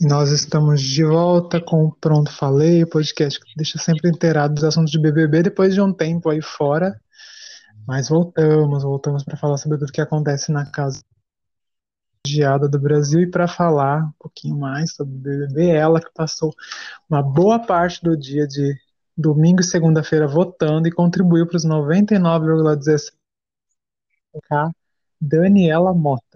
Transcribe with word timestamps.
E 0.00 0.06
nós 0.06 0.30
estamos 0.30 0.80
de 0.80 1.04
volta 1.04 1.60
com 1.60 1.86
o 1.86 1.92
Pronto 1.92 2.30
Falei, 2.30 2.84
o 2.84 2.88
podcast 2.88 3.40
que 3.40 3.52
deixa 3.56 3.78
sempre 3.78 4.08
inteirado 4.08 4.54
dos 4.54 4.62
assuntos 4.62 4.92
de 4.92 4.98
BBB 4.98 5.42
depois 5.42 5.74
de 5.74 5.80
um 5.80 5.92
tempo 5.92 6.30
aí 6.30 6.40
fora. 6.40 7.00
Mas 7.84 8.08
voltamos, 8.08 8.84
voltamos 8.84 9.24
para 9.24 9.36
falar 9.36 9.56
sobre 9.56 9.76
tudo 9.76 9.90
que 9.90 10.00
acontece 10.00 10.52
na 10.52 10.64
casa 10.70 11.02
refugiada 12.24 12.68
do 12.68 12.78
Brasil 12.78 13.20
e 13.20 13.26
para 13.30 13.48
falar 13.48 14.04
um 14.04 14.12
pouquinho 14.20 14.56
mais 14.56 14.94
sobre 14.94 15.14
o 15.14 15.18
BBB, 15.18 15.70
ela 15.70 16.00
que 16.00 16.12
passou 16.14 16.54
uma 17.10 17.20
boa 17.20 17.58
parte 17.58 18.00
do 18.00 18.16
dia 18.16 18.46
de 18.46 18.76
domingo 19.16 19.60
e 19.60 19.64
segunda-feira 19.64 20.28
votando 20.28 20.86
e 20.86 20.92
contribuiu 20.92 21.44
para 21.44 21.56
os 21.56 21.66
99,17 21.66 23.12
Daniela 25.20 25.92
Mota. 25.92 26.27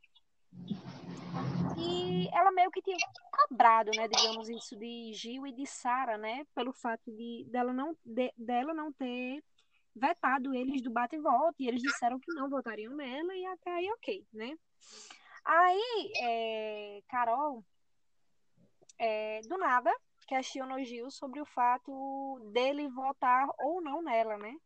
E 1.78 2.28
ela 2.32 2.50
meio 2.52 2.70
que 2.70 2.82
tinha 2.82 2.96
cobrado, 3.30 3.90
né, 3.96 4.08
digamos 4.08 4.48
isso, 4.48 4.76
de 4.76 5.12
Gil 5.12 5.46
e 5.46 5.52
de 5.52 5.66
Sara, 5.66 6.16
né, 6.16 6.46
pelo 6.54 6.72
fato 6.72 7.10
de 7.10 7.46
dela 7.50 7.72
não, 7.72 7.96
de, 8.04 8.32
dela 8.36 8.72
não 8.72 8.92
ter 8.92 9.42
vetado 9.94 10.54
eles 10.54 10.82
do 10.82 10.90
bate 10.90 11.16
e 11.16 11.20
volta, 11.20 11.56
e 11.60 11.68
eles 11.68 11.82
disseram 11.82 12.18
que 12.18 12.32
não 12.34 12.48
votariam 12.48 12.94
nela, 12.94 13.34
e 13.34 13.46
até 13.46 13.70
aí 13.70 13.90
ok, 13.92 14.26
né. 14.32 14.56
Aí, 15.44 16.12
é, 16.22 17.02
Carol, 17.08 17.64
é, 18.98 19.40
do 19.42 19.56
nada, 19.56 19.94
questionou 20.26 20.82
Gil 20.82 21.10
sobre 21.10 21.40
o 21.40 21.46
fato 21.46 22.50
dele 22.52 22.88
votar 22.88 23.46
ou 23.58 23.80
não 23.80 24.02
nela, 24.02 24.36
né. 24.38 24.56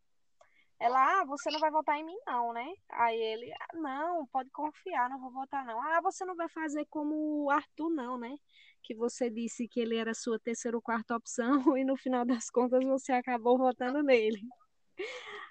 Ela, 0.81 1.21
ah, 1.21 1.25
você 1.27 1.51
não 1.51 1.61
vai 1.61 1.71
votar 1.71 1.99
em 1.99 2.05
mim, 2.05 2.17
não, 2.27 2.55
né? 2.55 2.67
Aí 2.89 3.21
ele, 3.21 3.53
ah, 3.53 3.77
não, 3.77 4.27
pode 4.29 4.49
confiar, 4.51 5.11
não 5.11 5.21
vou 5.21 5.31
votar, 5.31 5.63
não. 5.67 5.79
Ah, 5.79 6.01
você 6.01 6.25
não 6.25 6.35
vai 6.35 6.49
fazer 6.49 6.87
como 6.89 7.45
o 7.45 7.51
Arthur, 7.51 7.91
não, 7.91 8.17
né? 8.17 8.35
Que 8.83 8.95
você 8.95 9.29
disse 9.29 9.69
que 9.69 9.79
ele 9.79 9.97
era 9.97 10.15
sua 10.15 10.39
terceira 10.41 10.75
ou 10.75 10.83
quarta 10.83 11.15
opção 11.15 11.53
e 11.77 11.85
no 11.85 11.99
final 11.99 12.25
das 12.25 12.49
contas 12.49 12.83
você 12.83 13.13
acabou 13.13 13.59
votando 13.59 14.03
nele. 14.03 14.41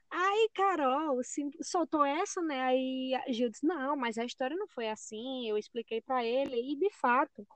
Aí 0.09 0.49
Carol 0.55 1.21
soltou 1.61 2.03
essa, 2.03 2.41
né? 2.41 2.61
Aí 2.63 3.11
Gil 3.27 3.51
disse, 3.51 3.65
não, 3.65 3.95
mas 3.95 4.17
a 4.17 4.25
história 4.25 4.57
não 4.57 4.67
foi 4.67 4.89
assim, 4.89 5.47
eu 5.47 5.59
expliquei 5.59 6.01
para 6.01 6.25
ele, 6.25 6.55
e 6.55 6.75
de 6.75 6.89
fato, 6.95 7.47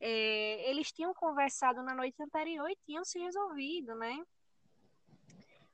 é, 0.00 0.68
eles 0.68 0.90
tinham 0.90 1.14
conversado 1.14 1.84
na 1.84 1.94
noite 1.94 2.20
anterior 2.20 2.68
e 2.68 2.76
tinham 2.84 3.04
se 3.04 3.20
resolvido, 3.20 3.94
né? 3.94 4.20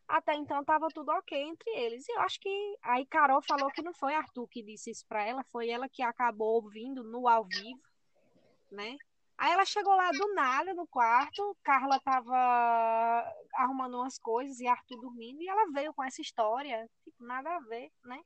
Até 0.09 0.35
então 0.35 0.65
tava 0.65 0.89
tudo 0.89 1.11
ok 1.11 1.39
entre 1.39 1.71
eles. 1.71 2.09
E 2.09 2.13
eu 2.13 2.21
acho 2.21 2.41
que 2.41 2.79
aí 2.83 3.05
Carol 3.05 3.43
falou 3.43 3.71
que 3.71 3.83
não 3.83 3.93
foi 3.93 4.15
Arthur 4.15 4.49
que 4.49 4.63
disse 4.63 4.91
isso 4.91 5.07
pra 5.07 5.23
ela, 5.23 5.45
foi 5.45 5.69
ela 5.69 5.89
que 5.89 6.03
acabou 6.03 6.55
ouvindo 6.63 7.05
no 7.05 7.29
ao 7.29 7.45
vivo, 7.45 7.83
né? 8.71 8.97
Aí 9.37 9.53
ela 9.53 9.65
chegou 9.65 9.95
lá 9.95 10.11
do 10.11 10.35
nada 10.35 10.75
no 10.75 10.87
quarto, 10.89 11.57
Carla 11.63 12.01
tava 12.01 12.35
arrumando 13.55 13.99
umas 13.99 14.19
coisas 14.19 14.59
e 14.59 14.67
Arthur 14.67 15.01
dormindo, 15.01 15.41
e 15.41 15.49
ela 15.49 15.71
veio 15.73 15.95
com 15.95 16.03
essa 16.03 16.21
história, 16.21 16.91
tipo, 17.05 17.23
nada 17.23 17.55
a 17.55 17.61
ver, 17.61 17.89
né? 18.05 18.21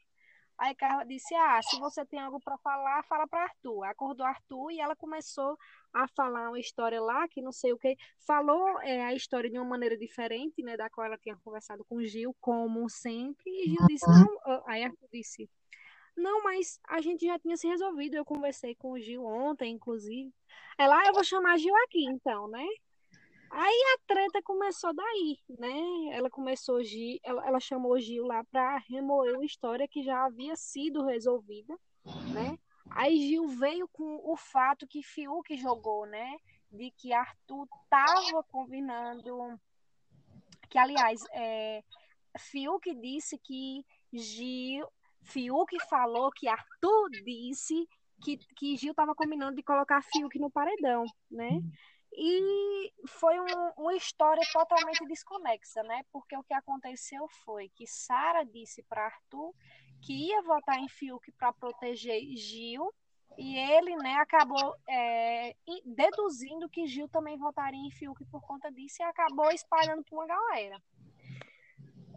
Aí 0.59 0.75
Carla 0.75 1.05
disse: 1.05 1.35
Ah, 1.35 1.61
se 1.63 1.79
você 1.79 2.05
tem 2.05 2.21
algo 2.21 2.41
para 2.41 2.57
falar, 2.59 3.03
fala 3.05 3.27
para 3.27 3.45
Arthur. 3.45 3.85
Acordou 3.85 4.27
Arthur 4.27 4.71
e 4.71 4.81
ela 4.81 4.95
começou 4.95 5.59
a 5.93 6.07
falar 6.09 6.49
uma 6.49 6.61
história 6.61 7.01
lá 7.01 7.27
que 7.29 7.43
não 7.43 7.53
sei 7.53 7.73
o 7.73 7.79
que. 7.79 7.97
Falou 8.27 8.81
é, 8.81 9.05
a 9.05 9.15
história 9.15 9.51
de 9.51 9.59
uma 9.59 9.65
maneira 9.65 9.97
diferente, 9.97 10.63
né? 10.63 10.77
Da 10.77 10.89
qual 10.89 11.07
ela 11.07 11.19
tinha 11.19 11.37
conversado 11.45 11.85
com 11.85 12.03
Gil, 12.03 12.35
como 12.41 12.89
sempre. 12.89 13.51
E 13.51 13.71
Gil 13.71 13.87
disse: 13.89 14.07
Não. 14.07 14.63
Aí 14.67 14.85
Arthur 14.85 15.09
disse: 15.13 15.51
Não, 16.17 16.43
mas 16.45 16.79
a 16.89 17.01
gente 17.01 17.27
já 17.27 17.39
tinha 17.39 17.57
se 17.57 17.67
resolvido. 17.67 18.15
Eu 18.15 18.25
conversei 18.25 18.75
com 18.75 18.93
o 18.93 19.01
Gil 19.01 19.25
ontem, 19.25 19.73
inclusive. 19.75 20.33
Ela, 20.79 21.01
ah, 21.01 21.07
eu 21.07 21.13
vou 21.13 21.25
chamar 21.25 21.59
Gil 21.59 21.75
aqui, 21.85 22.05
então, 22.05 22.49
né? 22.49 22.67
Aí 23.55 23.83
a 23.95 24.07
treta 24.07 24.41
começou 24.43 24.95
daí, 24.95 25.39
né? 25.59 26.17
Ela 26.17 26.31
começou 26.31 26.83
Gil, 26.83 27.19
ela, 27.23 27.47
ela 27.47 27.61
chamou 27.61 28.01
Gil 28.01 28.25
lá 28.25 28.43
para 28.45 28.79
remover 28.89 29.35
uma 29.35 29.45
história 29.45 29.87
que 29.87 30.03
já 30.03 30.25
havia 30.25 30.57
sido 30.57 31.05
resolvida, 31.05 31.79
né? 32.33 32.59
Aí 32.91 33.15
Gil 33.29 33.47
veio 33.49 33.87
com 33.89 34.23
o 34.25 34.37
fato 34.39 34.87
que 34.87 35.03
Fiuk 35.03 35.55
jogou, 35.59 36.07
né? 36.07 36.35
De 36.71 36.91
que 36.93 37.13
Arthur 37.13 37.69
tava 37.91 38.43
combinando, 38.45 39.61
que 40.71 40.79
aliás, 40.79 41.23
é, 41.35 41.85
Fiuk 42.39 42.95
disse 43.03 43.39
que 43.39 43.85
Gil, 44.15 44.87
Fiuk 45.25 45.79
falou 45.91 46.31
que 46.31 46.49
Arthur 46.49 47.11
disse 47.23 47.87
que, 48.23 48.39
que 48.57 48.79
Gil 48.79 48.93
estava 48.93 49.15
combinando 49.15 49.57
de 49.57 49.63
colocar 49.63 50.03
Fiuk 50.03 50.39
no 50.39 50.51
paredão, 50.51 51.05
né? 51.31 51.61
E 52.15 52.92
foi 53.07 53.39
um, 53.41 53.73
uma 53.77 53.95
história 53.95 54.43
totalmente 54.53 55.05
desconexa, 55.07 55.83
né? 55.83 56.03
Porque 56.13 56.37
o 56.37 56.43
que 56.43 56.55
aconteceu 56.55 57.27
foi 57.45 57.69
que 57.75 57.87
Sara 57.87 58.45
disse 58.45 58.83
para 58.85 59.07
Arthur 59.07 59.55
que 60.01 60.13
ia 60.29 60.43
votar 60.43 60.79
em 60.79 60.89
Fiuk 60.89 61.31
para 61.33 61.53
proteger 61.53 62.21
Gil, 62.37 62.93
e 63.39 63.57
ele 63.57 63.97
né, 63.97 64.15
acabou 64.15 64.75
é, 64.89 65.55
deduzindo 65.85 66.69
que 66.69 66.87
Gil 66.87 67.09
também 67.09 67.39
votaria 67.39 67.81
em 67.81 67.91
Fiuk 67.91 68.25
por 68.27 68.43
conta 68.43 68.71
disso 68.71 68.97
e 69.01 69.05
acabou 69.05 69.51
espalhando 69.51 70.03
para 70.05 70.15
uma 70.15 70.27
galera. 70.27 70.83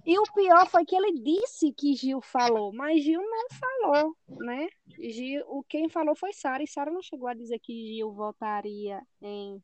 E 0.06 0.20
o 0.20 0.24
pior 0.34 0.68
foi 0.68 0.86
que 0.86 0.96
ele 0.96 1.20
disse 1.20 1.72
que 1.72 1.96
Gil 1.96 2.22
falou, 2.22 2.72
mas 2.72 3.04
Gil 3.04 3.22
não 3.22 3.48
falou, 3.50 4.16
né? 4.28 4.68
Gil, 4.88 5.66
quem 5.68 5.90
falou 5.90 6.16
foi 6.16 6.32
Sara, 6.32 6.62
e 6.62 6.68
Sara 6.68 6.92
não 6.92 7.02
chegou 7.02 7.28
a 7.28 7.34
dizer 7.34 7.58
que 7.60 7.96
Gil 7.96 8.14
votaria 8.14 9.02
em 9.20 9.64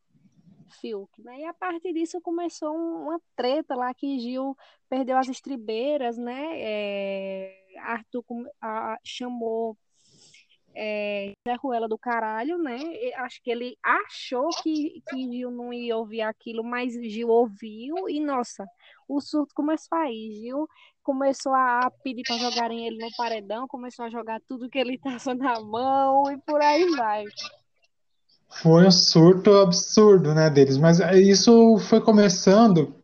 Fiuk, 0.71 1.21
né? 1.21 1.41
E 1.41 1.45
a 1.45 1.53
partir 1.53 1.93
disso 1.93 2.19
começou 2.21 2.75
uma 2.75 3.19
treta 3.35 3.75
lá 3.75 3.93
que 3.93 4.19
Gil 4.19 4.55
perdeu 4.89 5.17
as 5.17 5.27
estribeiras, 5.29 6.17
né? 6.17 6.49
É, 6.53 7.55
Arthur 7.79 8.23
a, 8.61 8.97
chamou 9.03 9.77
é, 10.75 11.33
Zé 11.47 11.55
Ruela 11.55 11.87
do 11.87 11.97
caralho, 11.97 12.57
né? 12.57 12.77
Acho 13.17 13.41
que 13.41 13.51
ele 13.51 13.77
achou 13.83 14.49
que, 14.63 15.01
que 15.09 15.31
Gil 15.31 15.51
não 15.51 15.73
ia 15.73 15.97
ouvir 15.97 16.21
aquilo, 16.21 16.63
mas 16.63 16.93
Gil 16.93 17.29
ouviu 17.29 18.09
e, 18.09 18.19
nossa, 18.19 18.65
o 19.07 19.19
surto 19.19 19.53
começou 19.53 19.97
aí. 19.97 20.31
Gil 20.33 20.67
começou 21.03 21.53
a 21.53 21.91
pedir 22.03 22.23
para 22.23 22.37
jogarem 22.37 22.87
ele 22.87 22.97
no 22.97 23.09
paredão, 23.17 23.67
começou 23.67 24.05
a 24.05 24.09
jogar 24.09 24.39
tudo 24.47 24.69
que 24.69 24.79
ele 24.79 24.95
estava 24.95 25.35
na 25.35 25.59
mão 25.59 26.31
e 26.31 26.37
por 26.37 26.61
aí 26.61 26.85
vai. 26.91 27.25
Foi 28.53 28.85
um 28.85 28.91
surto 28.91 29.53
absurdo, 29.57 30.35
né, 30.35 30.49
deles, 30.49 30.77
mas 30.77 30.99
isso 30.99 31.77
foi 31.77 32.01
começando 32.01 32.95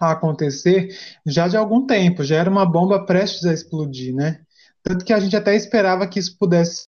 a 0.00 0.12
acontecer 0.12 0.88
já 1.24 1.46
de 1.46 1.56
algum 1.56 1.86
tempo, 1.86 2.24
já 2.24 2.36
era 2.36 2.50
uma 2.50 2.66
bomba 2.66 3.04
prestes 3.04 3.44
a 3.44 3.52
explodir, 3.52 4.14
né? 4.14 4.40
Tanto 4.82 5.04
que 5.04 5.12
a 5.12 5.20
gente 5.20 5.36
até 5.36 5.54
esperava 5.54 6.06
que 6.06 6.18
isso 6.18 6.36
pudesse 6.36 6.86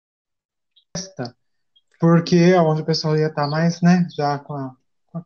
porque 2.00 2.36
é 2.36 2.60
onde 2.60 2.82
o 2.82 2.84
pessoal 2.84 3.16
ia 3.16 3.26
estar 3.26 3.48
mais, 3.48 3.80
né, 3.80 4.06
já 4.16 4.38
com 4.38 4.54
a, 4.54 4.75
com 5.06 5.19
a 5.19 5.25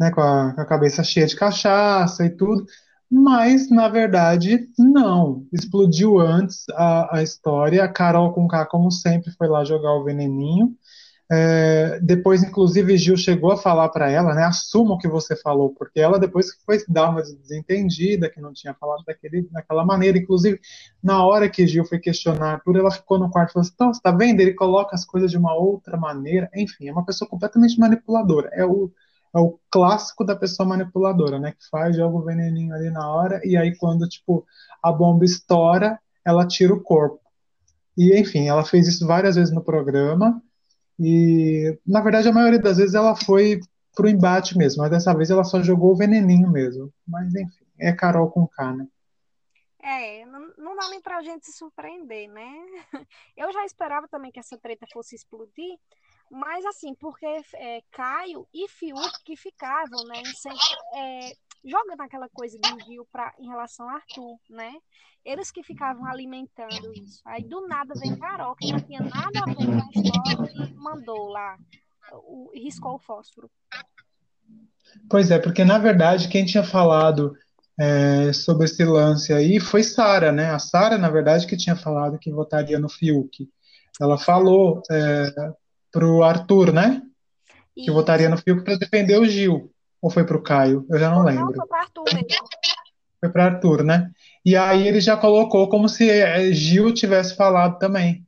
né, 0.00 0.10
com 0.10 0.20
a, 0.20 0.52
com 0.54 0.60
a 0.60 0.66
cabeça 0.66 1.04
cheia 1.04 1.26
de 1.26 1.36
cachaça 1.36 2.24
e 2.24 2.30
tudo, 2.30 2.64
mas 3.10 3.70
na 3.70 3.88
verdade 3.88 4.68
não, 4.78 5.46
explodiu 5.52 6.18
antes 6.18 6.64
a, 6.70 7.18
a 7.18 7.22
história, 7.22 7.84
a 7.84 7.88
Carol 7.88 8.32
com 8.32 8.48
K, 8.48 8.64
como 8.66 8.90
sempre, 8.90 9.30
foi 9.32 9.48
lá 9.48 9.64
jogar 9.64 9.92
o 9.92 10.04
veneninho, 10.04 10.74
é, 11.34 11.98
depois, 12.00 12.42
inclusive, 12.42 12.98
Gil 12.98 13.16
chegou 13.16 13.52
a 13.52 13.56
falar 13.56 13.88
para 13.88 14.10
ela, 14.10 14.34
né? 14.34 14.44
Assuma 14.44 14.94
o 14.94 14.98
que 14.98 15.08
você 15.08 15.34
falou, 15.34 15.70
porque 15.70 15.98
ela 15.98 16.18
depois 16.18 16.48
foi 16.66 16.84
dar 16.86 17.08
uma 17.08 17.22
desentendida, 17.22 18.28
que 18.28 18.38
não 18.38 18.52
tinha 18.52 18.74
falado 18.74 19.02
daquele, 19.06 19.48
daquela 19.50 19.82
maneira. 19.82 20.18
Inclusive, 20.18 20.60
na 21.02 21.24
hora 21.24 21.48
que 21.48 21.66
Gil 21.66 21.86
foi 21.86 21.98
questionar 21.98 22.60
tudo, 22.62 22.78
ela 22.78 22.90
ficou 22.90 23.18
no 23.18 23.30
quarto 23.30 23.48
e 23.48 23.52
falou 23.54 23.90
assim: 23.90 24.00
tá 24.02 24.10
vendo? 24.10 24.40
Ele 24.40 24.52
coloca 24.52 24.94
as 24.94 25.06
coisas 25.06 25.30
de 25.30 25.38
uma 25.38 25.54
outra 25.54 25.96
maneira. 25.96 26.50
Enfim, 26.54 26.88
é 26.88 26.92
uma 26.92 27.06
pessoa 27.06 27.26
completamente 27.26 27.80
manipuladora. 27.80 28.50
É 28.52 28.66
o, 28.66 28.92
é 29.34 29.38
o 29.38 29.58
clássico 29.70 30.26
da 30.26 30.36
pessoa 30.36 30.68
manipuladora, 30.68 31.38
né? 31.38 31.52
Que 31.52 31.66
faz, 31.70 31.96
joga 31.96 32.14
o 32.14 32.24
veneninho 32.24 32.74
ali 32.74 32.90
na 32.90 33.10
hora, 33.10 33.40
e 33.42 33.56
aí 33.56 33.74
quando, 33.76 34.06
tipo, 34.06 34.44
a 34.82 34.92
bomba 34.92 35.24
estoura, 35.24 35.98
ela 36.26 36.46
tira 36.46 36.74
o 36.74 36.82
corpo. 36.82 37.20
E, 37.96 38.18
enfim, 38.20 38.48
ela 38.48 38.64
fez 38.64 38.86
isso 38.86 39.06
várias 39.06 39.36
vezes 39.36 39.54
no 39.54 39.64
programa. 39.64 40.42
E, 40.98 41.78
na 41.86 42.00
verdade, 42.00 42.28
a 42.28 42.32
maioria 42.32 42.58
das 42.58 42.76
vezes 42.76 42.94
ela 42.94 43.14
foi 43.16 43.60
pro 43.94 44.08
embate 44.08 44.56
mesmo, 44.56 44.82
mas 44.82 44.90
dessa 44.90 45.14
vez 45.14 45.30
ela 45.30 45.44
só 45.44 45.62
jogou 45.62 45.92
o 45.92 45.96
veneninho 45.96 46.50
mesmo. 46.50 46.92
Mas, 47.06 47.34
enfim, 47.34 47.64
é 47.78 47.92
Carol 47.92 48.30
com 48.30 48.46
K, 48.46 48.72
né? 48.74 48.86
É, 49.82 50.24
não, 50.26 50.52
não 50.56 50.76
dá 50.76 50.88
nem 50.88 51.00
pra 51.00 51.22
gente 51.22 51.44
se 51.44 51.52
surpreender, 51.52 52.30
né? 52.30 52.48
Eu 53.36 53.52
já 53.52 53.64
esperava 53.64 54.06
também 54.06 54.30
que 54.30 54.38
essa 54.38 54.56
treta 54.56 54.86
fosse 54.92 55.16
explodir, 55.16 55.76
mas 56.30 56.64
assim, 56.64 56.94
porque 56.94 57.26
é, 57.26 57.82
Caio 57.90 58.46
e 58.54 58.68
Fiuk 58.68 59.24
que 59.24 59.36
ficavam, 59.36 60.04
né, 60.04 60.18
em, 60.18 60.98
é, 60.98 61.36
jogando 61.64 62.00
aquela 62.00 62.28
coisa 62.28 62.58
de 62.58 62.68
envio 62.70 63.06
pra, 63.10 63.34
em 63.38 63.46
relação 63.46 63.88
a 63.88 63.94
Arthur, 63.94 64.36
né? 64.50 64.72
Eles 65.24 65.50
que 65.50 65.62
ficavam 65.62 66.04
alimentando 66.06 66.92
isso. 66.94 67.20
Aí 67.24 67.44
do 67.44 67.66
nada 67.68 67.94
vem 67.98 68.16
Carol, 68.16 68.56
que 68.56 68.72
não 68.72 68.80
tinha 68.80 69.00
nada 69.00 69.40
a 69.40 69.44
ver 69.46 69.54
com 69.54 69.62
a 69.62 69.88
história, 69.94 70.66
e 70.66 70.74
mandou 70.74 71.28
lá, 71.28 71.56
o, 72.12 72.50
riscou 72.54 72.94
o 72.94 72.98
fósforo. 72.98 73.50
Pois 75.08 75.30
é, 75.30 75.38
porque 75.38 75.64
na 75.64 75.78
verdade 75.78 76.28
quem 76.28 76.44
tinha 76.44 76.64
falado 76.64 77.34
é, 77.78 78.32
sobre 78.32 78.66
esse 78.66 78.84
lance 78.84 79.32
aí 79.32 79.58
foi 79.58 79.82
Sara, 79.82 80.30
né? 80.30 80.50
A 80.50 80.58
Sara, 80.58 80.98
na 80.98 81.08
verdade, 81.08 81.46
que 81.46 81.56
tinha 81.56 81.76
falado 81.76 82.18
que 82.18 82.30
votaria 82.30 82.78
no 82.78 82.88
Fiuk. 82.88 83.48
Ela 84.00 84.18
falou 84.18 84.82
é, 84.90 85.32
pro 85.90 86.22
Arthur, 86.22 86.72
né? 86.72 87.02
Que 87.74 87.82
Isso. 87.82 87.92
votaria 87.92 88.28
no 88.28 88.36
Fiuk 88.36 88.62
para 88.62 88.76
defender 88.76 89.18
o 89.18 89.24
Gil. 89.24 89.71
Ou 90.02 90.10
foi 90.10 90.24
pro 90.24 90.42
Caio? 90.42 90.84
Eu 90.90 90.98
já 90.98 91.08
não, 91.08 91.18
não 91.18 91.24
lembro. 91.24 91.54
Foi 91.54 91.66
para 91.68 91.80
Arthur 91.80 92.04
mesmo. 92.12 92.48
Foi 93.20 93.28
para 93.30 93.44
Arthur, 93.44 93.84
né? 93.84 94.10
E 94.44 94.56
aí 94.56 94.88
ele 94.88 95.00
já 95.00 95.16
colocou 95.16 95.68
como 95.68 95.88
se 95.88 96.10
é, 96.10 96.52
Gil 96.52 96.92
tivesse 96.92 97.36
falado 97.36 97.78
também 97.78 98.26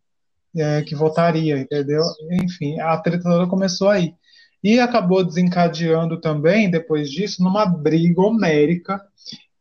é, 0.57 0.83
que 0.83 0.95
votaria, 0.95 1.59
entendeu? 1.59 2.03
Enfim, 2.31 2.79
a 2.81 2.97
treta 2.99 3.25
toda 3.25 3.49
começou 3.49 3.89
aí. 3.89 4.15
E 4.63 4.79
acabou 4.79 5.25
desencadeando 5.25 6.21
também, 6.21 6.71
depois 6.71 7.11
disso, 7.11 7.43
numa 7.43 7.67
briga 7.67 8.21
homérica 8.23 9.05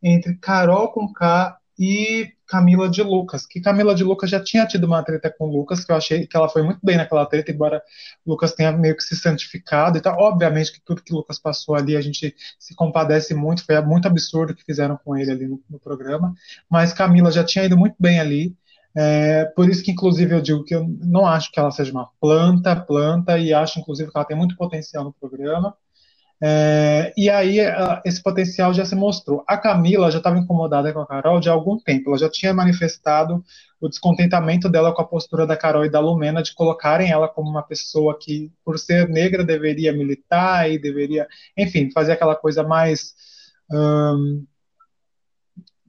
entre 0.02 0.38
Carol 0.38 0.90
com 0.90 1.12
K 1.12 1.58
e 1.78 2.32
Camila 2.48 2.88
de 2.90 3.02
Lucas, 3.02 3.46
que 3.48 3.60
Camila 3.60 3.96
de 3.96 4.04
Lucas 4.04 4.30
já 4.30 4.44
tinha 4.44 4.66
tido 4.66 4.86
uma 4.86 5.04
treta 5.04 5.34
com 5.36 5.48
Lucas, 5.48 5.84
que 5.84 5.92
eu 5.92 5.96
achei 5.96 6.28
que 6.28 6.38
ela 6.38 6.48
foi 6.48 6.62
muito 6.62 6.80
bem 6.84 6.98
naquela 6.98 7.26
treta, 7.26 7.52
embora 7.52 7.82
Lucas 8.26 8.54
tenha 8.54 8.72
meio 8.72 8.96
que 8.96 9.04
se 9.04 9.16
santificado 9.16 9.98
e 9.98 10.02
tal. 10.02 10.18
Obviamente 10.20 10.72
que 10.72 10.82
tudo 10.86 11.04
que 11.04 11.14
Lucas 11.14 11.40
passou 11.40 11.76
ali 11.76 11.96
a 11.96 12.02
gente 12.02 12.36
se 12.60 12.76
compadece 12.76 13.34
muito, 13.34 13.66
foi 13.66 13.80
muito 13.82 14.08
absurdo 14.08 14.52
o 14.52 14.56
que 14.56 14.64
fizeram 14.64 14.98
com 15.04 15.18
ele 15.18 15.32
ali 15.32 15.48
no, 15.48 15.62
no 15.70 15.80
programa, 15.80 16.34
mas 16.70 16.94
Camila 16.94 17.32
já 17.32 17.44
tinha 17.44 17.66
ido 17.66 17.78
muito 17.78 17.96
bem 18.00 18.20
ali. 18.20 18.56
É, 18.96 19.46
por 19.56 19.68
isso 19.68 19.84
que, 19.84 19.92
inclusive, 19.92 20.36
eu 20.36 20.42
digo 20.42 20.64
que 20.64 20.76
eu 20.76 20.86
não 21.02 21.26
acho 21.26 21.52
que 21.52 21.60
ela 21.60 21.72
seja 21.72 21.92
uma 21.92 22.10
planta, 22.22 22.76
planta, 22.76 23.38
e 23.40 23.52
acho, 23.52 23.80
inclusive, 23.80 24.12
que 24.12 24.18
ela 24.18 24.26
tem 24.26 24.38
muito 24.38 24.56
potencial 24.56 25.04
no 25.04 25.14
programa. 25.14 25.76
É, 26.46 27.14
e 27.16 27.30
aí 27.30 27.60
esse 28.04 28.22
potencial 28.22 28.74
já 28.74 28.84
se 28.84 28.96
mostrou. 28.96 29.46
A 29.48 29.58
Camila 29.58 30.12
já 30.12 30.18
estava 30.18 30.38
incomodada 30.38 30.92
com 30.92 31.00
a 31.00 31.08
Carol 31.08 31.40
de 31.40 31.48
algum 31.48 31.78
tempo. 31.78 32.10
Ela 32.10 32.18
já 32.18 32.30
tinha 32.30 32.54
manifestado 32.54 33.42
o 33.80 33.88
descontentamento 33.88 34.68
dela 34.68 34.94
com 34.94 35.02
a 35.02 35.08
postura 35.08 35.48
da 35.48 35.56
Carol 35.56 35.86
e 35.86 35.90
da 35.90 36.02
Lumena 36.02 36.44
de 36.44 36.54
colocarem 36.54 37.10
ela 37.10 37.30
como 37.30 37.50
uma 37.50 37.64
pessoa 37.64 38.18
que, 38.20 38.52
por 38.66 38.78
ser 38.78 39.08
negra, 39.08 39.44
deveria 39.44 39.94
militar 39.94 40.70
e 40.70 40.78
deveria, 40.78 41.28
enfim, 41.58 41.90
fazer 41.92 42.12
aquela 42.12 42.36
coisa 42.36 42.62
mais 42.62 43.14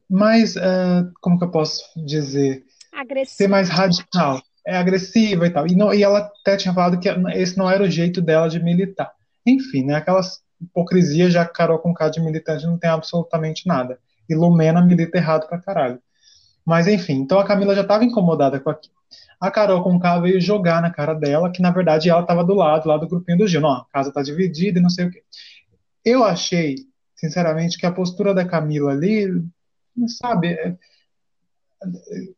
mais, 0.08 0.54
uh, 0.54 1.10
como 1.20 1.38
que 1.38 1.44
eu 1.44 1.50
posso 1.50 1.82
dizer? 1.96 2.62
Agressiva. 2.92 3.36
Ser 3.36 3.48
mais 3.48 3.68
radical. 3.68 4.40
É 4.66 4.76
agressiva 4.76 5.46
e 5.46 5.50
tal. 5.50 5.66
E, 5.66 5.74
não, 5.74 5.92
e 5.92 6.02
ela 6.02 6.30
até 6.40 6.56
tinha 6.56 6.72
falado 6.72 6.98
que 7.00 7.08
esse 7.34 7.58
não 7.58 7.68
era 7.68 7.82
o 7.82 7.90
jeito 7.90 8.22
dela 8.22 8.48
de 8.48 8.62
militar. 8.62 9.12
Enfim, 9.44 9.84
né, 9.84 9.96
aquelas 9.96 10.43
hipocrisia, 10.64 11.30
já 11.30 11.44
que 11.44 11.52
Carol 11.52 11.78
com 11.78 11.94
K 11.94 12.08
de 12.08 12.20
militante 12.20 12.66
não 12.66 12.78
tem 12.78 12.90
absolutamente 12.90 13.66
nada. 13.66 13.98
E 14.28 14.34
Lumena 14.34 14.82
milita 14.82 15.18
errado 15.18 15.48
pra 15.48 15.60
caralho. 15.60 16.00
Mas 16.64 16.86
enfim, 16.86 17.14
então 17.14 17.38
a 17.38 17.44
Camila 17.44 17.74
já 17.74 17.82
estava 17.82 18.04
incomodada 18.04 18.58
com 18.58 18.70
aquilo. 18.70 18.94
A 19.40 19.50
Carol 19.50 19.82
com 19.82 19.98
K 19.98 20.20
veio 20.20 20.40
jogar 20.40 20.80
na 20.80 20.90
cara 20.90 21.14
dela 21.14 21.52
que 21.52 21.60
na 21.60 21.70
verdade 21.70 22.08
ela 22.08 22.22
estava 22.22 22.44
do 22.44 22.54
lado, 22.54 22.88
lá 22.88 22.96
do 22.96 23.08
grupinho 23.08 23.38
do 23.38 23.46
Gil. 23.46 23.60
Não, 23.60 23.70
a 23.70 23.86
casa 23.92 24.12
tá 24.12 24.22
dividida 24.22 24.78
e 24.78 24.82
não 24.82 24.90
sei 24.90 25.06
o 25.06 25.10
quê. 25.10 25.22
Eu 26.04 26.24
achei, 26.24 26.76
sinceramente, 27.16 27.78
que 27.78 27.86
a 27.86 27.92
postura 27.92 28.34
da 28.34 28.44
Camila 28.44 28.92
ali, 28.92 29.42
sabe, 30.06 30.48
é, 30.48 30.76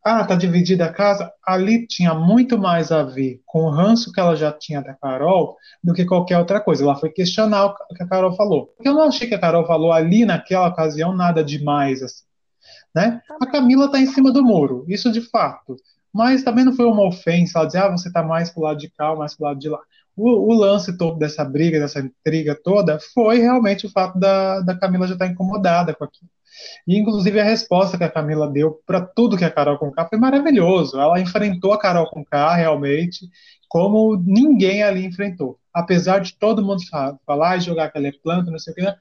ah, 0.04 0.24
tá 0.24 0.34
dividida 0.34 0.86
a 0.86 0.92
casa, 0.92 1.32
ali 1.44 1.86
tinha 1.86 2.14
muito 2.14 2.58
mais 2.58 2.92
a 2.92 3.02
ver 3.02 3.40
com 3.44 3.64
o 3.64 3.70
ranço 3.70 4.12
que 4.12 4.20
ela 4.20 4.36
já 4.36 4.52
tinha 4.52 4.82
da 4.82 4.94
Carol 4.94 5.56
do 5.82 5.94
que 5.94 6.04
qualquer 6.04 6.38
outra 6.38 6.60
coisa. 6.60 6.82
Ela 6.82 6.96
foi 6.96 7.10
questionar 7.10 7.66
o 7.66 7.94
que 7.94 8.02
a 8.02 8.08
Carol 8.08 8.34
falou. 8.36 8.66
Porque 8.66 8.88
eu 8.88 8.94
não 8.94 9.02
achei 9.02 9.28
que 9.28 9.34
a 9.34 9.40
Carol 9.40 9.66
falou 9.66 9.92
ali 9.92 10.24
naquela 10.24 10.68
ocasião 10.68 11.14
nada 11.14 11.42
demais 11.42 12.02
assim, 12.02 12.24
né? 12.94 13.20
A 13.40 13.46
Camila 13.46 13.90
tá 13.90 13.98
em 13.98 14.06
cima 14.06 14.32
do 14.32 14.42
muro, 14.42 14.84
isso 14.88 15.10
de 15.10 15.20
fato. 15.20 15.76
Mas 16.12 16.42
também 16.42 16.64
não 16.64 16.74
foi 16.74 16.86
uma 16.86 17.06
ofensa 17.06 17.58
ela 17.58 17.66
dizer, 17.66 17.78
ah, 17.78 17.90
você 17.90 18.10
tá 18.10 18.22
mais 18.22 18.50
pro 18.50 18.62
lado 18.62 18.78
de 18.78 18.90
cá, 18.90 19.14
mais 19.14 19.36
pro 19.36 19.44
lado 19.44 19.58
de 19.58 19.68
lá. 19.68 19.80
O, 20.16 20.50
o, 20.50 20.54
lance 20.54 20.96
todo 20.96 21.18
dessa 21.18 21.44
briga, 21.44 21.78
dessa 21.78 22.00
intriga 22.00 22.54
toda, 22.54 22.98
foi 23.12 23.38
realmente 23.38 23.86
o 23.86 23.90
fato 23.90 24.18
da, 24.18 24.60
da 24.60 24.74
Camila 24.74 25.06
já 25.06 25.12
estar 25.12 25.26
tá 25.26 25.30
incomodada 25.30 25.94
com 25.94 26.04
aquilo. 26.04 26.30
E, 26.86 26.98
inclusive, 26.98 27.38
a 27.38 27.44
resposta 27.44 27.98
que 27.98 28.04
a 28.04 28.10
Camila 28.10 28.50
deu 28.50 28.80
para 28.86 29.00
tudo 29.00 29.36
que 29.36 29.44
a 29.44 29.50
Carol 29.50 29.78
Conká 29.78 30.06
foi 30.08 30.18
maravilhoso. 30.18 30.98
Ela 30.98 31.20
enfrentou 31.20 31.72
a 31.72 31.78
Carol 31.78 32.08
Conká 32.08 32.54
realmente 32.54 33.28
como 33.68 34.16
ninguém 34.16 34.82
ali 34.82 35.04
enfrentou. 35.04 35.58
Apesar 35.74 36.20
de 36.20 36.34
todo 36.38 36.64
mundo 36.64 36.80
falar 37.26 37.58
e 37.58 37.60
jogar 37.60 37.90
que 37.90 37.98
ela 37.98 38.08
é 38.08 38.12
planta, 38.22 38.50
não 38.50 38.58
sei 38.58 38.72
o 38.72 38.76
que, 38.76 38.82
né? 38.82 38.94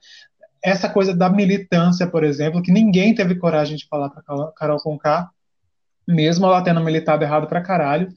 essa 0.66 0.88
coisa 0.88 1.14
da 1.14 1.30
militância, 1.30 2.08
por 2.08 2.24
exemplo, 2.24 2.60
que 2.60 2.72
ninguém 2.72 3.14
teve 3.14 3.36
coragem 3.36 3.76
de 3.76 3.86
falar 3.86 4.10
para 4.10 4.52
Carol 4.56 4.78
Conká, 4.78 5.30
mesmo 6.06 6.46
ela 6.46 6.62
tendo 6.62 6.80
militado 6.80 7.24
errado 7.24 7.46
para 7.46 7.60
caralho, 7.60 8.08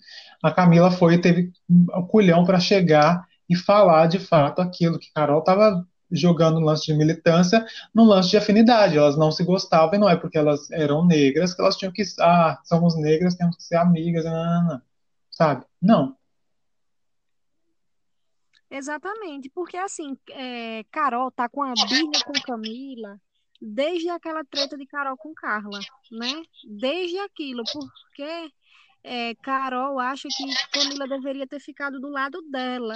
a 0.44 0.52
Camila 0.52 0.92
foi 0.92 1.16
e 1.16 1.22
teve 1.22 1.52
o 1.70 2.06
culhão 2.06 2.46
para 2.46 2.60
chegar 2.60 3.28
e 3.50 3.56
falar 3.56 4.08
de 4.08 4.20
fato 4.20 4.62
aquilo 4.62 5.00
que 5.00 5.12
Carol 5.14 5.40
estava 5.40 5.86
jogando 6.12 6.60
no 6.60 6.66
lance 6.66 6.86
de 6.86 6.94
militância 6.94 7.66
no 7.94 8.04
lance 8.04 8.30
de 8.30 8.38
afinidade. 8.38 8.98
Elas 8.98 9.18
não 9.18 9.32
se 9.32 9.44
gostavam 9.44 9.96
e 9.96 9.98
não 9.98 10.10
é 10.10 10.16
porque 10.16 10.38
elas 10.38 10.70
eram 10.72 11.06
negras 11.06 11.54
que 11.54 11.62
elas 11.62 11.76
tinham 11.76 11.92
que. 11.92 12.04
Ah, 12.20 12.60
somos 12.64 12.96
negras, 12.96 13.36
temos 13.36 13.56
que 13.58 13.64
ser 13.64 13.76
amigas, 13.76 14.26
não, 14.26 14.34
não, 14.34 14.64
não. 14.64 14.82
sabe? 15.32 15.66
Não. 15.82 16.16
Exatamente, 18.72 19.50
porque 19.50 19.78
assim, 19.78 20.16
é, 20.30 20.84
Carol 20.92 21.32
tá 21.32 21.50
com 21.50 21.64
a 21.64 21.74
birra 21.74 22.24
com 22.24 22.34
Camila 22.46 23.20
desde 23.62 24.10
aquela 24.10 24.44
treta 24.44 24.78
de 24.78 24.86
Carol 24.86 25.18
com 25.18 25.34
Carla, 25.34 25.80
né? 26.12 26.44
Desde 26.66 27.18
aquilo, 27.20 27.64
porque 27.72 28.52
é, 29.04 29.36
Carol 29.36 30.00
acha 30.00 30.28
que 30.30 30.44
Camila 30.72 31.08
deveria 31.08 31.48
ter 31.48 31.60
ficado 31.60 32.00
do 32.00 32.10
lado 32.10 32.42
dela. 32.50 32.96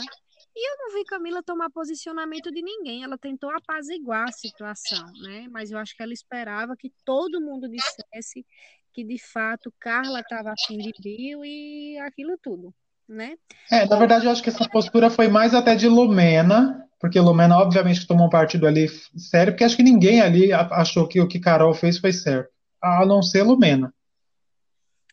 E 0.56 0.70
eu 0.70 0.78
não 0.78 0.98
vi 0.98 1.04
Camila 1.06 1.42
tomar 1.42 1.70
posicionamento 1.72 2.52
de 2.52 2.62
ninguém. 2.62 3.04
Ela 3.04 3.18
tentou 3.18 3.50
apaziguar 3.50 4.30
a 4.30 4.32
situação, 4.32 5.06
né? 5.22 5.48
Mas 5.50 5.72
eu 5.72 5.78
acho 5.80 5.96
que 5.96 6.04
ela 6.04 6.14
esperava 6.14 6.76
que 6.78 6.92
todo 7.04 7.42
mundo 7.42 7.68
dissesse 7.68 8.46
que 8.94 9.04
de 9.04 9.18
fato 9.18 9.74
Carla 9.80 10.20
estava 10.20 10.52
afim 10.52 10.78
de 10.78 10.92
Bill 11.02 11.44
e 11.44 11.98
aquilo 11.98 12.38
tudo, 12.42 12.74
né? 13.10 13.36
É, 13.72 13.88
na 13.88 13.98
verdade, 13.98 14.26
eu 14.26 14.32
acho 14.32 14.44
que 14.44 14.50
essa 14.50 14.70
postura 14.70 15.10
foi 15.10 15.28
mais 15.28 15.56
até 15.56 15.76
de 15.76 15.88
Lumena, 15.88 16.88
porque 17.04 17.20
Lumena, 17.20 17.58
obviamente, 17.58 18.08
tomou 18.08 18.28
um 18.28 18.30
partido 18.30 18.66
ali 18.66 18.88
sério, 18.88 19.52
porque 19.52 19.66
acho 19.66 19.76
que 19.76 19.84
ninguém 19.84 20.22
ali 20.22 20.54
achou 20.54 21.06
que 21.06 21.20
o 21.20 21.28
que 21.28 21.38
Carol 21.38 21.74
fez 21.74 21.98
foi 21.98 22.14
certo, 22.14 22.50
a 22.82 23.06
não 23.06 23.22
ser 23.22 23.44
Lumena. 23.44 23.94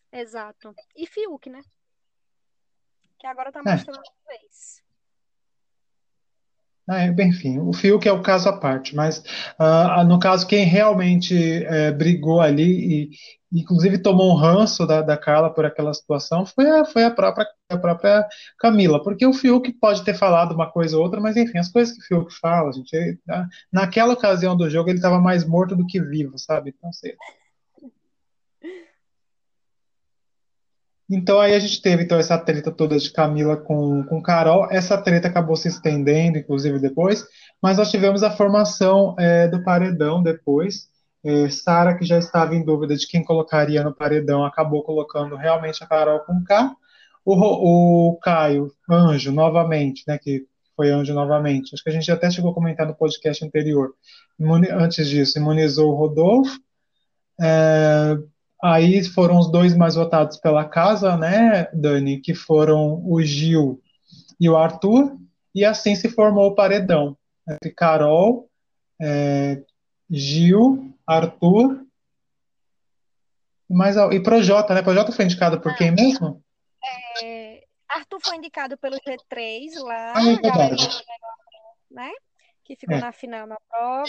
Exato. 0.09 0.73
E 0.95 1.05
Fiuk, 1.05 1.49
né? 1.49 1.61
Que 3.19 3.27
agora 3.27 3.51
tá 3.51 3.61
é. 3.65 3.73
mostrando 3.73 3.99
é. 3.99 4.37
vez. 4.37 4.81
É, 6.89 7.07
enfim, 7.23 7.59
o 7.59 7.71
Fiuk 7.71 8.07
é 8.07 8.11
o 8.11 8.21
caso 8.21 8.49
à 8.49 8.57
parte, 8.57 8.95
mas 8.95 9.19
uh, 9.59 10.03
no 10.05 10.19
caso, 10.19 10.47
quem 10.47 10.65
realmente 10.65 11.63
é, 11.65 11.91
brigou 11.91 12.41
ali 12.41 13.11
e, 13.53 13.59
inclusive, 13.59 13.97
tomou 13.99 14.31
um 14.31 14.35
ranço 14.35 14.85
da, 14.85 15.01
da 15.01 15.15
Carla 15.15 15.53
por 15.53 15.65
aquela 15.65 15.93
situação 15.93 16.45
foi 16.45 16.69
a, 16.69 16.83
foi 16.83 17.03
a, 17.03 17.11
própria, 17.11 17.45
a 17.69 17.77
própria 17.77 18.27
Camila, 18.59 19.01
porque 19.01 19.25
o 19.25 19.33
Fiuk 19.33 19.71
pode 19.73 20.03
ter 20.03 20.15
falado 20.15 20.53
uma 20.53 20.69
coisa 20.71 20.97
ou 20.97 21.03
outra, 21.03 21.21
mas 21.21 21.37
enfim, 21.37 21.59
as 21.59 21.69
coisas 21.69 21.95
que 21.95 22.01
o 22.01 22.05
Fiuk 22.19 22.33
fala, 22.39 22.73
gente, 22.73 22.93
ele, 22.93 23.19
naquela 23.71 24.13
ocasião 24.13 24.57
do 24.57 24.69
jogo 24.69 24.89
ele 24.89 24.97
estava 24.97 25.19
mais 25.19 25.45
morto 25.45 25.75
do 25.75 25.85
que 25.85 26.01
vivo, 26.01 26.37
sabe? 26.37 26.73
Então, 26.75 26.91
sei. 26.91 27.15
Então 31.13 31.41
aí 31.41 31.53
a 31.53 31.59
gente 31.59 31.81
teve 31.81 32.03
então 32.03 32.17
essa 32.17 32.37
treta 32.37 32.71
toda 32.71 32.97
de 32.97 33.11
Camila 33.11 33.57
com, 33.57 34.01
com 34.05 34.23
Carol. 34.23 34.67
Essa 34.71 34.97
treta 34.97 35.27
acabou 35.27 35.57
se 35.57 35.67
estendendo, 35.67 36.37
inclusive 36.37 36.79
depois, 36.79 37.25
mas 37.61 37.77
nós 37.77 37.91
tivemos 37.91 38.23
a 38.23 38.31
formação 38.31 39.13
é, 39.19 39.45
do 39.49 39.61
paredão 39.61 40.23
depois. 40.23 40.89
É, 41.21 41.49
Sara, 41.49 41.97
que 41.97 42.05
já 42.05 42.17
estava 42.17 42.55
em 42.55 42.63
dúvida 42.63 42.95
de 42.95 43.05
quem 43.05 43.25
colocaria 43.25 43.83
no 43.83 43.93
paredão, 43.93 44.45
acabou 44.45 44.83
colocando 44.83 45.35
realmente 45.35 45.83
a 45.83 45.87
Carol 45.87 46.21
com 46.21 46.41
K. 46.45 46.73
O, 47.25 48.11
o 48.13 48.17
Caio, 48.19 48.71
anjo, 48.89 49.33
novamente, 49.33 50.03
né, 50.07 50.17
que 50.17 50.47
foi 50.77 50.91
anjo 50.91 51.13
novamente. 51.13 51.75
Acho 51.75 51.83
que 51.83 51.89
a 51.89 51.93
gente 51.93 52.09
até 52.09 52.31
chegou 52.31 52.51
a 52.51 52.53
comentar 52.53 52.87
no 52.87 52.95
podcast 52.95 53.43
anterior. 53.45 53.93
Antes 54.71 55.09
disso, 55.09 55.37
imunizou 55.37 55.91
o 55.91 55.95
Rodolfo. 55.95 56.57
É, 57.39 58.17
Aí 58.63 59.03
foram 59.03 59.39
os 59.39 59.51
dois 59.51 59.75
mais 59.75 59.95
votados 59.95 60.37
pela 60.37 60.63
casa, 60.65 61.17
né, 61.17 61.67
Dani, 61.73 62.19
que 62.19 62.35
foram 62.35 63.01
o 63.05 63.21
Gil 63.21 63.81
e 64.39 64.49
o 64.49 64.55
Arthur, 64.55 65.17
e 65.53 65.65
assim 65.65 65.95
se 65.95 66.09
formou 66.09 66.47
o 66.47 66.55
paredão 66.55 67.17
entre 67.49 67.71
Carol, 67.71 68.49
é, 69.01 69.63
Gil, 70.09 70.93
Arthur 71.07 71.81
mais, 73.67 73.95
e 73.95 74.19
Projota, 74.19 74.73
né? 74.73 74.81
Projota 74.81 75.11
foi 75.11 75.25
indicado 75.25 75.59
por 75.59 75.75
quem 75.75 75.91
mesmo? 75.91 76.43
É, 77.23 77.63
Arthur 77.89 78.19
foi 78.21 78.37
indicado 78.37 78.77
pelo 78.77 78.97
G3 78.97 79.79
lá, 79.79 80.13
ah, 80.15 80.29
é 80.29 80.35
galera, 80.35 80.75
né? 81.89 82.11
Que 82.63 82.75
ficou 82.75 82.97
é. 82.97 83.01
na 83.01 83.11
final 83.11 83.47
na 83.47 83.57
prova 83.69 84.07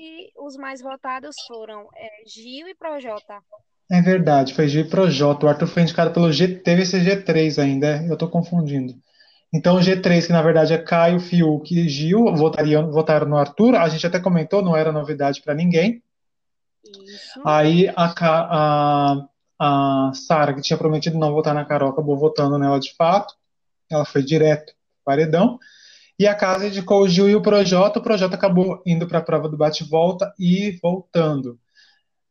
e 0.00 0.32
os 0.34 0.56
mais 0.56 0.80
votados 0.80 1.36
foram 1.46 1.86
é, 1.94 2.08
Gil 2.26 2.66
e 2.66 2.74
Projota. 2.74 3.38
É 3.90 4.00
verdade, 4.00 4.54
foi 4.54 4.66
Gil 4.66 4.86
e 4.86 4.88
Projota. 4.88 5.44
O 5.44 5.48
Arthur 5.50 5.66
foi 5.66 5.82
indicado 5.82 6.10
pelo 6.10 6.32
G, 6.32 6.48
teve 6.48 6.82
esse 6.82 6.98
G3 6.98 7.62
ainda, 7.62 7.86
é, 7.98 8.08
eu 8.08 8.14
estou 8.14 8.30
confundindo. 8.30 8.94
Então 9.52 9.76
o 9.76 9.80
G3, 9.80 10.26
que 10.26 10.32
na 10.32 10.40
verdade 10.40 10.72
é 10.72 10.78
Caio, 10.78 11.20
Fiuk 11.20 11.74
e 11.76 11.86
Gil, 11.86 12.34
votariam, 12.34 12.90
votaram 12.90 13.28
no 13.28 13.36
Arthur. 13.36 13.74
A 13.74 13.88
gente 13.90 14.06
até 14.06 14.18
comentou, 14.18 14.62
não 14.62 14.74
era 14.74 14.90
novidade 14.90 15.42
para 15.42 15.54
ninguém. 15.54 16.02
Isso. 16.82 17.42
Aí 17.44 17.88
a, 17.94 18.14
a, 18.16 19.28
a 19.58 20.12
Sara, 20.14 20.54
que 20.54 20.62
tinha 20.62 20.78
prometido 20.78 21.18
não 21.18 21.32
votar 21.32 21.54
na 21.54 21.64
Carol, 21.64 21.90
acabou 21.90 22.16
votando 22.16 22.58
nela 22.58 22.80
de 22.80 22.94
fato. 22.94 23.34
Ela 23.90 24.06
foi 24.06 24.22
direto 24.22 24.72
paredão. 25.04 25.58
E 26.20 26.26
a 26.26 26.34
casa 26.34 26.68
o 27.00 27.08
Gil 27.08 27.30
e 27.30 27.34
o 27.34 27.40
Projota, 27.40 27.98
o 27.98 28.02
Projota 28.02 28.34
acabou 28.34 28.82
indo 28.84 29.08
para 29.08 29.20
a 29.20 29.22
prova 29.22 29.48
do 29.48 29.56
bate-volta 29.56 30.30
e 30.38 30.78
voltando. 30.82 31.58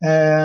É, 0.04 0.40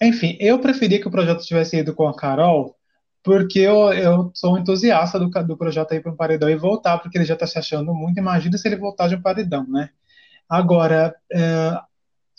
enfim, 0.00 0.36
eu 0.38 0.60
preferia 0.60 1.00
que 1.00 1.08
o 1.08 1.10
Projota 1.10 1.42
tivesse 1.42 1.76
ido 1.78 1.92
com 1.92 2.06
a 2.06 2.14
Carol, 2.14 2.76
porque 3.24 3.58
eu, 3.58 3.92
eu 3.92 4.30
sou 4.32 4.54
um 4.54 4.58
entusiasta 4.58 5.18
do, 5.18 5.28
do 5.28 5.56
ir 5.96 6.00
para 6.00 6.12
um 6.12 6.16
paredão 6.16 6.48
e 6.48 6.54
voltar, 6.54 6.98
porque 6.98 7.18
ele 7.18 7.24
já 7.24 7.34
está 7.34 7.44
se 7.44 7.58
achando 7.58 7.92
muito. 7.92 8.20
Imagina 8.20 8.56
se 8.56 8.68
ele 8.68 8.76
voltar 8.76 9.08
de 9.08 9.16
um 9.16 9.20
paredão, 9.20 9.66
né? 9.68 9.90
Agora, 10.48 11.12
é, 11.32 11.80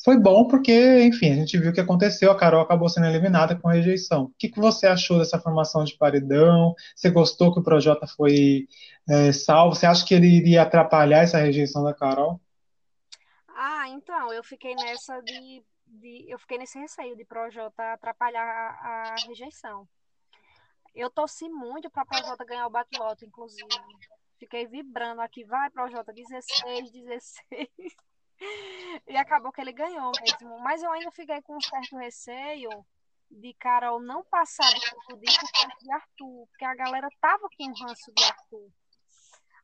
foi 0.03 0.17
bom 0.17 0.47
porque, 0.47 1.01
enfim, 1.01 1.31
a 1.31 1.35
gente 1.35 1.57
viu 1.57 1.71
o 1.71 1.73
que 1.73 1.79
aconteceu, 1.79 2.31
a 2.31 2.37
Carol 2.37 2.61
acabou 2.61 2.87
sendo 2.87 3.07
eliminada 3.07 3.55
com 3.55 3.67
rejeição. 3.67 4.25
O 4.25 4.33
que, 4.37 4.49
que 4.49 4.59
você 4.59 4.85
achou 4.85 5.17
dessa 5.17 5.39
formação 5.39 5.83
de 5.83 5.97
paredão? 5.97 6.75
Você 6.95 7.09
gostou 7.09 7.51
que 7.51 7.59
o 7.59 7.63
Projota 7.63 8.05
foi 8.05 8.67
é, 9.09 9.31
salvo? 9.31 9.75
Você 9.75 9.85
acha 9.85 10.05
que 10.05 10.13
ele 10.13 10.27
iria 10.27 10.61
atrapalhar 10.61 11.23
essa 11.23 11.39
rejeição 11.39 11.83
da 11.83 11.93
Carol? 11.93 12.39
Ah, 13.49 13.89
então, 13.89 14.31
eu 14.31 14.43
fiquei 14.43 14.75
nessa 14.75 15.19
de, 15.21 15.63
de 15.87 16.25
eu 16.29 16.37
fiquei 16.37 16.59
nesse 16.59 16.77
receio 16.77 17.15
de 17.17 17.25
Projota 17.25 17.93
atrapalhar 17.93 18.43
a, 18.43 19.13
a 19.13 19.15
rejeição. 19.27 19.87
Eu 20.93 21.09
torci 21.09 21.49
muito 21.49 21.89
para 21.89 22.05
Projota 22.05 22.45
ganhar 22.45 22.67
o 22.67 22.71
bate-volta, 22.71 23.25
inclusive. 23.25 23.67
Fiquei 24.37 24.67
vibrando 24.67 25.21
aqui, 25.21 25.43
vai 25.43 25.69
Projota, 25.71 26.13
16, 26.13 26.91
16. 26.91 27.67
E 29.07 29.17
acabou 29.17 29.51
que 29.51 29.61
ele 29.61 29.71
ganhou 29.71 30.11
mesmo. 30.21 30.59
Mas 30.59 30.83
eu 30.83 30.91
ainda 30.91 31.11
fiquei 31.11 31.41
com 31.41 31.57
um 31.57 31.61
certo 31.61 31.97
receio 31.97 32.69
de 33.29 33.53
Carol 33.55 33.99
não 33.99 34.23
passar 34.23 34.71
do 34.73 34.79
ponto 34.79 35.19
de 35.19 35.25
por 35.25 35.77
de 35.79 35.91
Arthur, 35.91 36.47
porque 36.47 36.65
a 36.65 36.75
galera 36.75 37.09
tava 37.19 37.47
com 37.57 37.83
ranço 37.83 38.11
de 38.15 38.23
Arthur. 38.23 38.69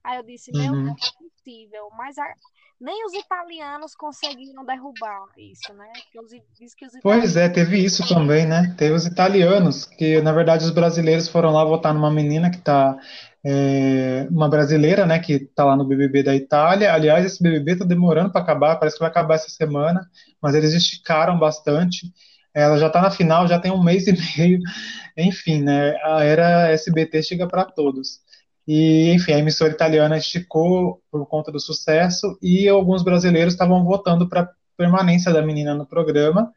Aí 0.03 0.18
eu 0.18 0.24
disse, 0.24 0.51
meu 0.51 0.74
uhum. 0.74 0.84
Deus, 0.86 0.98
é 1.01 1.24
impossível. 1.24 1.89
Mas 1.92 2.18
a, 2.18 2.34
nem 2.80 3.06
os 3.06 3.13
italianos 3.13 3.96
conseguiram 3.96 4.65
derrubar 4.65 5.27
isso, 5.38 5.74
né? 5.74 5.92
Italianos... 6.10 7.01
Pois 7.01 7.38
é, 7.38 7.48
teve 7.50 7.77
isso 7.77 8.08
também, 8.08 8.46
né? 8.46 8.74
Teve 8.77 8.94
os 8.94 9.06
italianos, 9.06 9.86
que 9.86 10.22
na 10.22 10.32
verdade 10.32 10.65
os 10.65 10.72
brasileiros 10.72 11.27
foram 11.27 11.51
lá 11.51 11.63
votar 11.63 11.94
numa 11.94 12.12
menina 12.12 12.50
que 12.50 12.60
tá 12.60 12.98
é, 13.46 14.25
uma 14.32 14.48
brasileira, 14.50 15.06
né, 15.06 15.20
que 15.20 15.34
está 15.34 15.65
lá 15.65 15.75
no 15.75 15.86
BBB 15.86 16.24
da 16.24 16.36
Itália. 16.36 16.94
Aliás, 16.94 17.25
esse 17.25 17.44
BBB 17.44 17.74
está 17.74 17.86
demorando 17.86 18.32
para 18.32 18.42
acabar, 18.42 18.77
parece 18.77 18.96
que 18.96 19.01
vai 19.01 19.10
acabar 19.10 19.36
essa 19.36 19.50
semana, 19.50 20.10
mas 20.42 20.56
eles 20.56 20.74
esticaram 20.74 21.38
bastante. 21.38 22.12
Ela 22.53 22.77
já 22.77 22.88
está 22.88 23.01
na 23.01 23.12
final, 23.12 23.48
já 23.48 23.60
tem 23.60 23.72
um 23.72 23.84
mês 23.84 24.08
e 24.08 24.13
meio. 24.38 24.60
Enfim, 25.18 25.62
né, 25.62 25.96
a 26.03 26.24
era 26.24 26.70
SBT 26.72 27.22
chega 27.24 27.48
para 27.48 27.65
todos. 27.65 28.23
E, 28.67 29.12
enfim, 29.13 29.34
a 29.34 29.39
emissora 29.39 29.72
italiana 29.72 30.17
esticou 30.17 31.01
por 31.12 31.25
conta 31.27 31.51
do 31.51 31.60
sucesso 31.60 32.38
e 32.41 32.67
alguns 32.67 33.03
brasileiros 33.03 33.53
estavam 33.53 33.84
votando 33.84 34.27
para 34.29 34.50
permanência 34.77 35.34
da 35.34 35.41
menina 35.41 35.75
no 35.75 35.86
programa 35.86 36.51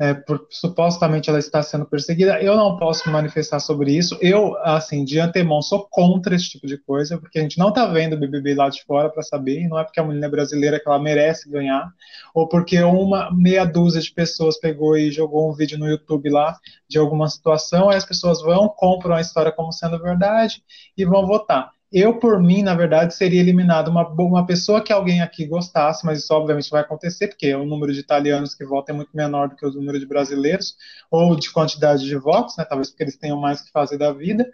é, 0.00 0.14
por, 0.14 0.46
supostamente 0.48 1.28
ela 1.28 1.38
está 1.38 1.60
sendo 1.62 1.84
perseguida. 1.84 2.40
Eu 2.40 2.56
não 2.56 2.76
posso 2.76 3.10
manifestar 3.10 3.58
sobre 3.58 3.92
isso. 3.92 4.16
Eu, 4.20 4.56
assim, 4.58 5.04
de 5.04 5.18
antemão, 5.18 5.60
sou 5.60 5.88
contra 5.90 6.36
esse 6.36 6.50
tipo 6.50 6.66
de 6.66 6.78
coisa, 6.78 7.18
porque 7.18 7.38
a 7.38 7.42
gente 7.42 7.58
não 7.58 7.70
está 7.70 7.84
vendo 7.86 8.12
o 8.14 8.18
BBB 8.18 8.54
lá 8.54 8.68
de 8.68 8.82
fora 8.84 9.10
para 9.10 9.22
saber, 9.22 9.66
não 9.68 9.78
é 9.78 9.84
porque 9.84 9.98
a 9.98 10.04
mulher 10.04 10.30
brasileira 10.30 10.78
que 10.78 10.88
ela 10.88 10.98
merece 10.98 11.50
ganhar, 11.50 11.92
ou 12.32 12.48
porque 12.48 12.80
uma 12.82 13.30
meia 13.34 13.64
dúzia 13.64 14.00
de 14.00 14.12
pessoas 14.12 14.58
pegou 14.58 14.96
e 14.96 15.10
jogou 15.10 15.50
um 15.50 15.54
vídeo 15.54 15.78
no 15.78 15.88
YouTube 15.88 16.30
lá 16.30 16.56
de 16.88 16.98
alguma 16.98 17.28
situação, 17.28 17.90
aí 17.90 17.96
as 17.96 18.04
pessoas 18.04 18.40
vão, 18.40 18.68
compram 18.68 19.16
a 19.16 19.20
história 19.20 19.50
como 19.50 19.72
sendo 19.72 20.00
verdade 20.00 20.62
e 20.96 21.04
vão 21.04 21.26
votar. 21.26 21.72
Eu, 21.90 22.18
por 22.18 22.38
mim, 22.42 22.62
na 22.62 22.74
verdade, 22.74 23.14
seria 23.14 23.40
eliminado 23.40 23.88
uma, 23.88 24.06
uma 24.06 24.44
pessoa 24.44 24.82
que 24.82 24.92
alguém 24.92 25.22
aqui 25.22 25.46
gostasse, 25.46 26.04
mas 26.04 26.18
isso 26.18 26.34
obviamente 26.34 26.68
vai 26.68 26.82
acontecer, 26.82 27.28
porque 27.28 27.54
o 27.54 27.64
número 27.64 27.94
de 27.94 28.00
italianos 28.00 28.54
que 28.54 28.62
votam 28.62 28.94
é 28.94 28.96
muito 28.96 29.10
menor 29.14 29.48
do 29.48 29.56
que 29.56 29.64
o 29.64 29.70
número 29.70 29.98
de 29.98 30.04
brasileiros, 30.04 30.76
ou 31.10 31.34
de 31.34 31.50
quantidade 31.50 32.04
de 32.04 32.14
votos, 32.16 32.56
né, 32.58 32.66
talvez 32.66 32.90
porque 32.90 33.04
eles 33.04 33.16
tenham 33.16 33.40
mais 33.40 33.62
que 33.62 33.70
fazer 33.70 33.96
da 33.96 34.12
vida, 34.12 34.46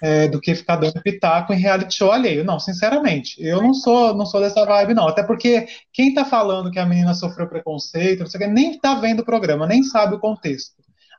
é, 0.00 0.28
do 0.28 0.40
que 0.40 0.54
ficar 0.54 0.76
dando 0.76 1.02
pitaco 1.02 1.52
em 1.52 1.58
reality 1.58 1.94
show 1.94 2.10
alheio. 2.10 2.42
Não, 2.42 2.58
sinceramente, 2.58 3.36
eu 3.38 3.60
não 3.60 3.74
sou, 3.74 4.14
não 4.14 4.24
sou 4.24 4.40
dessa 4.40 4.64
vibe, 4.64 4.94
não. 4.94 5.08
Até 5.08 5.22
porque 5.22 5.66
quem 5.92 6.14
tá 6.14 6.24
falando 6.24 6.70
que 6.70 6.78
a 6.78 6.86
menina 6.86 7.12
sofreu 7.12 7.46
preconceito, 7.48 8.20
não 8.20 8.26
sei 8.26 8.40
o 8.40 8.44
que, 8.44 8.50
nem 8.50 8.78
tá 8.78 8.94
vendo 8.94 9.20
o 9.20 9.24
programa, 9.24 9.66
nem 9.66 9.82
sabe 9.82 10.14
o 10.14 10.18
contexto. 10.18 10.72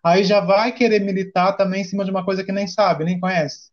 Aí 0.03 0.23
já 0.23 0.39
vai 0.39 0.71
querer 0.71 0.99
militar 1.01 1.53
também 1.53 1.81
em 1.81 1.83
cima 1.85 2.03
de 2.03 2.09
uma 2.09 2.25
coisa 2.25 2.43
que 2.43 2.51
nem 2.51 2.65
sabe, 2.67 3.05
nem 3.05 3.19
conhece. 3.19 3.69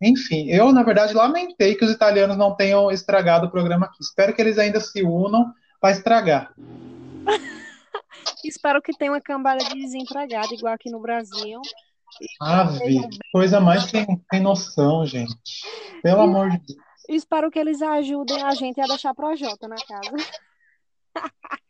Enfim, 0.00 0.50
eu, 0.50 0.72
na 0.72 0.82
verdade, 0.82 1.14
lamentei 1.14 1.74
que 1.74 1.84
os 1.84 1.90
italianos 1.90 2.36
não 2.36 2.54
tenham 2.54 2.90
estragado 2.90 3.46
o 3.46 3.50
programa 3.50 3.86
aqui. 3.86 3.98
Espero 4.00 4.34
que 4.34 4.42
eles 4.42 4.58
ainda 4.58 4.80
se 4.80 5.02
unam 5.02 5.52
para 5.80 5.92
estragar. 5.92 6.52
Espero 8.44 8.82
que 8.82 8.96
tenha 8.96 9.12
uma 9.12 9.20
cambada 9.20 9.64
de 9.64 9.74
desempregado, 9.74 10.54
igual 10.54 10.74
aqui 10.74 10.90
no 10.90 11.00
Brasil. 11.00 11.60
Ave, 12.40 13.00
coisa 13.32 13.60
mais 13.60 13.84
sem, 13.84 14.06
sem 14.30 14.40
noção, 14.40 15.04
gente. 15.04 15.34
Pelo 16.02 16.22
amor 16.22 16.50
de 16.50 16.58
Deus. 16.58 16.86
Espero 17.08 17.50
que 17.50 17.58
eles 17.58 17.80
ajudem 17.82 18.42
a 18.42 18.54
gente 18.54 18.80
a 18.80 18.86
deixar 18.86 19.14
Projota 19.14 19.68
na 19.68 19.76
casa. 19.76 20.16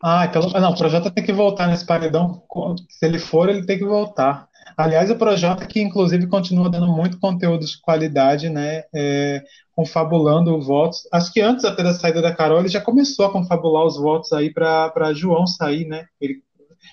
Ah, 0.02 0.28
pelo... 0.28 0.49
não, 0.50 0.71
o 0.71 0.76
Projota 0.76 1.11
tem 1.11 1.25
que 1.25 1.33
voltar 1.33 1.66
nesse 1.66 1.85
paredão. 1.85 2.42
Se 2.88 3.06
ele 3.06 3.18
for, 3.18 3.49
ele 3.49 3.64
tem 3.64 3.78
que 3.78 3.85
voltar. 3.85 4.49
Aliás, 4.76 5.11
o 5.11 5.16
Projota 5.16 5.66
que 5.66 5.80
inclusive 5.80 6.26
continua 6.26 6.68
dando 6.68 6.88
muito 6.88 7.18
conteúdo 7.18 7.64
de 7.64 7.80
qualidade, 7.80 8.50
né? 8.50 8.85
É, 8.95 9.42
confabulando 9.75 10.61
votos. 10.61 11.09
Acho 11.12 11.33
que 11.33 11.40
antes 11.40 11.64
até 11.64 11.83
da 11.83 11.95
saída 11.95 12.21
da 12.21 12.35
Carol, 12.35 12.61
ele 12.61 12.68
já 12.68 12.80
começou 12.80 13.25
a 13.25 13.33
confabular 13.33 13.87
os 13.87 13.97
votos 13.97 14.33
aí 14.33 14.52
para 14.52 15.14
João 15.14 15.47
sair, 15.47 15.87
né? 15.87 16.06
Ele 16.21 16.42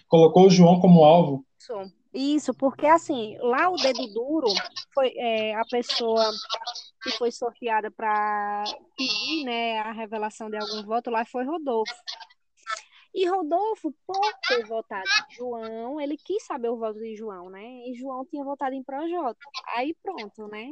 colocou 0.08 0.48
o 0.48 0.50
João 0.50 0.80
como 0.80 1.04
alvo. 1.04 1.46
Isso, 1.60 1.92
isso, 2.14 2.54
porque 2.54 2.86
assim, 2.86 3.38
lá 3.40 3.70
o 3.70 3.76
dedo 3.76 4.08
duro 4.14 4.48
foi 4.94 5.14
é, 5.18 5.56
a 5.56 5.64
pessoa 5.70 6.32
que 7.02 7.12
foi 7.12 7.32
sorteada 7.32 7.92
para 7.92 8.64
pedir 8.98 9.44
né, 9.44 9.80
a 9.80 9.92
revelação 9.92 10.50
de 10.50 10.56
algum 10.58 10.84
voto 10.84 11.12
lá 11.12 11.26
foi 11.26 11.44
Rodolfo. 11.44 11.94
E 13.14 13.28
Rodolfo, 13.28 13.94
por 14.08 14.34
ter 14.48 14.66
votado 14.66 15.04
em 15.04 15.36
João, 15.36 16.02
ele 16.02 16.18
quis 16.18 16.44
saber 16.46 16.70
o 16.70 16.78
voto 16.78 17.00
de 17.00 17.16
João, 17.16 17.50
né? 17.50 17.64
E 17.88 17.94
João 17.94 18.26
tinha 18.26 18.44
votado 18.44 18.74
em 18.74 18.84
Projota. 18.84 19.40
Aí 19.76 19.96
pronto, 20.02 20.48
né? 20.48 20.68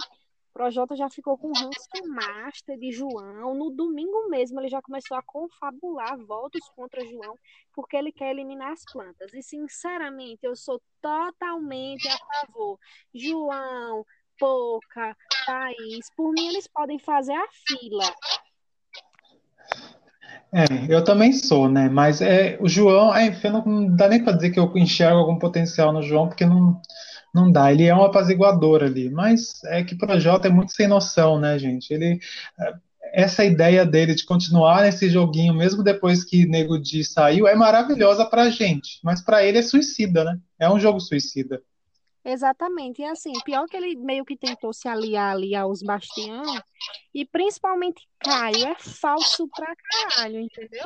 Projota 0.54 0.96
já 0.96 1.10
ficou 1.10 1.38
com 1.38 1.52
ranço 1.54 1.88
master 2.08 2.78
de 2.78 2.92
João. 2.92 3.54
No 3.56 3.70
domingo 3.70 4.28
mesmo, 4.28 4.60
ele 4.60 4.70
já 4.70 4.82
começou 4.82 5.16
a 5.16 5.24
confabular 5.24 6.18
votos 6.26 6.68
contra 6.76 7.06
João, 7.06 7.38
porque 7.74 7.96
ele 7.96 8.12
quer 8.12 8.32
eliminar 8.32 8.72
as 8.72 8.84
plantas. 8.92 9.34
E, 9.34 9.42
sinceramente, 9.42 10.40
eu 10.44 10.56
sou 10.56 10.82
totalmente 11.02 12.08
a 12.08 12.18
favor. 12.18 12.78
João, 13.14 14.06
Pouca, 14.38 15.16
Thaís, 15.46 16.10
por 16.16 16.32
mim, 16.32 16.48
eles 16.48 16.68
podem 16.68 16.98
fazer 16.98 17.34
a 17.34 17.48
fila. 17.68 18.04
É, 20.54 20.66
eu 20.94 21.04
também 21.04 21.32
sou, 21.32 21.70
né? 21.70 21.88
Mas 21.88 22.22
é, 22.22 22.58
o 22.60 22.68
João, 22.68 23.16
é, 23.16 23.32
não, 23.50 23.64
não 23.66 23.96
dá 23.96 24.08
nem 24.10 24.22
para 24.22 24.34
dizer 24.34 24.52
que 24.52 24.60
eu 24.60 24.72
enxergo 24.76 25.18
algum 25.20 25.40
potencial 25.40 25.94
no 25.94 26.04
João, 26.04 26.28
porque 26.28 26.46
não, 26.46 26.82
não 27.34 27.52
dá. 27.52 27.72
Ele 27.72 27.86
é 27.86 27.96
um 27.96 28.04
apaziguador 28.04 28.84
ali, 28.84 29.10
mas 29.10 29.64
é 29.66 29.84
que 29.84 29.94
o 29.94 29.98
Projota 29.98 30.48
é 30.48 30.52
muito 30.52 30.74
sem 30.74 30.88
noção, 30.88 31.40
né, 31.40 31.58
gente? 31.58 31.94
Ele 31.94 32.20
é, 32.60 32.74
essa 33.14 33.46
ideia 33.46 33.86
dele 33.86 34.16
de 34.16 34.26
continuar 34.26 34.84
nesse 34.84 35.10
joguinho, 35.10 35.54
mesmo 35.54 35.84
depois 35.84 36.24
que 36.24 36.46
Nego 36.46 36.80
Di 36.80 37.04
saiu, 37.04 37.48
é 37.48 37.56
maravilhosa 37.56 38.26
pra 38.26 38.50
gente, 38.50 39.00
mas 39.04 39.22
para 39.22 39.44
ele 39.44 39.58
é 39.58 39.62
suicida, 39.62 40.24
né? 40.24 40.38
É 40.60 40.70
um 40.70 40.80
jogo 40.80 41.00
suicida. 41.00 41.62
Exatamente. 42.24 43.02
E 43.02 43.06
assim, 43.06 43.34
pior 43.44 43.66
que 43.68 43.76
ele 43.76 43.96
meio 43.96 44.24
que 44.24 44.38
tentou 44.38 44.74
se 44.74 44.88
aliar 44.88 45.34
ali 45.34 45.56
aos 45.56 45.82
Bastião, 45.82 46.44
e 47.14 47.26
principalmente 47.26 48.08
Caio 48.20 48.68
é 48.68 48.76
falso 48.76 49.48
pra 49.50 49.74
caralho, 49.76 50.40
entendeu? 50.40 50.86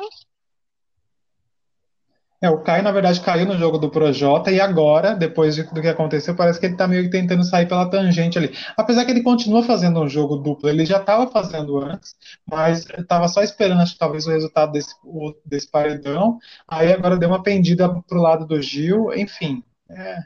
É, 2.40 2.50
o 2.50 2.62
Caio, 2.62 2.82
na 2.82 2.92
verdade, 2.92 3.20
caiu 3.22 3.46
no 3.46 3.56
jogo 3.56 3.78
do 3.78 3.90
Projota 3.90 4.50
e 4.50 4.60
agora, 4.60 5.14
depois 5.14 5.54
de, 5.54 5.62
do 5.62 5.80
que 5.80 5.88
aconteceu, 5.88 6.36
parece 6.36 6.60
que 6.60 6.66
ele 6.66 6.76
tá 6.76 6.86
meio 6.86 7.04
que 7.04 7.10
tentando 7.10 7.42
sair 7.42 7.66
pela 7.66 7.88
tangente 7.88 8.36
ali. 8.36 8.54
Apesar 8.76 9.04
que 9.06 9.10
ele 9.10 9.22
continua 9.22 9.62
fazendo 9.62 10.00
um 10.00 10.08
jogo 10.08 10.36
duplo, 10.36 10.68
ele 10.68 10.84
já 10.84 10.98
estava 10.98 11.26
fazendo 11.30 11.78
antes, 11.78 12.14
mas 12.44 12.84
estava 12.90 13.26
só 13.28 13.42
esperando, 13.42 13.80
acho 13.80 13.94
que 13.94 13.98
talvez 13.98 14.26
o 14.26 14.30
resultado 14.30 14.72
desse, 14.72 14.94
o, 15.02 15.34
desse 15.46 15.70
paredão. 15.70 16.38
Aí 16.68 16.92
agora 16.92 17.16
deu 17.16 17.30
uma 17.30 17.42
pendida 17.42 17.88
pro 18.06 18.20
lado 18.20 18.46
do 18.46 18.60
Gil, 18.60 19.14
enfim. 19.14 19.64
É, 19.88 20.18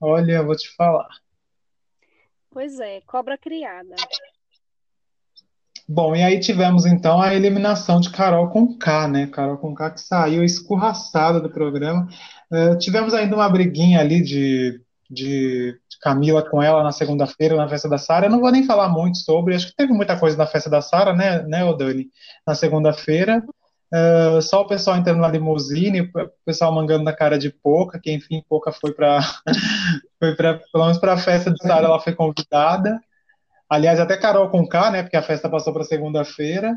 olha, 0.00 0.42
vou 0.42 0.56
te 0.56 0.68
falar. 0.74 1.08
Pois 2.50 2.80
é, 2.80 3.00
cobra 3.02 3.36
criada. 3.36 3.94
Bom, 5.88 6.16
e 6.16 6.22
aí 6.22 6.40
tivemos 6.40 6.84
então 6.84 7.20
a 7.20 7.32
eliminação 7.32 8.00
de 8.00 8.10
Carol 8.10 8.48
com 8.48 8.76
K, 8.76 9.06
né? 9.06 9.26
Carol 9.28 9.56
com 9.56 9.72
K 9.72 9.90
que 9.92 10.00
saiu 10.00 10.42
escorraçada 10.42 11.40
do 11.40 11.48
programa. 11.48 12.08
Uh, 12.50 12.76
tivemos 12.78 13.14
ainda 13.14 13.36
uma 13.36 13.48
briguinha 13.48 14.00
ali 14.00 14.20
de, 14.20 14.80
de 15.08 15.78
Camila 16.00 16.42
com 16.48 16.60
ela 16.60 16.82
na 16.82 16.90
segunda-feira, 16.90 17.54
na 17.54 17.68
festa 17.68 17.88
da 17.88 17.98
Sara. 17.98 18.26
Eu 18.26 18.30
não 18.30 18.40
vou 18.40 18.50
nem 18.50 18.64
falar 18.64 18.88
muito 18.88 19.18
sobre, 19.18 19.54
acho 19.54 19.68
que 19.68 19.76
teve 19.76 19.92
muita 19.92 20.18
coisa 20.18 20.36
na 20.36 20.46
festa 20.46 20.68
da 20.68 20.80
Sara, 20.80 21.12
né, 21.12 21.42
né, 21.42 21.64
Odani? 21.64 22.08
Na 22.44 22.54
segunda-feira. 22.54 23.44
Uh, 23.92 24.42
só 24.42 24.62
o 24.62 24.66
pessoal 24.66 24.96
entrando 24.96 25.20
na 25.20 25.28
limusine, 25.28 26.00
o 26.00 26.30
pessoal 26.44 26.72
mangando 26.72 27.04
na 27.04 27.14
cara 27.14 27.38
de 27.38 27.50
Poca, 27.50 28.00
que 28.00 28.12
enfim, 28.12 28.42
Poca 28.48 28.72
foi 28.72 28.92
para 28.92 29.20
foi 30.18 30.34
para 30.34 30.58
pelo 30.72 30.84
menos 30.84 30.98
para 30.98 31.12
a 31.12 31.18
festa 31.18 31.52
de 31.52 31.62
Sara, 31.62 31.86
ela 31.86 32.00
foi 32.00 32.14
convidada. 32.14 33.00
Aliás, 33.68 34.00
até 34.00 34.16
Carol 34.16 34.50
com 34.50 34.66
K, 34.66 34.90
né? 34.90 35.02
Porque 35.02 35.16
a 35.16 35.22
festa 35.22 35.48
passou 35.48 35.72
para 35.72 35.84
segunda-feira. 35.84 36.76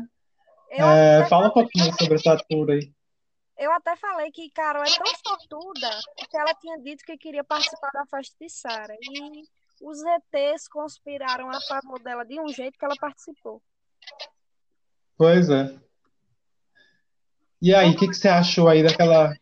É, 0.70 1.24
fala 1.28 1.48
um 1.48 1.52
pouquinho 1.52 1.92
sobre 1.98 2.14
essa 2.14 2.36
tour 2.48 2.70
aí. 2.70 2.92
Eu 3.58 3.72
até 3.72 3.94
falei 3.96 4.30
que 4.30 4.50
Carol 4.50 4.82
é 4.82 4.86
tão 4.86 5.12
sortuda 5.26 5.90
que 6.30 6.36
ela 6.36 6.54
tinha 6.54 6.78
dito 6.78 7.04
que 7.04 7.16
queria 7.18 7.44
participar 7.44 7.90
da 7.92 8.06
festa 8.06 8.34
de 8.40 8.48
Sara. 8.48 8.94
E 9.00 9.42
os 9.82 9.98
ETs 10.02 10.68
conspiraram 10.68 11.50
a 11.50 11.60
favor 11.60 12.00
dela 12.02 12.24
de 12.24 12.40
um 12.40 12.48
jeito 12.48 12.78
que 12.78 12.84
ela 12.84 12.96
participou. 12.98 13.62
Pois 15.16 15.50
é. 15.50 15.78
E 17.60 17.74
aí, 17.74 17.90
o 17.90 17.96
que, 17.96 18.08
que 18.08 18.14
você 18.14 18.28
achou 18.28 18.68
aí 18.68 18.82
daquela. 18.82 19.34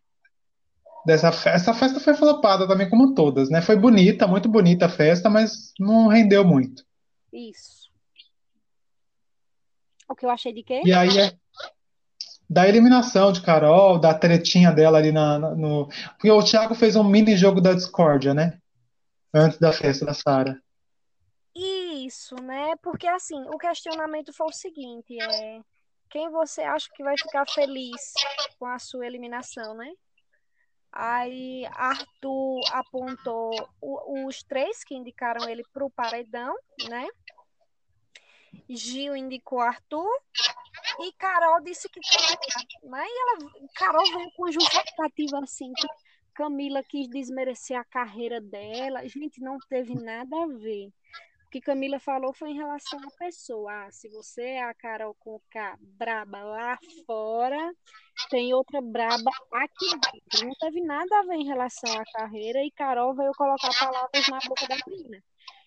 Dessa 1.07 1.33
festa? 1.33 1.71
Essa 1.71 1.75
festa 1.75 2.01
foi 2.01 2.15
flopada 2.15 2.67
também, 2.67 2.91
como 2.91 3.15
todas, 3.15 3.49
né? 3.49 3.63
Foi 3.63 3.77
bonita, 3.77 4.27
muito 4.27 4.49
bonita 4.49 4.87
a 4.87 4.91
festa, 4.91 5.31
mas 5.31 5.73
não 5.79 6.09
rendeu 6.09 6.45
muito. 6.45 6.85
Isso. 7.33 7.89
O 10.09 10.15
que 10.15 10.27
eu 10.27 10.31
achei 10.31 10.53
de 10.53 10.63
quê? 10.63 10.83
E 10.85 10.93
aí 10.93 11.17
é 11.19 11.33
da 12.49 12.67
eliminação 12.67 13.31
de 13.31 13.43
Carol, 13.43 13.99
da 13.99 14.15
tretinha 14.15 14.73
dela 14.73 14.99
ali 14.99 15.13
na, 15.13 15.39
na, 15.39 15.55
no. 15.55 15.87
Porque 16.13 16.31
o 16.31 16.43
Thiago 16.43 16.75
fez 16.75 16.97
um 16.97 17.05
mini 17.05 17.37
jogo 17.37 17.61
da 17.61 17.75
discórdia, 17.75 18.33
né? 18.33 18.59
Antes 19.35 19.59
da 19.59 19.73
festa 19.73 20.07
da 20.07 20.15
Sara. 20.15 20.59
Isso, 21.55 22.35
né? 22.37 22.75
Porque 22.83 23.07
assim, 23.07 23.41
o 23.53 23.59
questionamento 23.59 24.33
foi 24.33 24.47
o 24.47 24.53
seguinte: 24.53 25.21
é 25.21 25.61
quem 26.11 26.31
você 26.31 26.63
acha 26.63 26.89
que 26.95 27.03
vai 27.03 27.17
ficar 27.17 27.47
feliz 27.49 28.13
com 28.59 28.67
a 28.67 28.79
sua 28.79 29.07
eliminação, 29.07 29.75
né? 29.75 29.93
Aí 30.93 31.67
Arthur 31.73 32.61
apontou 32.73 33.51
o, 33.81 34.27
os 34.27 34.43
três 34.43 34.83
que 34.83 34.95
indicaram 34.95 35.49
ele 35.49 35.63
para 35.73 35.85
o 35.85 35.91
paredão, 35.91 36.55
né? 36.89 37.07
Gil 38.69 39.15
indicou 39.15 39.61
Arthur 39.61 40.11
e 41.01 41.13
Carol 41.13 41.61
disse 41.63 41.89
que. 41.89 42.01
Aí 42.93 43.11
ela, 43.11 43.51
Carol 43.75 44.05
veio 44.05 44.31
com 44.33 44.51
justificativa 44.51 45.39
assim 45.39 45.73
que 45.75 45.87
Camila 46.35 46.83
quis 46.83 47.09
desmerecer 47.09 47.79
a 47.79 47.85
carreira 47.85 48.41
dela. 48.41 49.07
Gente, 49.07 49.41
não 49.41 49.59
teve 49.69 49.95
nada 49.95 50.37
a 50.43 50.47
ver. 50.47 50.93
O 51.49 51.51
que 51.51 51.63
Camila 51.63 51.99
falou 51.99 52.35
foi 52.35 52.51
em 52.51 52.59
relação 52.59 53.01
à 53.01 53.11
pessoa. 53.19 53.73
Ah, 53.73 53.91
se 53.91 54.07
você 54.11 54.43
é 54.43 54.63
a 54.65 54.75
Carol 54.75 55.15
com 55.19 55.41
K 55.51 55.79
braba 55.81 56.43
lá 56.43 56.79
fora, 57.07 57.75
tem 58.29 58.53
outra 58.53 58.83
braba 58.83 59.31
aqui 59.55 59.89
dentro. 59.89 60.47
Não 60.47 60.55
teve 60.61 60.83
nada 60.83 61.19
a 61.19 61.23
ver 61.23 61.37
em 61.37 61.47
relação 61.47 61.91
à 61.99 62.05
carreira 62.13 62.63
e 62.63 62.71
Carol 62.71 63.15
veio 63.15 63.33
colocar 63.33 63.71
palavras 63.79 64.29
na 64.29 64.39
boca 64.47 64.67
da 64.69 64.77
menina. 64.87 65.25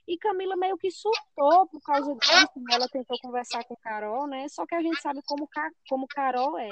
E 0.07 0.19
Camila 0.19 0.55
meio 0.55 0.77
que 0.77 0.91
surtou 0.91 1.67
por 1.67 1.81
causa 1.81 2.13
disso. 2.13 2.63
Ela 2.71 2.87
tentou 2.87 3.17
conversar 3.19 3.63
com 3.63 3.75
Carol, 3.77 4.27
né? 4.27 4.47
Só 4.49 4.67
que 4.67 4.75
a 4.75 4.83
gente 4.83 5.01
sabe 5.01 5.19
como, 5.25 5.49
como 5.89 6.07
Carol 6.07 6.59
é. 6.59 6.69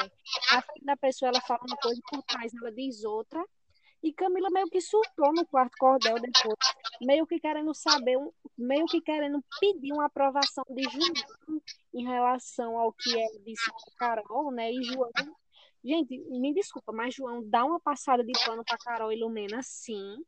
A 0.52 0.62
frente 0.62 0.86
da 0.86 0.96
pessoa 0.96 1.30
ela 1.30 1.42
fala 1.42 1.62
uma 1.68 1.78
coisa 1.78 2.00
por 2.08 2.22
trás 2.22 2.54
ela 2.54 2.72
diz 2.72 3.04
outra. 3.04 3.44
E 4.02 4.14
Camila 4.14 4.50
meio 4.50 4.68
que 4.68 4.80
surtou 4.80 5.34
no 5.34 5.46
quarto 5.46 5.76
cordel 5.78 6.16
depois, 6.16 6.58
meio 7.02 7.28
que 7.28 7.40
querendo 7.40 7.74
saber, 7.74 8.18
meio 8.58 8.86
que 8.86 9.02
querendo 9.02 9.44
pedir 9.60 9.92
uma 9.92 10.06
aprovação 10.06 10.64
de 10.70 10.84
João 10.84 11.62
em 11.94 12.06
relação 12.06 12.78
ao 12.78 12.94
que 12.94 13.20
ela 13.20 13.40
disse 13.46 13.70
Carol, 13.98 14.52
né? 14.52 14.72
E 14.72 14.84
João, 14.84 15.12
gente, 15.84 16.18
me 16.30 16.54
desculpa, 16.54 16.94
mas 16.94 17.14
João 17.14 17.44
dá 17.50 17.66
uma 17.66 17.80
passada 17.80 18.24
de 18.24 18.32
pano 18.46 18.64
para 18.64 18.78
Carol 18.78 19.12
e 19.12 19.20
Lumena, 19.20 19.62
sim. 19.62 20.24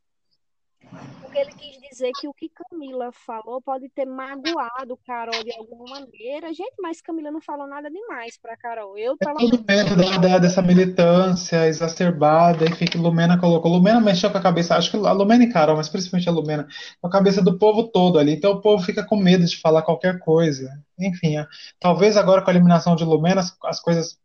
Porque 1.21 1.37
ele 1.37 1.51
quis 1.53 1.79
dizer 1.89 2.11
que 2.19 2.27
o 2.27 2.33
que 2.33 2.49
Camila 2.49 3.11
falou 3.13 3.61
pode 3.61 3.87
ter 3.89 4.05
magoado 4.05 4.97
Carol 5.07 5.41
de 5.43 5.53
alguma 5.53 5.85
maneira. 5.99 6.53
Gente, 6.53 6.75
mas 6.81 7.01
Camila 7.01 7.31
não 7.31 7.39
falou 7.39 7.65
nada 7.65 7.89
demais 7.89 8.37
para 8.37 8.57
Carol. 8.57 8.97
Eu 8.97 9.15
tava. 9.17 9.37
É 9.41 9.49
tudo 9.49 9.63
medo 9.65 9.95
da, 10.19 10.37
dessa 10.37 10.61
militância 10.61 11.67
exacerbada, 11.67 12.65
enfim, 12.65 12.85
que 12.85 12.97
Lumena 12.97 13.39
colocou. 13.39 13.71
Lumena 13.71 14.01
mexeu 14.01 14.29
com 14.29 14.37
a 14.37 14.41
cabeça, 14.41 14.75
acho 14.75 14.91
que 14.91 14.97
a 14.97 15.11
Lumena 15.13 15.45
e 15.45 15.51
Carol, 15.51 15.77
mas 15.77 15.87
principalmente 15.87 16.27
a 16.27 16.33
Lumena, 16.33 16.67
com 16.99 17.07
a 17.07 17.11
cabeça 17.11 17.41
do 17.41 17.57
povo 17.57 17.87
todo 17.87 18.19
ali. 18.19 18.33
Então 18.33 18.51
o 18.51 18.61
povo 18.61 18.83
fica 18.83 19.05
com 19.05 19.15
medo 19.15 19.45
de 19.45 19.57
falar 19.57 19.83
qualquer 19.83 20.19
coisa. 20.19 20.69
Enfim, 20.99 21.37
é, 21.37 21.47
talvez 21.79 22.17
agora 22.17 22.41
com 22.41 22.49
a 22.49 22.53
eliminação 22.53 22.95
de 22.95 23.05
Lumena 23.05 23.39
as, 23.39 23.55
as 23.63 23.79
coisas 23.79 24.19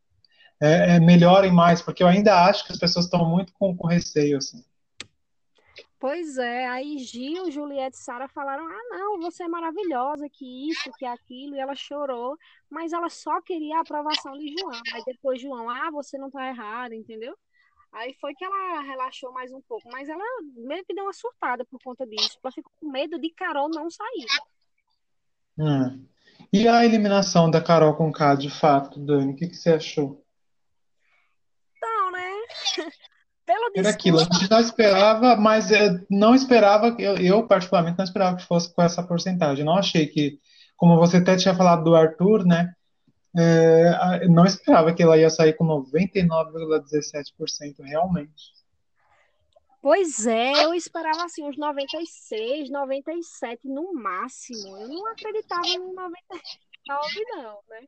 é, 0.61 0.97
é, 0.97 1.01
melhorem 1.01 1.53
mais, 1.53 1.81
porque 1.81 2.03
eu 2.03 2.09
ainda 2.09 2.45
acho 2.47 2.66
que 2.66 2.73
as 2.73 2.79
pessoas 2.79 3.05
estão 3.05 3.25
muito 3.29 3.53
com, 3.59 3.77
com 3.77 3.87
receio, 3.87 4.38
assim. 4.38 4.64
Pois 5.99 6.37
é, 6.37 6.67
aí 6.67 6.99
Gil, 6.99 7.51
Juliette 7.51 7.97
e 7.97 8.01
Sara 8.01 8.29
falaram: 8.29 8.67
ah, 8.67 8.83
não, 8.91 9.19
você 9.19 9.45
é 9.45 9.49
maravilhosa, 9.49 10.29
que 10.29 10.71
isso, 10.71 10.91
que 10.99 11.07
aquilo, 11.07 11.57
e 11.57 11.59
ela 11.59 11.75
chorou, 11.75 12.37
mas 12.69 12.93
ela 12.93 13.09
só 13.09 13.41
queria 13.41 13.79
a 13.79 13.81
aprovação 13.81 14.33
de 14.33 14.55
João. 14.59 14.81
Aí 14.93 15.03
depois 15.07 15.41
João, 15.41 15.71
ah, 15.71 15.91
você 15.91 16.19
não 16.19 16.31
tá 16.31 16.47
errada, 16.49 16.95
entendeu? 16.95 17.35
Aí 17.93 18.15
foi 18.21 18.35
que 18.35 18.45
ela 18.45 18.83
relaxou 18.83 19.33
mais 19.33 19.51
um 19.53 19.63
pouco, 19.63 19.89
mas 19.91 20.07
ela 20.07 20.23
meio 20.55 20.85
que 20.85 20.95
deu 20.95 21.05
uma 21.05 21.15
surtada 21.15 21.65
por 21.65 21.81
conta 21.83 22.07
disso. 22.07 22.39
Ela 22.45 22.53
ficou 22.53 22.71
com 22.79 22.91
medo 22.91 23.19
de 23.19 23.31
Carol 23.31 23.71
não 23.71 23.89
sair. 23.89 24.27
Hum. 25.59 26.07
E 26.53 26.69
a 26.69 26.85
eliminação 26.85 27.51
da 27.51 27.63
Carol 27.63 27.97
com 27.97 28.13
K, 28.13 28.35
de 28.35 28.51
fato, 28.51 29.01
Dani, 29.01 29.33
o 29.33 29.37
que, 29.37 29.49
que 29.49 29.57
você 29.57 29.71
achou? 29.71 30.23
Então, 31.75 32.11
né? 32.11 32.31
Pelo 33.47 33.71
Era 33.77 33.91
aquilo, 33.91 34.19
a 34.19 34.25
gente 34.25 34.51
não 34.51 34.59
esperava, 34.59 35.37
mas 35.37 35.69
não 36.11 36.35
esperava, 36.35 36.97
eu, 36.99 37.17
eu 37.17 37.47
particularmente 37.47 37.97
não 37.97 38.05
esperava 38.05 38.37
que 38.37 38.45
fosse 38.45 38.75
com 38.75 38.83
essa 38.83 39.05
porcentagem. 39.05 39.65
Não 39.65 39.77
achei 39.77 40.09
que, 40.09 40.41
como 40.77 40.99
você 40.99 41.19
até 41.19 41.37
tinha 41.37 41.55
falado 41.55 41.85
do 41.85 41.95
Arthur, 41.95 42.45
né? 42.45 42.75
É, 43.39 44.27
não 44.27 44.45
esperava 44.45 44.93
que 44.93 45.01
ela 45.01 45.17
ia 45.17 45.31
sair 45.31 45.53
com 45.53 45.65
99,17% 45.65 47.85
realmente. 47.85 48.57
Pois 49.81 50.27
é, 50.27 50.65
eu 50.65 50.75
esperava 50.75 51.25
assim 51.25 51.45
uns 51.45 51.57
96, 51.57 52.69
97 52.69 53.69
no 53.69 53.95
máximo. 53.95 54.77
Eu 54.77 54.89
não 54.89 55.07
acreditava 55.07 55.69
no 55.79 55.93
99 55.93 57.25
não, 57.37 57.61
né? 57.69 57.87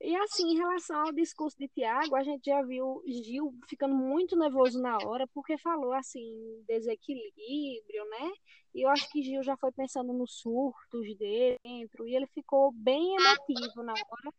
E 0.00 0.14
assim, 0.16 0.52
em 0.52 0.56
relação 0.56 1.06
ao 1.06 1.12
discurso 1.12 1.56
de 1.58 1.68
Tiago, 1.68 2.16
a 2.16 2.22
gente 2.22 2.44
já 2.44 2.62
viu 2.62 3.02
Gil 3.06 3.54
ficando 3.68 3.94
muito 3.94 4.36
nervoso 4.36 4.80
na 4.80 4.98
hora, 4.98 5.26
porque 5.28 5.56
falou 5.56 5.92
assim, 5.92 6.62
desequilíbrio, 6.68 8.04
né? 8.10 8.32
E 8.74 8.82
eu 8.82 8.90
acho 8.90 9.10
que 9.10 9.22
Gil 9.22 9.42
já 9.42 9.56
foi 9.56 9.72
pensando 9.72 10.12
nos 10.12 10.34
surtos 10.38 11.16
dentro, 11.16 12.06
e 12.06 12.14
ele 12.14 12.26
ficou 12.26 12.70
bem 12.72 13.16
emotivo 13.16 13.82
na 13.82 13.94
hora. 13.94 14.34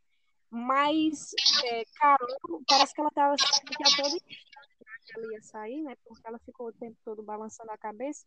Mas 0.50 1.34
é, 1.66 1.84
Carol, 1.96 2.62
parece 2.68 2.94
que 2.94 3.02
ela 3.02 3.10
estava 3.10 3.36
sentindo 3.38 3.78
que 3.78 3.84
a 3.84 4.04
todo 4.04 4.16
instante 4.16 5.14
ela 5.16 5.34
ia 5.34 5.42
sair, 5.42 5.82
né? 5.82 5.96
Porque 6.06 6.28
ela 6.28 6.40
ficou 6.40 6.68
o 6.68 6.74
tempo 6.74 6.98
todo 7.04 7.24
balançando 7.24 7.72
a 7.72 7.78
cabeça. 7.78 8.26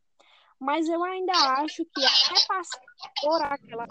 Mas 0.58 0.88
eu 0.88 1.02
ainda 1.02 1.32
acho 1.32 1.86
que 1.86 2.04
até 2.04 2.46
passar 2.46 2.80
por 3.22 3.42
aquela 3.42 3.86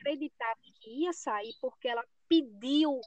acreditar 0.00 0.56
que 0.80 1.02
ia 1.02 1.12
sair 1.12 1.52
porque 1.60 1.88
ela 1.88 2.02
pediu, 2.30 3.00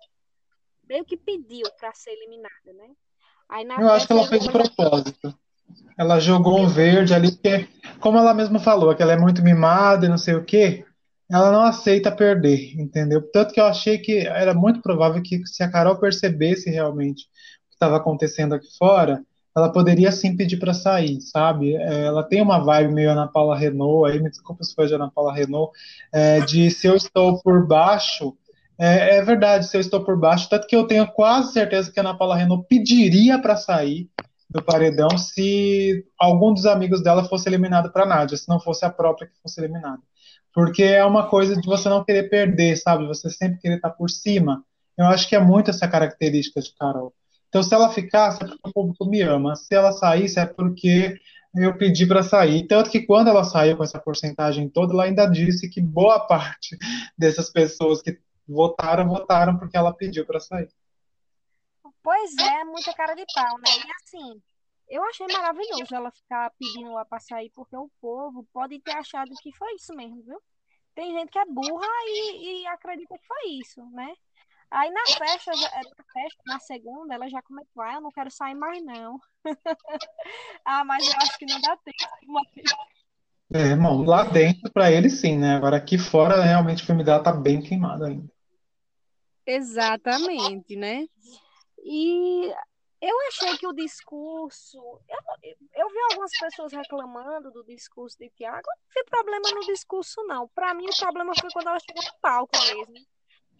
meio 0.88 1.06
que 1.06 1.16
pediu 1.16 1.66
para 1.80 1.94
ser 1.94 2.12
eliminada, 2.12 2.74
né? 2.74 2.90
Aí, 3.50 3.66
Eu 3.80 3.90
acho 3.90 4.06
que 4.06 4.14
ela 4.14 4.28
fez 4.28 4.44
de 4.44 4.52
propósito. 4.52 5.34
Ela 5.98 6.20
jogou 6.20 6.60
um 6.60 6.68
verde 6.68 7.14
ali, 7.14 7.32
porque, 7.32 7.68
como 8.00 8.18
ela 8.18 8.34
mesma 8.34 8.60
falou, 8.60 8.94
que 8.94 9.02
ela 9.02 9.14
é 9.14 9.18
muito 9.18 9.42
mimada 9.42 10.06
e 10.06 10.10
não 10.10 10.18
sei 10.18 10.36
o 10.36 10.44
quê, 10.44 10.86
ela 11.32 11.52
não 11.52 11.62
aceita 11.62 12.12
perder, 12.12 12.80
entendeu? 12.80 13.22
Tanto 13.32 13.54
que 13.54 13.60
eu 13.60 13.66
achei 13.66 13.98
que 13.98 14.20
era 14.20 14.54
muito 14.54 14.82
provável 14.82 15.22
que 15.22 15.46
se 15.48 15.64
a 15.64 15.72
Carol 15.72 15.98
percebesse 15.98 16.70
realmente 16.70 17.24
o 17.24 17.70
que 17.70 17.76
estava 17.76 17.98
acontecendo 17.98 18.54
aqui 18.54 18.68
fora, 18.78 19.24
ela 19.56 19.72
poderia 19.72 20.12
sim 20.12 20.36
pedir 20.36 20.58
para 20.58 20.74
sair, 20.74 21.22
sabe? 21.22 21.76
É, 21.76 22.06
ela 22.06 22.24
tem 22.24 22.42
uma 22.42 22.60
vibe 22.60 22.94
meio 22.94 23.12
Ana 23.12 23.28
Paula 23.28 23.58
Renault, 23.58 24.12
aí 24.12 24.22
me 24.22 24.30
desculpa 24.30 24.64
se 24.64 24.74
foi 24.74 24.88
de 24.88 24.96
Ana 24.96 25.12
Paula 25.12 25.34
Renault, 25.34 25.72
é, 26.12 26.40
de 26.42 26.70
se 26.72 26.88
eu 26.88 26.96
estou 26.96 27.42
por 27.42 27.66
baixo, 27.66 28.36
é, 28.86 29.16
é, 29.16 29.22
verdade, 29.22 29.66
se 29.66 29.78
eu 29.78 29.82
estou 29.82 30.04
por 30.04 30.20
baixo, 30.20 30.50
tanto 30.50 30.68
que 30.68 30.76
eu 30.76 30.86
tenho 30.86 31.08
quase 31.08 31.54
certeza 31.54 31.90
que 31.90 31.98
a 31.98 32.04
Ana 32.04 32.18
Paula 32.18 32.36
Renault 32.36 32.68
pediria 32.68 33.40
para 33.40 33.56
sair 33.56 34.10
do 34.50 34.62
paredão 34.62 35.18
se 35.18 36.06
algum 36.20 36.54
dos 36.54 36.66
amigos 36.66 37.02
dela 37.02 37.24
fosse 37.24 37.48
eliminado 37.48 37.94
para 37.94 38.06
Nádia, 38.06 38.36
se 38.36 38.50
não 38.50 38.60
fosse 38.60 38.84
a 38.84 38.90
própria 38.90 39.28
que 39.28 39.42
fosse 39.42 39.62
eliminada. 39.62 40.02
Porque 40.54 40.84
é 40.84 41.06
uma 41.06 41.30
coisa 41.30 41.56
de 41.56 41.66
você 41.66 41.88
não 41.88 42.04
querer 42.04 42.30
perder, 42.30 42.76
sabe? 42.76 43.08
Você 43.08 43.30
sempre 43.30 43.58
querer 43.60 43.78
estar 43.78 43.90
por 43.92 44.10
cima. 44.10 44.62
Eu 44.98 45.06
acho 45.06 45.30
que 45.30 45.36
é 45.36 45.40
muito 45.40 45.72
essa 45.72 45.88
característica 45.88 46.60
de 46.60 46.76
Carol. 46.78 47.14
Então, 47.48 47.64
se 47.64 47.74
ela 47.74 47.90
ficasse, 47.90 48.44
é 48.44 48.48
porque 48.48 48.70
o 48.70 48.74
público 48.74 49.06
me 49.06 49.22
ama. 49.22 49.56
Se 49.56 49.74
ela 49.74 49.94
saísse, 49.94 50.40
é 50.42 50.46
porque 50.46 51.16
eu 51.56 51.78
pedi 51.78 52.06
para 52.06 52.22
sair. 52.22 52.68
Tanto 52.68 52.90
que 52.90 53.06
quando 53.06 53.30
ela 53.30 53.46
saiu 53.46 53.78
com 53.78 53.84
essa 53.84 53.98
porcentagem 53.98 54.68
toda, 54.68 54.94
ela 54.94 55.06
ainda 55.06 55.26
disse 55.26 55.70
que 55.70 55.80
boa 55.80 56.20
parte 56.28 56.78
dessas 57.18 57.50
pessoas 57.50 58.02
que 58.02 58.20
votaram, 58.48 59.08
votaram 59.08 59.58
porque 59.58 59.78
ela 59.78 59.94
pediu 59.94 60.26
para 60.26 60.40
sair. 60.40 60.70
Pois 62.02 62.38
é, 62.38 62.64
muita 62.66 62.94
cara 62.94 63.16
de 63.16 63.26
pau, 63.34 63.58
né? 63.60 63.70
E 63.86 63.92
assim, 64.02 64.42
eu 64.90 65.04
achei 65.06 65.26
maravilhoso 65.28 65.96
ela 65.96 66.12
ficar 66.12 66.52
pedindo 66.60 66.92
lá 66.94 67.06
para 67.06 67.20
sair, 67.20 67.50
porque 67.56 67.76
o 67.76 67.90
povo 68.02 68.46
pode 68.52 68.80
ter 68.80 68.92
achado 68.92 69.32
que 69.42 69.56
foi 69.56 69.76
isso 69.76 69.96
mesmo, 69.96 70.22
viu? 70.24 70.40
Tem 70.94 71.12
gente 71.12 71.32
que 71.32 71.40
é 71.40 71.46
burra 71.46 71.88
e, 72.06 72.62
e 72.62 72.68
acredita 72.68 73.18
que 73.18 73.26
foi 73.26 73.52
isso, 73.52 73.84
né? 73.92 74.14
Aí 74.70 74.90
na 74.90 75.06
festa, 75.06 75.52
é, 75.52 75.56
na 75.56 76.04
festa, 76.14 76.44
na 76.48 76.60
segunda, 76.60 77.14
ela 77.14 77.30
já 77.30 77.42
comentou, 77.44 77.84
ah, 77.84 77.94
eu 77.94 78.02
não 78.02 78.12
quero 78.12 78.32
sair 78.32 78.56
mais, 78.56 78.84
não. 78.84 79.20
ah, 80.66 80.84
mas 80.84 81.08
eu 81.08 81.14
acho 81.18 81.38
que 81.38 81.46
não 81.46 81.62
dá 81.62 81.78
tempo. 81.78 81.98
É, 83.54 83.60
irmão, 83.60 84.04
lá 84.04 84.24
dentro, 84.24 84.72
para 84.72 84.92
ele 84.92 85.12
sim, 85.12 85.38
né? 85.38 85.56
Agora 85.56 85.78
aqui 85.78 85.98
fora, 85.98 86.42
realmente 86.42 86.82
o 86.82 86.86
filme 86.88 87.04
dela 87.04 87.22
tá 87.22 87.32
bem 87.32 87.62
queimado 87.62 88.06
ainda. 88.06 88.33
Exatamente, 89.46 90.76
né? 90.76 91.08
E 91.84 92.54
eu 93.02 93.16
achei 93.28 93.58
que 93.58 93.68
o 93.68 93.74
discurso. 93.74 94.78
Eu, 94.78 95.58
eu 95.76 95.90
vi 95.90 95.98
algumas 96.12 96.32
pessoas 96.40 96.72
reclamando 96.72 97.52
do 97.52 97.64
discurso 97.66 98.18
de 98.18 98.30
Tiago. 98.30 98.64
Não 98.66 99.04
vi 99.04 99.10
problema 99.10 99.52
no 99.54 99.66
discurso, 99.66 100.24
não. 100.26 100.48
Para 100.56 100.74
mim, 100.74 100.86
o 100.86 100.98
problema 100.98 101.34
foi 101.40 101.50
quando 101.52 101.68
ela 101.68 101.80
chegou 101.80 102.04
no 102.04 102.20
palco 102.22 102.58
mesmo 102.68 103.14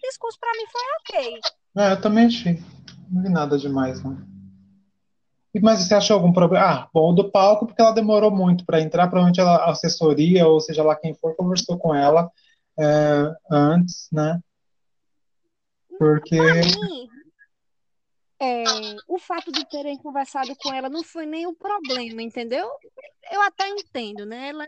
discurso 0.04 0.38
para 0.40 0.52
mim 0.52 0.66
foi 0.72 0.82
ok. 1.00 1.40
É, 1.78 1.92
eu 1.94 2.02
também 2.02 2.26
achei. 2.26 2.62
Não 3.10 3.24
vi 3.24 3.30
nada 3.30 3.58
demais, 3.58 4.04
não. 4.04 4.18
Mas 5.62 5.84
você 5.84 5.94
achou 5.94 6.16
algum 6.16 6.34
problema? 6.34 6.66
Ah, 6.66 6.90
bom, 6.92 7.14
do 7.14 7.30
palco, 7.30 7.68
porque 7.68 7.82
ela 7.82 7.92
demorou 7.92 8.32
muito 8.32 8.66
para 8.66 8.82
entrar, 8.82 9.08
provavelmente 9.08 9.40
ela, 9.40 9.56
a 9.58 9.72
assessoria, 9.72 10.48
ou 10.48 10.60
seja 10.60 10.84
lá 10.84 10.96
quem 10.96 11.14
for, 11.14 11.36
conversou 11.36 11.78
com 11.78 11.94
ela 11.94 12.30
é, 12.80 13.32
antes, 13.52 14.08
né? 14.12 14.40
Porque. 15.98 16.40
Mim, 16.40 17.10
é, 18.42 18.64
o 19.08 19.18
fato 19.18 19.52
de 19.52 19.66
terem 19.70 19.98
conversado 19.98 20.54
com 20.58 20.74
ela 20.74 20.90
não 20.90 21.04
foi 21.04 21.26
nem 21.26 21.48
o 21.48 21.54
problema, 21.54 22.22
entendeu? 22.22 22.70
Eu 23.32 23.42
até 23.42 23.68
entendo, 23.70 24.26
né? 24.26 24.50
Ela 24.50 24.68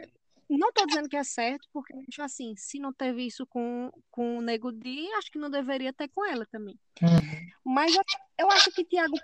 não 0.50 0.70
estou 0.70 0.86
dizendo 0.86 1.10
que 1.10 1.18
é 1.18 1.24
certo, 1.24 1.68
porque 1.74 1.94
acho 2.08 2.22
assim, 2.22 2.54
se 2.56 2.80
não 2.80 2.94
teve 2.94 3.26
isso 3.26 3.46
com, 3.48 3.92
com 4.12 4.38
o 4.38 4.42
Nego 4.42 4.72
Di, 4.72 5.12
acho 5.14 5.32
que 5.32 5.40
não 5.40 5.50
deveria 5.50 5.92
ter 5.92 6.08
com 6.10 6.26
ela 6.26 6.46
também. 6.46 6.80
Uhum. 7.02 7.74
Mas 7.74 7.94
eu, 7.94 8.04
eu 8.40 8.52
acho 8.52 8.72
que 8.72 8.86
Tiago 8.86 9.18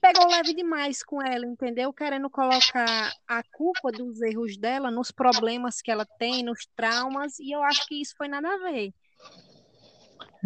pegou 0.00 0.26
leve 0.26 0.54
demais 0.54 1.02
com 1.02 1.22
ela, 1.22 1.46
entendeu? 1.46 1.92
Querendo 1.92 2.30
colocar 2.30 3.12
a 3.28 3.42
culpa 3.52 3.92
dos 3.92 4.20
erros 4.20 4.56
dela 4.56 4.90
nos 4.90 5.10
problemas 5.10 5.80
que 5.80 5.90
ela 5.90 6.06
tem, 6.18 6.42
nos 6.42 6.66
traumas, 6.74 7.38
e 7.38 7.52
eu 7.52 7.62
acho 7.62 7.86
que 7.86 8.00
isso 8.00 8.14
foi 8.16 8.28
nada 8.28 8.52
a 8.52 8.58
ver. 8.58 8.92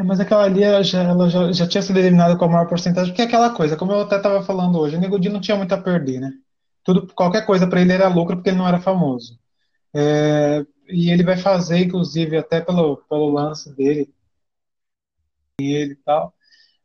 É, 0.01 0.03
mas 0.03 0.19
aquela 0.19 0.45
ali, 0.45 0.63
ela, 0.63 0.83
já, 0.83 1.03
ela 1.03 1.29
já, 1.29 1.53
já, 1.53 1.69
tinha 1.69 1.83
sido 1.83 1.99
eliminada 1.99 2.37
com 2.37 2.45
a 2.47 2.49
maior 2.49 2.67
porcentagem, 2.67 3.13
porque 3.13 3.23
é 3.23 3.27
aquela 3.27 3.51
coisa, 3.55 3.77
como 3.77 3.93
eu 3.93 4.01
até 4.01 4.17
estava 4.17 4.43
falando 4.43 4.79
hoje, 4.79 4.97
o 4.97 5.01
Nego 5.01 5.19
Di 5.19 5.29
não 5.29 5.41
tinha 5.41 5.57
muito 5.57 5.73
a 5.75 5.79
perder, 5.79 6.21
né? 6.21 6.33
Tudo, 6.85 7.07
qualquer 7.15 7.45
coisa 7.47 7.67
para 7.67 7.81
ele 7.83 7.93
era 7.93 8.09
lucro 8.09 8.37
porque 8.37 8.51
ele 8.51 8.59
não 8.59 8.67
era 8.69 8.81
famoso. 8.81 9.39
É, 9.95 10.65
e 10.89 11.11
ele 11.11 11.25
vai 11.25 11.37
fazer, 11.37 11.79
inclusive, 11.81 12.39
até 12.39 12.61
pelo, 12.61 12.99
pelo 13.09 13.31
lance 13.31 13.75
dele, 13.77 14.13
ele 15.61 15.97
tal, 15.97 16.35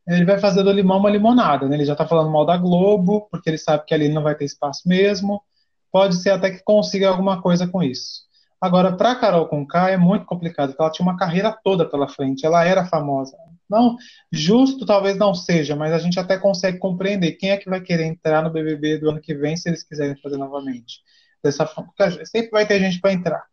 ele 0.08 0.26
vai 0.26 0.40
fazer 0.40 0.64
do 0.64 0.72
limão 0.72 1.00
uma 1.00 1.10
limonada, 1.10 1.68
né? 1.68 1.76
Ele 1.78 1.86
já 1.86 1.94
está 1.94 2.08
falando 2.08 2.32
mal 2.32 2.46
da 2.46 2.58
Globo, 2.58 3.28
porque 3.32 3.50
ele 3.50 3.58
sabe 3.58 3.86
que 3.86 3.94
ali 3.94 4.10
não 4.10 4.24
vai 4.24 4.36
ter 4.36 4.46
espaço 4.46 4.88
mesmo. 4.88 5.42
Pode 5.92 6.18
ser 6.18 6.32
até 6.32 6.52
que 6.52 6.64
consiga 6.64 7.10
alguma 7.10 7.42
coisa 7.42 7.68
com 7.68 7.82
isso. 7.82 8.25
Agora, 8.66 8.98
para 8.98 9.16
Carol 9.16 9.48
Conká 9.48 9.92
é 9.92 9.98
muito 9.98 10.26
complicado, 10.26 10.70
porque 10.70 10.82
ela 10.82 10.92
tinha 10.92 11.06
uma 11.08 11.18
carreira 11.18 11.56
toda 11.64 11.88
pela 11.88 12.08
frente, 12.08 12.46
ela 12.46 12.66
era 12.66 12.84
famosa. 12.84 13.38
Não, 13.70 13.96
justo 14.32 14.88
talvez 14.88 15.18
não 15.18 15.36
seja, 15.36 15.76
mas 15.76 15.94
a 15.94 16.00
gente 16.00 16.20
até 16.20 16.36
consegue 16.36 16.80
compreender 16.80 17.34
quem 17.34 17.52
é 17.52 17.58
que 17.58 17.70
vai 17.70 17.80
querer 17.80 18.06
entrar 18.06 18.42
no 18.42 18.50
BBB 18.50 18.98
do 18.98 19.10
ano 19.12 19.22
que 19.22 19.36
vem 19.36 19.56
se 19.56 19.70
eles 19.70 19.84
quiserem 19.84 20.16
fazer 20.20 20.38
novamente 20.38 21.02
dessa 21.44 21.68
forma. 21.68 21.94
Sempre 22.26 22.50
vai 22.50 22.66
ter 22.66 22.80
gente 22.80 23.00
para 23.00 23.14
entrar. 23.14 23.44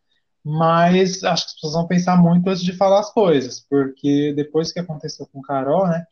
Mas 0.42 1.22
acho 1.22 1.44
que 1.44 1.48
as 1.50 1.54
pessoas 1.54 1.74
vão 1.74 1.86
pensar 1.86 2.16
muito 2.16 2.48
antes 2.48 2.62
de 2.62 2.72
falar 2.72 3.00
as 3.00 3.12
coisas, 3.12 3.60
porque 3.68 4.32
depois 4.34 4.72
que 4.72 4.80
aconteceu 4.80 5.28
com 5.30 5.42
Carol, 5.42 5.86
né? 5.86 6.06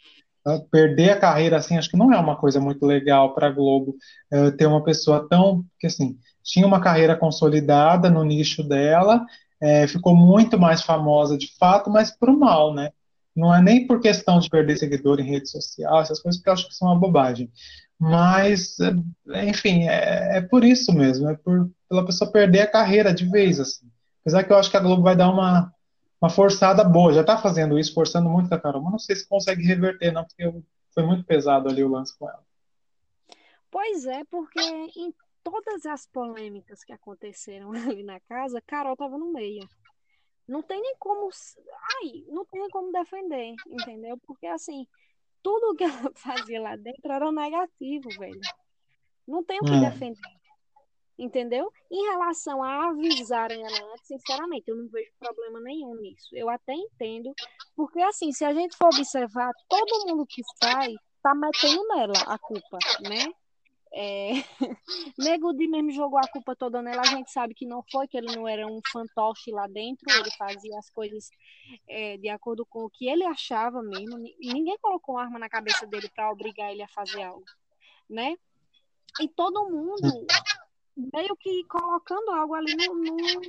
Perder 0.70 1.10
a 1.12 1.18
carreira 1.18 1.56
assim, 1.56 1.78
acho 1.78 1.90
que 1.90 1.96
não 1.96 2.12
é 2.12 2.18
uma 2.18 2.36
coisa 2.36 2.60
muito 2.60 2.84
legal 2.84 3.34
para 3.34 3.50
Globo 3.50 3.96
uh, 4.32 4.52
ter 4.52 4.66
uma 4.66 4.84
pessoa 4.84 5.26
tão. 5.28 5.64
que 5.78 5.86
assim, 5.86 6.18
tinha 6.50 6.66
uma 6.66 6.80
carreira 6.80 7.16
consolidada 7.16 8.10
no 8.10 8.24
nicho 8.24 8.62
dela, 8.62 9.24
é, 9.60 9.86
ficou 9.86 10.16
muito 10.16 10.58
mais 10.58 10.82
famosa 10.82 11.38
de 11.38 11.48
fato, 11.58 11.88
mas 11.90 12.10
por 12.10 12.30
mal, 12.36 12.74
né? 12.74 12.90
Não 13.36 13.54
é 13.54 13.62
nem 13.62 13.86
por 13.86 14.00
questão 14.00 14.40
de 14.40 14.50
perder 14.50 14.76
seguidor 14.76 15.20
em 15.20 15.30
rede 15.30 15.48
social, 15.48 16.00
essas 16.00 16.20
coisas, 16.20 16.42
que 16.42 16.48
eu 16.48 16.52
acho 16.52 16.68
que 16.68 16.74
são 16.74 16.88
uma 16.88 16.98
bobagem 16.98 17.50
Mas, 17.98 18.76
enfim, 19.44 19.88
é, 19.88 20.38
é 20.38 20.40
por 20.40 20.64
isso 20.64 20.92
mesmo, 20.92 21.28
é 21.28 21.36
por 21.36 21.70
pela 21.88 22.04
pessoa 22.04 22.30
perder 22.30 22.62
a 22.62 22.70
carreira 22.70 23.12
de 23.14 23.28
vez, 23.28 23.60
assim. 23.60 23.86
Apesar 24.22 24.44
que 24.44 24.52
eu 24.52 24.56
acho 24.56 24.70
que 24.70 24.76
a 24.76 24.80
Globo 24.80 25.02
vai 25.02 25.16
dar 25.16 25.30
uma, 25.30 25.72
uma 26.20 26.30
forçada 26.30 26.84
boa, 26.84 27.12
já 27.12 27.24
tá 27.24 27.38
fazendo 27.38 27.78
isso, 27.78 27.94
forçando 27.94 28.28
muito 28.28 28.52
a 28.52 28.58
Carol, 28.58 28.82
mas 28.82 28.92
não 28.92 28.98
sei 28.98 29.16
se 29.16 29.28
consegue 29.28 29.62
reverter, 29.62 30.12
não, 30.12 30.24
porque 30.24 30.52
foi 30.92 31.02
muito 31.04 31.24
pesado 31.24 31.68
ali 31.68 31.82
o 31.82 31.88
lance 31.88 32.16
com 32.18 32.28
ela. 32.28 32.42
Pois 33.70 34.04
é, 34.06 34.24
porque 34.24 34.60
todas 35.42 35.86
as 35.86 36.06
polêmicas 36.06 36.84
que 36.84 36.92
aconteceram 36.92 37.72
ali 37.98 38.02
na 38.02 38.20
casa, 38.20 38.62
Carol 38.66 38.96
tava 38.96 39.18
no 39.18 39.32
meio. 39.32 39.68
Não 40.46 40.62
tem 40.62 40.80
nem 40.80 40.96
como. 40.98 41.30
Ai, 42.02 42.24
não 42.28 42.44
tem 42.44 42.60
nem 42.60 42.70
como 42.70 42.90
defender, 42.90 43.54
entendeu? 43.68 44.18
Porque 44.26 44.46
assim, 44.46 44.86
tudo 45.42 45.76
que 45.76 45.84
ela 45.84 46.10
fazia 46.16 46.60
lá 46.60 46.76
dentro 46.76 47.12
era 47.12 47.30
negativo, 47.30 48.08
velho. 48.18 48.40
Não 49.26 49.44
tem 49.44 49.58
o 49.60 49.64
que 49.64 49.72
é. 49.72 49.90
defender. 49.90 50.40
Entendeu? 51.16 51.70
Em 51.90 52.02
relação 52.06 52.62
a 52.62 52.88
avisarem 52.88 53.62
ela 53.62 53.92
antes, 53.92 54.06
sinceramente, 54.06 54.68
eu 54.68 54.76
não 54.76 54.88
vejo 54.88 55.12
problema 55.18 55.60
nenhum 55.60 55.94
nisso. 55.96 56.34
Eu 56.34 56.48
até 56.48 56.72
entendo, 56.72 57.34
porque 57.76 58.00
assim, 58.00 58.32
se 58.32 58.42
a 58.42 58.54
gente 58.54 58.74
for 58.74 58.86
observar, 58.86 59.52
todo 59.68 60.06
mundo 60.06 60.26
que 60.26 60.42
sai 60.62 60.94
tá 61.22 61.34
metendo 61.34 61.86
nela 61.88 62.14
a 62.26 62.38
culpa, 62.38 62.78
né? 63.02 63.30
É... 63.92 64.32
Nego 65.18 65.52
Di 65.52 65.66
mesmo 65.66 65.90
jogou 65.90 66.18
a 66.18 66.28
culpa 66.28 66.54
toda 66.54 66.82
nela. 66.82 67.02
A 67.02 67.06
gente 67.06 67.30
sabe 67.30 67.54
que 67.54 67.66
não 67.66 67.82
foi, 67.90 68.06
que 68.06 68.16
ele 68.16 68.34
não 68.34 68.46
era 68.46 68.66
um 68.66 68.80
fantoche 68.92 69.50
lá 69.50 69.66
dentro. 69.66 70.04
Ele 70.10 70.30
fazia 70.38 70.78
as 70.78 70.88
coisas 70.90 71.28
é, 71.88 72.16
de 72.16 72.28
acordo 72.28 72.64
com 72.66 72.84
o 72.84 72.90
que 72.90 73.08
ele 73.08 73.24
achava 73.24 73.82
mesmo. 73.82 74.18
Ninguém 74.38 74.78
colocou 74.80 75.16
uma 75.16 75.22
arma 75.22 75.38
na 75.38 75.48
cabeça 75.48 75.86
dele 75.86 76.08
para 76.14 76.30
obrigar 76.30 76.72
ele 76.72 76.82
a 76.82 76.88
fazer 76.88 77.22
algo, 77.22 77.44
né? 78.08 78.36
E 79.20 79.28
todo 79.28 79.68
mundo 79.68 80.26
meio 80.96 81.36
que 81.36 81.64
colocando 81.64 82.30
algo 82.30 82.54
ali 82.54 82.74
no, 82.76 82.94
no 82.94 83.40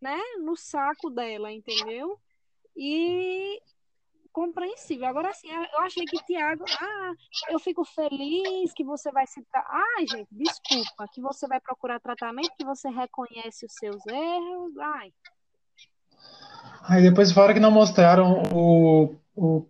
né, 0.00 0.18
no 0.40 0.56
saco 0.56 1.08
dela, 1.08 1.52
entendeu? 1.52 2.18
E 2.76 3.62
compreensível. 4.32 5.06
Agora, 5.06 5.30
assim, 5.30 5.48
eu 5.48 5.80
achei 5.80 6.04
que 6.04 6.24
Tiago, 6.24 6.64
ah, 6.80 7.12
eu 7.50 7.58
fico 7.58 7.84
feliz 7.84 8.72
que 8.74 8.84
você 8.84 9.12
vai 9.12 9.26
se. 9.26 9.44
Ai, 9.54 10.06
gente, 10.06 10.28
desculpa, 10.32 11.06
que 11.12 11.20
você 11.20 11.46
vai 11.46 11.60
procurar 11.60 12.00
tratamento, 12.00 12.50
que 12.58 12.64
você 12.64 12.88
reconhece 12.88 13.66
os 13.66 13.72
seus 13.74 14.04
erros. 14.06 14.76
Ai. 14.78 15.12
Aí 16.88 17.02
depois 17.02 17.30
fora 17.30 17.54
que 17.54 17.60
não 17.60 17.70
mostraram 17.70 18.42
o, 18.52 19.14
o, 19.36 19.66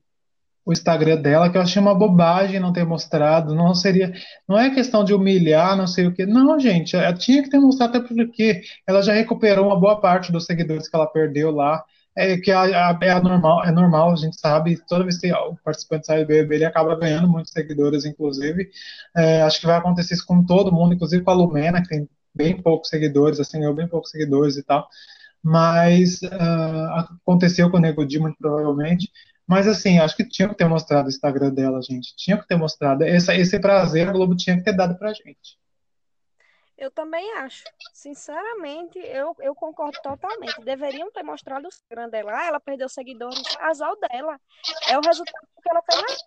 o 0.65 0.73
Instagram 0.73 1.21
dela, 1.21 1.51
que 1.51 1.57
eu 1.57 1.63
achei 1.63 1.81
uma 1.81 1.95
bobagem 1.95 2.61
não 2.61 2.73
ter 2.73 2.85
mostrado. 2.85 3.55
Não 3.55 3.75
seria. 3.75 4.13
Não 4.49 4.59
é 4.59 4.71
questão 4.71 5.05
de 5.05 5.13
humilhar, 5.13 5.77
não 5.77 5.87
sei 5.87 6.07
o 6.07 6.15
que. 6.15 6.25
Não, 6.25 6.59
gente, 6.59 6.97
ela 6.97 7.13
tinha 7.13 7.43
que 7.43 7.51
ter 7.51 7.59
mostrado 7.59 7.99
até 7.99 8.09
porque 8.09 8.63
ela 8.87 9.03
já 9.03 9.13
recuperou 9.13 9.67
uma 9.67 9.79
boa 9.79 10.01
parte 10.01 10.33
dos 10.33 10.47
seguidores 10.47 10.89
que 10.89 10.97
ela 10.97 11.07
perdeu 11.07 11.51
lá 11.51 11.85
é 12.17 12.37
que 12.37 12.51
a, 12.51 12.91
a, 12.91 12.99
é 13.03 13.21
normal, 13.21 13.65
é 13.65 13.73
normal, 13.73 14.13
a 14.13 14.17
gente 14.17 14.39
sabe, 14.39 14.79
toda 14.87 15.05
vez 15.05 15.19
que 15.19 15.33
o 15.33 15.57
participante 15.65 16.07
sai 16.07 16.21
do 16.21 16.27
BBB, 16.27 16.57
ele 16.57 16.65
acaba 16.65 16.97
ganhando 16.97 17.29
muitos 17.29 17.53
seguidores, 17.53 18.05
inclusive. 18.05 18.71
É, 19.17 19.43
acho 19.43 19.61
que 19.61 19.67
vai 19.67 19.77
acontecer 19.77 20.15
isso 20.15 20.27
com 20.27 20.45
todo 20.45 20.73
mundo, 20.73 20.95
inclusive 20.95 21.25
com 21.25 21.31
a 21.31 21.35
Lumena, 21.35 21.83
que 21.83 21.89
tem 21.89 22.09
bem 22.35 22.61
poucos 22.61 22.89
seguidores, 22.89 23.41
assim, 23.41 23.61
ganhou 23.61 23.75
bem 23.75 23.89
poucos 23.89 24.11
seguidores 24.11 24.57
e 24.57 24.63
tal. 24.63 24.89
Mas 25.43 26.23
uh, 26.23 27.09
aconteceu 27.25 27.71
com 27.71 27.79
o 27.79 27.81
Nego 27.81 28.07
Di, 28.07 28.19
muito 28.19 28.37
provavelmente. 28.39 29.11
Mas, 29.47 29.67
assim, 29.67 29.99
acho 29.99 30.17
que 30.17 30.25
tinha 30.29 30.49
que 30.49 30.55
ter 30.55 30.69
mostrado 30.69 31.07
o 31.07 31.09
Instagram 31.11 31.53
dela, 31.53 31.81
gente. 31.83 32.15
Tinha 32.17 32.39
que 32.39 32.47
ter 32.47 32.57
mostrado. 32.57 33.05
Esse, 33.05 33.35
esse 33.35 33.59
prazer 33.61 34.09
a 34.09 34.13
Globo 34.13 34.37
tinha 34.37 34.57
que 34.57 34.63
ter 34.63 34.73
dado 34.75 34.97
pra 34.99 35.13
gente. 35.13 35.59
Eu 36.83 36.91
também 36.91 37.33
acho. 37.35 37.63
Sinceramente, 37.95 38.99
eu, 38.99 39.37
eu 39.39 39.55
concordo 39.55 39.97
totalmente. 40.03 40.65
Deveriam 40.65 41.13
ter 41.13 41.23
mostrado 41.23 41.65
o 41.65 41.69
Instagram 41.69 42.09
dela. 42.09 42.33
Ah, 42.35 42.47
ela 42.49 42.59
perdeu 42.59 42.89
seguidores. 42.89 43.41
Azar 43.61 43.93
dela. 44.01 44.37
É 44.89 44.99
o 44.99 45.01
resultado 45.01 45.47
que 45.63 45.71
ela 45.71 45.83
fez. 45.89 46.25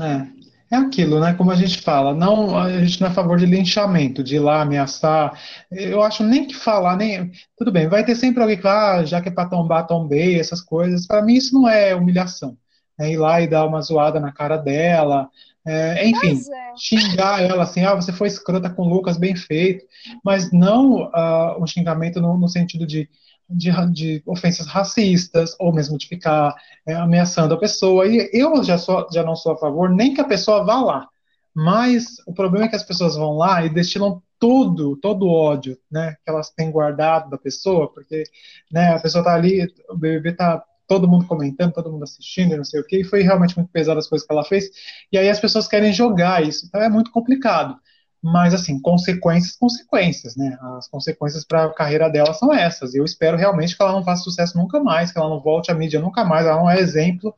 É. 0.00 0.48
É 0.70 0.76
aquilo, 0.76 1.20
né? 1.20 1.32
Como 1.32 1.52
a 1.52 1.54
gente 1.54 1.80
fala, 1.80 2.12
não, 2.12 2.58
a 2.58 2.84
gente 2.84 3.00
não 3.00 3.06
é 3.06 3.10
a 3.10 3.14
favor 3.14 3.38
de 3.38 3.46
linchamento, 3.46 4.22
de 4.22 4.34
ir 4.34 4.40
lá 4.40 4.62
ameaçar. 4.62 5.40
Eu 5.70 6.02
acho 6.02 6.24
nem 6.24 6.46
que 6.46 6.54
falar, 6.54 6.96
nem. 6.96 7.30
Tudo 7.56 7.70
bem, 7.70 7.88
vai 7.88 8.04
ter 8.04 8.16
sempre 8.16 8.42
alguém 8.42 8.56
que 8.56 8.64
fala, 8.64 8.96
ah, 8.96 9.04
já 9.04 9.22
que 9.22 9.28
é 9.28 9.32
para 9.32 9.48
tombar, 9.48 9.86
tombei, 9.86 10.40
essas 10.40 10.60
coisas. 10.60 11.06
Para 11.06 11.22
mim, 11.22 11.34
isso 11.34 11.54
não 11.54 11.68
é 11.68 11.94
humilhação. 11.94 12.58
É 12.98 13.12
ir 13.12 13.16
lá 13.16 13.40
e 13.40 13.46
dar 13.46 13.64
uma 13.64 13.80
zoada 13.80 14.18
na 14.18 14.32
cara 14.32 14.56
dela, 14.56 15.30
é, 15.68 16.08
enfim, 16.08 16.40
é. 16.52 16.72
xingar 16.76 17.42
ela 17.42 17.62
assim, 17.62 17.84
ah, 17.84 17.94
você 17.94 18.12
foi 18.12 18.28
escrota 18.28 18.70
com 18.70 18.82
o 18.82 18.88
Lucas, 18.88 19.16
bem 19.16 19.36
feito, 19.36 19.84
mas 20.24 20.50
não 20.50 21.04
uh, 21.04 21.62
um 21.62 21.66
xingamento 21.66 22.20
no, 22.20 22.38
no 22.38 22.48
sentido 22.48 22.86
de, 22.86 23.08
de, 23.48 23.70
de, 23.92 24.22
ofensas 24.26 24.66
racistas, 24.66 25.54
ou 25.58 25.72
mesmo 25.72 25.98
de 25.98 26.06
ficar 26.06 26.54
é, 26.86 26.94
ameaçando 26.94 27.54
a 27.54 27.58
pessoa. 27.58 28.06
E 28.06 28.30
eu 28.32 28.62
já, 28.64 28.78
sou, 28.78 29.06
já 29.12 29.22
não 29.22 29.36
sou 29.36 29.52
a 29.52 29.58
favor 29.58 29.90
nem 29.90 30.14
que 30.14 30.20
a 30.20 30.28
pessoa 30.28 30.64
vá 30.64 30.80
lá, 30.80 31.08
mas 31.54 32.16
o 32.26 32.32
problema 32.32 32.66
é 32.66 32.68
que 32.68 32.76
as 32.76 32.84
pessoas 32.84 33.16
vão 33.16 33.36
lá 33.36 33.64
e 33.64 33.68
destilam 33.68 34.22
todo, 34.38 34.96
todo 34.96 35.26
o 35.26 35.32
ódio, 35.32 35.76
né, 35.90 36.16
que 36.24 36.30
elas 36.30 36.50
têm 36.50 36.70
guardado 36.70 37.28
da 37.28 37.36
pessoa, 37.36 37.92
porque, 37.92 38.24
né, 38.70 38.94
a 38.94 39.00
pessoa 39.00 39.24
tá 39.24 39.34
ali, 39.34 39.66
o 39.90 39.96
BBB 39.96 40.32
tá 40.34 40.62
todo 40.88 41.06
mundo 41.06 41.26
comentando, 41.26 41.72
todo 41.72 41.92
mundo 41.92 42.02
assistindo, 42.02 42.56
não 42.56 42.64
sei 42.64 42.80
o 42.80 42.84
que, 42.84 43.00
e 43.00 43.04
foi 43.04 43.22
realmente 43.22 43.56
muito 43.56 43.70
pesado 43.70 43.98
as 43.98 44.08
coisas 44.08 44.26
que 44.26 44.32
ela 44.32 44.44
fez, 44.44 44.70
e 45.12 45.18
aí 45.18 45.28
as 45.28 45.38
pessoas 45.38 45.68
querem 45.68 45.92
jogar 45.92 46.42
isso, 46.42 46.66
então 46.66 46.80
é 46.80 46.88
muito 46.88 47.12
complicado. 47.12 47.76
Mas, 48.20 48.52
assim, 48.52 48.80
consequências, 48.80 49.54
consequências, 49.56 50.34
né? 50.34 50.58
As 50.76 50.88
consequências 50.88 51.44
para 51.44 51.66
a 51.66 51.72
carreira 51.72 52.08
dela 52.10 52.34
são 52.34 52.52
essas. 52.52 52.92
Eu 52.92 53.04
espero 53.04 53.36
realmente 53.36 53.76
que 53.76 53.82
ela 53.82 53.92
não 53.92 54.04
faça 54.04 54.24
sucesso 54.24 54.58
nunca 54.58 54.80
mais, 54.80 55.12
que 55.12 55.18
ela 55.18 55.28
não 55.28 55.40
volte 55.40 55.70
à 55.70 55.74
mídia 55.74 56.00
nunca 56.00 56.24
mais. 56.24 56.44
Ela 56.44 56.56
não 56.56 56.68
é 56.68 56.80
exemplo 56.80 57.32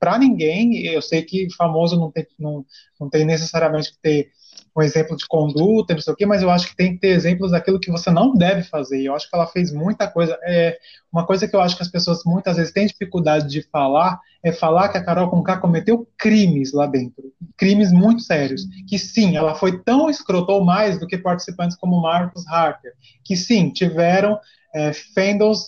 para 0.00 0.18
ninguém. 0.18 0.86
Eu 0.86 1.02
sei 1.02 1.20
que 1.22 1.52
famoso 1.54 2.00
não 2.00 2.10
tem, 2.10 2.26
não, 2.38 2.64
não 2.98 3.10
tem 3.10 3.26
necessariamente 3.26 3.92
que 3.92 3.98
ter 4.00 4.32
um 4.76 4.82
exemplo 4.82 5.16
de 5.16 5.26
conduta, 5.26 5.92
não 5.92 6.00
sei 6.00 6.12
o 6.12 6.16
quê, 6.16 6.24
mas 6.24 6.42
eu 6.42 6.50
acho 6.50 6.68
que 6.68 6.76
tem 6.76 6.94
que 6.94 7.00
ter 7.00 7.08
exemplos 7.08 7.50
daquilo 7.50 7.78
que 7.78 7.90
você 7.90 8.10
não 8.10 8.34
deve 8.34 8.62
fazer. 8.62 9.00
E 9.00 9.06
eu 9.06 9.14
acho 9.14 9.28
que 9.28 9.36
ela 9.36 9.46
fez 9.46 9.70
muita 9.70 10.08
coisa. 10.08 10.38
É, 10.44 10.78
uma 11.12 11.26
coisa 11.26 11.46
que 11.46 11.54
eu 11.54 11.60
acho 11.60 11.76
que 11.76 11.82
as 11.82 11.90
pessoas 11.90 12.24
muitas 12.24 12.56
vezes 12.56 12.72
têm 12.72 12.86
dificuldade 12.86 13.48
de 13.48 13.62
falar 13.70 14.18
é 14.42 14.50
falar 14.50 14.88
que 14.88 14.98
a 14.98 15.04
Carol 15.04 15.30
Conká 15.30 15.58
cometeu 15.58 16.08
crimes 16.18 16.72
lá 16.72 16.86
dentro, 16.86 17.32
crimes 17.56 17.92
muito 17.92 18.22
sérios. 18.22 18.66
Que 18.88 18.98
sim, 18.98 19.36
ela 19.36 19.54
foi 19.54 19.78
tão 19.82 20.08
escrotou 20.08 20.64
mais 20.64 20.98
do 20.98 21.06
que 21.06 21.18
participantes 21.18 21.76
como 21.76 22.00
Marcos 22.00 22.46
Harker, 22.48 22.92
que 23.22 23.36
sim, 23.36 23.70
tiveram 23.70 24.40
é, 24.74 24.90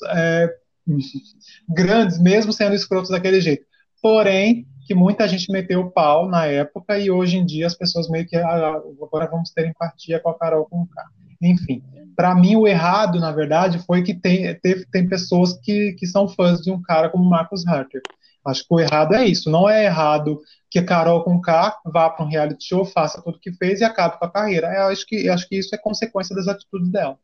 é, 0.08 0.54
grandes, 1.68 2.18
mesmo 2.18 2.52
sendo 2.52 2.74
escrotos 2.74 3.10
daquele 3.10 3.40
jeito. 3.40 3.64
Porém, 4.02 4.66
que 4.84 4.94
muita 4.94 5.26
gente 5.26 5.50
meteu 5.50 5.80
o 5.80 5.90
pau 5.90 6.28
na 6.28 6.46
época 6.46 6.98
e 6.98 7.10
hoje 7.10 7.36
em 7.36 7.44
dia 7.44 7.66
as 7.66 7.74
pessoas 7.74 8.08
meio 8.08 8.26
que 8.26 8.36
ah, 8.36 8.80
agora 9.02 9.26
vamos 9.26 9.50
ter 9.50 9.66
empatia 9.66 10.20
com 10.20 10.30
a 10.30 10.38
Carol 10.38 10.66
com 10.66 10.82
o 10.82 10.86
K. 10.86 11.04
Enfim, 11.42 11.82
para 12.16 12.34
mim 12.34 12.56
o 12.56 12.66
errado, 12.66 13.18
na 13.18 13.32
verdade, 13.32 13.78
foi 13.84 14.02
que 14.02 14.14
tem, 14.14 14.58
tem 14.90 15.08
pessoas 15.08 15.58
que, 15.58 15.92
que 15.98 16.06
são 16.06 16.28
fãs 16.28 16.60
de 16.60 16.70
um 16.70 16.80
cara 16.80 17.08
como 17.10 17.28
Marcus 17.28 17.66
Harker. 17.66 18.00
Acho 18.46 18.66
que 18.66 18.74
o 18.74 18.80
errado 18.80 19.14
é 19.14 19.26
isso. 19.26 19.50
Não 19.50 19.68
é 19.68 19.86
errado 19.86 20.40
que 20.70 20.78
a 20.78 20.84
Carol 20.84 21.24
com 21.24 21.40
K 21.40 21.80
vá 21.86 22.10
para 22.10 22.24
um 22.24 22.28
reality 22.28 22.66
show, 22.66 22.84
faça 22.84 23.22
tudo 23.22 23.36
o 23.36 23.40
que 23.40 23.52
fez 23.52 23.80
e 23.80 23.84
acabe 23.84 24.18
com 24.18 24.24
a 24.24 24.30
carreira. 24.30 24.66
Eu 24.74 24.88
acho 24.88 25.06
que, 25.06 25.28
acho 25.28 25.48
que 25.48 25.56
isso 25.56 25.74
é 25.74 25.78
consequência 25.78 26.34
das 26.36 26.46
atitudes 26.46 26.90
dela. 26.90 27.18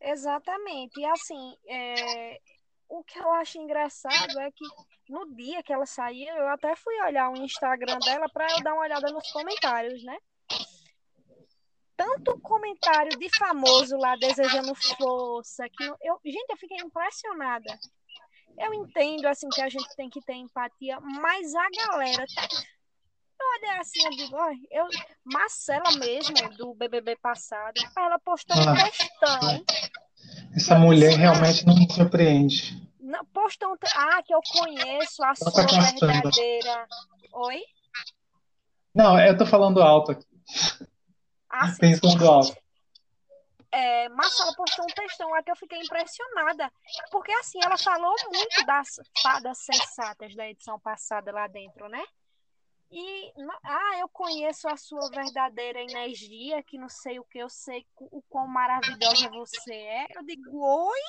Exatamente. 0.00 0.98
E 0.98 1.04
assim, 1.04 1.54
é, 1.68 2.38
o 2.92 3.02
que 3.02 3.18
eu 3.18 3.32
acho 3.32 3.58
engraçado 3.58 4.38
é 4.38 4.50
que 4.50 4.66
no 5.08 5.34
dia 5.34 5.62
que 5.62 5.72
ela 5.72 5.86
saiu, 5.86 6.28
eu 6.36 6.48
até 6.48 6.76
fui 6.76 6.94
olhar 7.00 7.30
o 7.30 7.36
Instagram 7.38 7.98
dela 8.00 8.28
para 8.28 8.50
eu 8.52 8.62
dar 8.62 8.74
uma 8.74 8.82
olhada 8.82 9.10
nos 9.10 9.32
comentários, 9.32 10.04
né? 10.04 10.18
Tanto 11.96 12.38
comentário 12.40 13.18
de 13.18 13.28
famoso 13.38 13.96
lá 13.96 14.14
desejando 14.16 14.74
força, 14.74 15.66
que 15.70 15.84
eu, 15.84 16.20
gente, 16.22 16.50
eu 16.50 16.56
fiquei 16.58 16.76
impressionada. 16.78 17.78
Eu 18.58 18.74
entendo 18.74 19.24
assim 19.26 19.48
que 19.48 19.62
a 19.62 19.70
gente 19.70 19.96
tem 19.96 20.10
que 20.10 20.20
ter 20.20 20.34
empatia, 20.34 21.00
mas 21.00 21.54
a 21.54 21.68
galera 21.70 22.26
tá 22.34 22.48
eu 23.40 23.48
olhei 23.58 23.80
assim, 23.80 24.04
eu 24.04 24.10
digo, 24.10 24.36
eu, 24.70 24.86
Marcela 25.24 25.90
mesmo, 25.98 26.36
do 26.56 26.74
BBB 26.74 27.16
passado, 27.16 27.74
ela 27.96 28.18
postou 28.20 28.56
um 28.56 28.68
ah. 28.68 28.84
textão 28.84 29.64
essa 30.54 30.78
mulher 30.78 31.16
realmente 31.16 31.66
não 31.66 31.74
me 31.74 31.90
surpreende. 31.90 32.80
Não, 33.00 33.24
postam. 33.26 33.76
Ah, 33.96 34.22
que 34.22 34.34
eu 34.34 34.40
conheço 34.42 35.22
a 35.24 35.34
sua 35.34 35.50
verdadeira. 35.50 36.86
Oi? 37.32 37.62
Não, 38.94 39.18
eu 39.18 39.36
tô 39.36 39.46
falando 39.46 39.82
alto 39.82 40.12
aqui. 40.12 40.26
Ah, 41.48 41.68
sim. 41.68 41.78
Pensando 41.78 42.28
alto. 42.28 42.56
É, 43.70 44.06
Marcela 44.10 44.54
postou 44.54 44.84
um 44.84 44.94
textão 44.94 45.30
lá 45.30 45.42
que 45.42 45.50
eu 45.50 45.56
fiquei 45.56 45.78
impressionada. 45.78 46.70
Porque 47.10 47.32
assim, 47.32 47.58
ela 47.64 47.78
falou 47.78 48.14
muito 48.30 48.66
das 48.66 49.00
fadas 49.22 49.58
sensatas 49.58 50.34
da 50.34 50.46
edição 50.46 50.78
passada 50.78 51.32
lá 51.32 51.46
dentro, 51.46 51.88
né? 51.88 52.02
E, 52.92 53.32
ah, 53.64 53.98
eu 54.00 54.08
conheço 54.12 54.68
a 54.68 54.76
sua 54.76 55.08
verdadeira 55.08 55.80
energia, 55.80 56.62
que 56.62 56.76
não 56.76 56.90
sei 56.90 57.18
o 57.18 57.24
que, 57.24 57.38
eu 57.38 57.48
sei 57.48 57.86
o 57.98 58.22
quão 58.28 58.46
maravilhosa 58.46 59.30
você 59.30 59.72
é. 59.72 60.06
Eu 60.14 60.22
digo, 60.26 60.62
oi? 60.62 61.00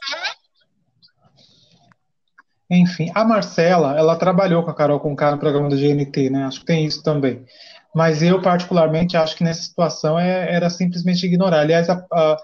Enfim, 2.70 3.12
a 3.14 3.26
Marcela, 3.26 3.98
ela 3.98 4.16
trabalhou 4.16 4.64
com 4.64 4.72
a 4.72 4.74
Carol 4.74 4.98
com 5.02 5.10
no 5.10 5.38
programa 5.38 5.68
do 5.68 5.76
GNT, 5.76 6.30
né? 6.30 6.46
Acho 6.46 6.62
que 6.62 6.66
tem 6.66 6.86
isso 6.86 7.04
também. 7.04 7.46
Mas 7.94 8.24
eu, 8.24 8.42
particularmente, 8.42 9.18
acho 9.18 9.36
que 9.36 9.44
nessa 9.44 9.64
situação 9.64 10.18
é, 10.18 10.56
era 10.56 10.70
simplesmente 10.70 11.26
ignorar. 11.26 11.60
Aliás, 11.60 11.90
a, 11.90 12.06
a, 12.14 12.38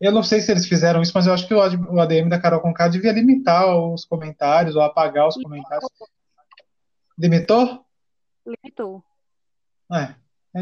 eu 0.00 0.12
não 0.12 0.22
sei 0.22 0.40
se 0.40 0.52
eles 0.52 0.68
fizeram 0.68 1.02
isso, 1.02 1.12
mas 1.12 1.26
eu 1.26 1.34
acho 1.34 1.48
que 1.48 1.52
o, 1.52 1.58
o 1.58 2.00
ADM 2.00 2.28
da 2.28 2.40
Carol 2.40 2.60
Conká 2.60 2.86
devia 2.86 3.10
limitar 3.10 3.76
os 3.76 4.04
comentários 4.04 4.76
ou 4.76 4.82
apagar 4.82 5.26
os 5.26 5.34
comentários. 5.34 5.90
Limitou? 7.18 7.85
Limitou. 8.46 9.02
É, 9.92 10.14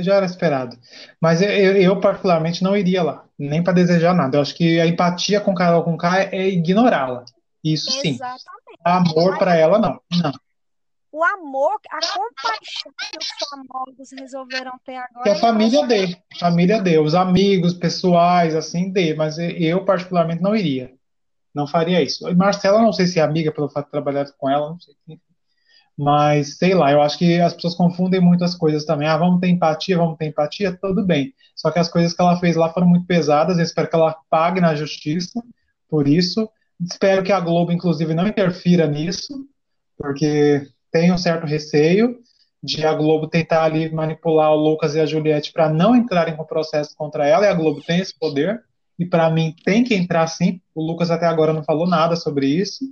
já 0.03 0.15
era 0.15 0.27
esperado. 0.27 0.77
Mas 1.21 1.41
eu, 1.43 1.51
eu, 1.51 2.01
particularmente, 2.01 2.63
não 2.63 2.77
iria 2.77 3.03
lá, 3.03 3.25
nem 3.39 3.63
para 3.63 3.73
desejar 3.73 4.15
nada. 4.15 4.37
Eu 4.37 4.43
acho 4.43 4.55
que 4.55 4.81
a 4.81 4.87
empatia 4.87 5.41
com 5.41 5.55
Carol 5.55 5.85
Conká 5.85 6.23
é 6.23 6.49
ignorá-la. 6.49 7.25
Isso 7.63 7.91
sim. 7.91 8.11
Exatamente. 8.11 8.81
Amor 8.85 9.39
para 9.39 9.57
ela, 9.57 9.79
não. 9.79 10.01
Não. 10.23 10.33
O 11.11 11.23
amor, 11.23 11.79
a 11.91 12.01
compaixão 12.01 12.93
que 12.99 13.19
os 13.19 13.49
famosos 13.49 14.11
resolveram 14.19 14.73
ter 14.85 14.97
agora. 14.97 15.23
Que 15.23 15.31
a 15.31 15.37
família 15.37 15.87
dê. 15.87 16.19
Família 16.41 16.83
dê. 16.83 16.99
Os 16.99 17.15
amigos 17.15 17.73
pessoais, 17.73 18.55
assim, 18.55 18.91
dê. 18.91 19.15
Mas 19.15 19.39
eu, 19.39 19.85
particularmente, 19.85 20.43
não 20.43 20.57
iria. 20.57 20.93
Não 21.55 21.69
faria 21.69 22.03
isso. 22.03 22.29
E 22.29 22.35
Marcela, 22.35 22.83
não 22.83 22.93
sei 22.93 23.07
se 23.07 23.21
é 23.21 23.23
amiga 23.23 23.53
pelo 23.53 23.69
fato 23.69 23.85
de 23.87 23.93
trabalhar 23.93 24.27
com 24.37 24.51
ela, 24.51 24.71
não 24.71 24.81
sei. 24.81 24.95
Mas, 25.97 26.59
sei 26.59 26.75
lá, 26.75 26.91
eu 26.91 27.01
acho 27.01 27.17
que 27.19 27.41
as 27.41 27.55
pessoas 27.55 27.75
confundem 27.75 28.21
muitas 28.21 28.55
coisas 28.55 28.85
também. 28.85 29.07
Ah, 29.07 29.17
vamos 29.17 29.41
ter 29.41 29.49
empatia, 29.49 29.97
vamos 29.97 30.17
ter 30.17 30.27
empatia, 30.27 30.77
tudo 30.81 31.05
bem. 31.05 31.33
Só 31.55 31.71
que 31.71 31.79
as 31.79 31.89
coisas 31.89 32.13
que 32.13 32.21
ela 32.21 32.37
fez 32.39 32.57
lá 32.57 32.73
foram 32.73 32.89
muito 32.89 33.07
pesadas. 33.07 33.59
Eu 33.59 33.65
espero 33.65 33.89
que 33.89 33.95
ela 33.95 34.17
pague 34.29 34.61
na 34.61 34.75
justiça 34.75 35.43
por 35.89 36.09
isso. 36.09 36.49
Espero 36.81 37.23
que 37.23 37.33
a 37.33 37.39
Globo, 37.39 37.71
inclusive, 37.71 38.15
não 38.15 38.27
interfira 38.27 38.87
nisso, 38.87 39.47
porque 39.97 40.67
tem 40.91 41.13
um 41.13 41.19
certo 41.19 41.47
receio 41.47 42.19
de 42.65 42.85
a 42.87 42.95
Globo 42.95 43.29
tentar 43.29 43.65
ali 43.65 43.93
manipular 43.93 44.51
o 44.51 44.57
Lucas 44.57 44.95
e 44.95 45.01
a 45.01 45.07
Juliette 45.07 45.53
para 45.53 45.69
não 45.69 45.95
entrarem 45.95 46.35
com 46.35 46.45
processo 46.45 46.97
contra 46.97 47.27
ela, 47.27 47.45
e 47.45 47.49
a 47.49 47.55
Globo 47.55 47.83
tem 47.83 48.01
esse 48.01 48.19
poder, 48.19 48.63
e 48.99 49.05
para 49.05 49.31
mim 49.31 49.55
tem 49.65 49.85
que 49.85 49.95
entrar 49.95 50.27
sim. 50.27 50.61
O 50.75 50.83
Lucas 50.83 51.11
até 51.11 51.27
agora 51.27 51.53
não 51.53 51.63
falou 51.63 51.87
nada 51.87 52.17
sobre 52.17 52.47
isso, 52.47 52.85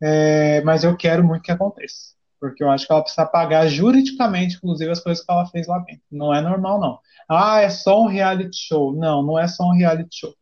é, 0.00 0.62
mas 0.62 0.84
eu 0.84 0.96
quero 0.96 1.24
muito 1.24 1.42
que 1.42 1.50
aconteça, 1.50 2.14
porque 2.40 2.64
eu 2.64 2.70
acho 2.70 2.86
que 2.86 2.92
ela 2.92 3.02
precisa 3.02 3.26
pagar 3.26 3.68
juridicamente, 3.68 4.56
inclusive, 4.56 4.90
as 4.90 5.00
coisas 5.00 5.24
que 5.24 5.30
ela 5.30 5.46
fez 5.46 5.66
lá 5.66 5.78
dentro. 5.80 6.02
Não 6.10 6.34
é 6.34 6.40
normal, 6.40 6.80
não. 6.80 6.98
Ah, 7.28 7.60
é 7.60 7.68
só 7.68 8.02
um 8.02 8.06
reality 8.06 8.56
show. 8.56 8.92
Não, 8.92 9.22
não 9.22 9.38
é 9.38 9.46
só 9.46 9.64
um 9.64 9.76
reality 9.76 10.20
show. 10.20 10.34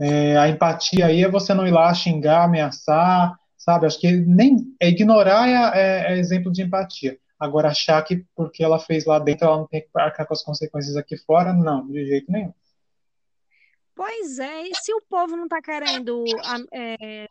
É, 0.00 0.36
a 0.36 0.48
empatia 0.48 1.06
aí 1.06 1.22
é 1.22 1.30
você 1.30 1.54
não 1.54 1.66
ir 1.66 1.70
lá 1.70 1.94
xingar, 1.94 2.44
ameaçar, 2.44 3.38
sabe? 3.56 3.86
Acho 3.86 4.00
que 4.00 4.10
nem 4.10 4.56
é 4.80 4.88
ignorar 4.88 5.48
é, 5.48 5.80
é, 5.80 6.12
é, 6.12 6.18
exemplo 6.18 6.50
de 6.50 6.62
empatia. 6.62 7.16
Agora 7.38 7.68
achar 7.68 8.02
que 8.02 8.24
porque 8.34 8.64
ela 8.64 8.78
fez 8.78 9.04
lá 9.04 9.18
dentro 9.18 9.46
ela 9.46 9.58
não 9.58 9.66
tem 9.66 9.82
que 9.82 9.88
arcar 9.94 10.26
com 10.26 10.34
as 10.34 10.42
consequências 10.42 10.96
aqui 10.96 11.16
fora, 11.16 11.52
não, 11.52 11.86
de 11.86 12.04
jeito 12.06 12.30
nenhum. 12.30 12.52
Pois 13.94 14.40
é, 14.40 14.62
e 14.62 14.74
se 14.74 14.92
o 14.92 15.00
povo 15.08 15.36
não 15.36 15.44
está 15.44 15.62
querendo, 15.62 16.24
é, 16.72 17.28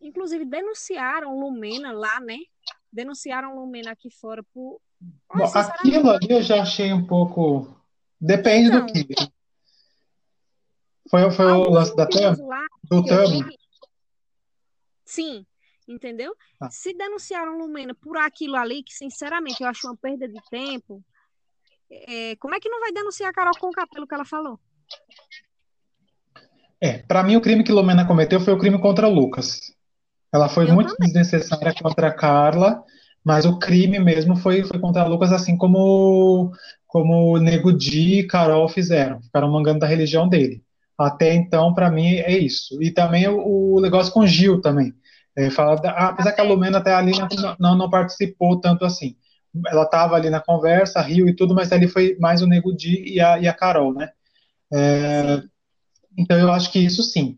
inclusive 0.00 0.44
denunciaram 0.44 1.38
Lumena 1.38 1.92
lá, 1.92 2.20
né? 2.20 2.38
Denunciaram 2.92 3.56
Lumena 3.56 3.92
aqui 3.92 4.10
fora 4.10 4.42
por. 4.52 4.80
Bom, 5.34 5.44
aquilo 5.44 6.10
ali 6.10 6.26
eu 6.30 6.42
já 6.42 6.62
achei 6.62 6.92
um 6.92 7.06
pouco. 7.06 7.76
Depende 8.20 8.68
então, 8.68 8.86
do 8.86 8.92
que. 8.92 9.06
Foi, 11.08 11.30
foi 11.30 11.46
o 11.46 11.70
lance 11.70 11.96
da 11.96 12.06
TAM? 12.06 12.36
Do 12.84 13.04
TAM? 13.04 13.48
Sim, 15.04 15.44
entendeu? 15.88 16.34
Ah. 16.60 16.70
Se 16.70 16.94
denunciaram 16.94 17.58
Lumena 17.58 17.94
por 17.94 18.16
aquilo 18.16 18.56
ali, 18.56 18.82
que 18.82 18.92
sinceramente 18.92 19.62
eu 19.62 19.68
acho 19.68 19.86
uma 19.88 19.96
perda 19.96 20.28
de 20.28 20.40
tempo, 20.50 21.02
é, 21.90 22.36
como 22.36 22.54
é 22.54 22.60
que 22.60 22.68
não 22.68 22.80
vai 22.80 22.92
denunciar 22.92 23.30
a 23.30 23.32
Carol 23.32 23.58
com 23.58 23.68
o 23.68 23.88
pelo 23.88 24.06
que 24.06 24.14
ela 24.14 24.24
falou? 24.24 24.60
É, 26.80 26.98
para 26.98 27.22
mim 27.22 27.36
o 27.36 27.40
crime 27.40 27.62
que 27.62 27.72
Lumena 27.72 28.06
cometeu 28.06 28.40
foi 28.40 28.54
o 28.54 28.58
crime 28.58 28.78
contra 28.78 29.06
Lucas. 29.06 29.72
Ela 30.32 30.48
foi 30.48 30.68
eu 30.68 30.74
muito 30.74 30.94
também. 30.94 31.12
desnecessária 31.12 31.74
contra 31.74 32.08
a 32.08 32.12
Carla, 32.12 32.82
mas 33.24 33.44
o 33.44 33.58
crime 33.58 33.98
mesmo 33.98 34.36
foi, 34.36 34.62
foi 34.62 34.78
contra 34.78 35.04
Lucas, 35.04 35.32
assim 35.32 35.56
como 35.56 36.52
como 36.86 37.38
Nego 37.38 37.72
Di 37.72 38.20
e 38.20 38.26
Carol 38.26 38.68
fizeram. 38.68 39.22
Ficaram 39.22 39.50
mangando 39.50 39.80
da 39.80 39.86
religião 39.86 40.28
dele. 40.28 40.62
Até 40.98 41.34
então, 41.34 41.72
para 41.72 41.90
mim, 41.90 42.16
é 42.16 42.36
isso. 42.36 42.82
E 42.82 42.90
também 42.90 43.28
o, 43.28 43.76
o 43.76 43.80
negócio 43.80 44.12
com 44.12 44.26
Gil 44.26 44.60
também. 44.60 44.92
É, 45.36 45.48
fala 45.50 45.76
da, 45.76 45.92
ah, 45.92 46.08
apesar 46.08 46.32
que 46.32 46.40
a 46.40 46.44
Lumena 46.44 46.78
até 46.78 46.92
ali 46.92 47.12
não, 47.12 47.56
não, 47.58 47.78
não 47.78 47.90
participou 47.90 48.60
tanto 48.60 48.84
assim. 48.84 49.16
Ela 49.68 49.84
estava 49.84 50.16
ali 50.16 50.30
na 50.30 50.40
conversa, 50.40 51.00
riu 51.00 51.28
e 51.28 51.34
tudo, 51.34 51.54
mas 51.54 51.72
ali 51.72 51.88
foi 51.88 52.16
mais 52.18 52.42
o 52.42 52.46
Nego 52.46 52.74
Di 52.74 53.02
e 53.14 53.20
a, 53.20 53.38
e 53.38 53.48
a 53.48 53.54
Carol, 53.54 53.94
né? 53.94 54.10
É, 54.72 55.42
então 56.16 56.38
eu 56.38 56.52
acho 56.52 56.70
que 56.72 56.78
isso 56.78 57.02
sim, 57.02 57.36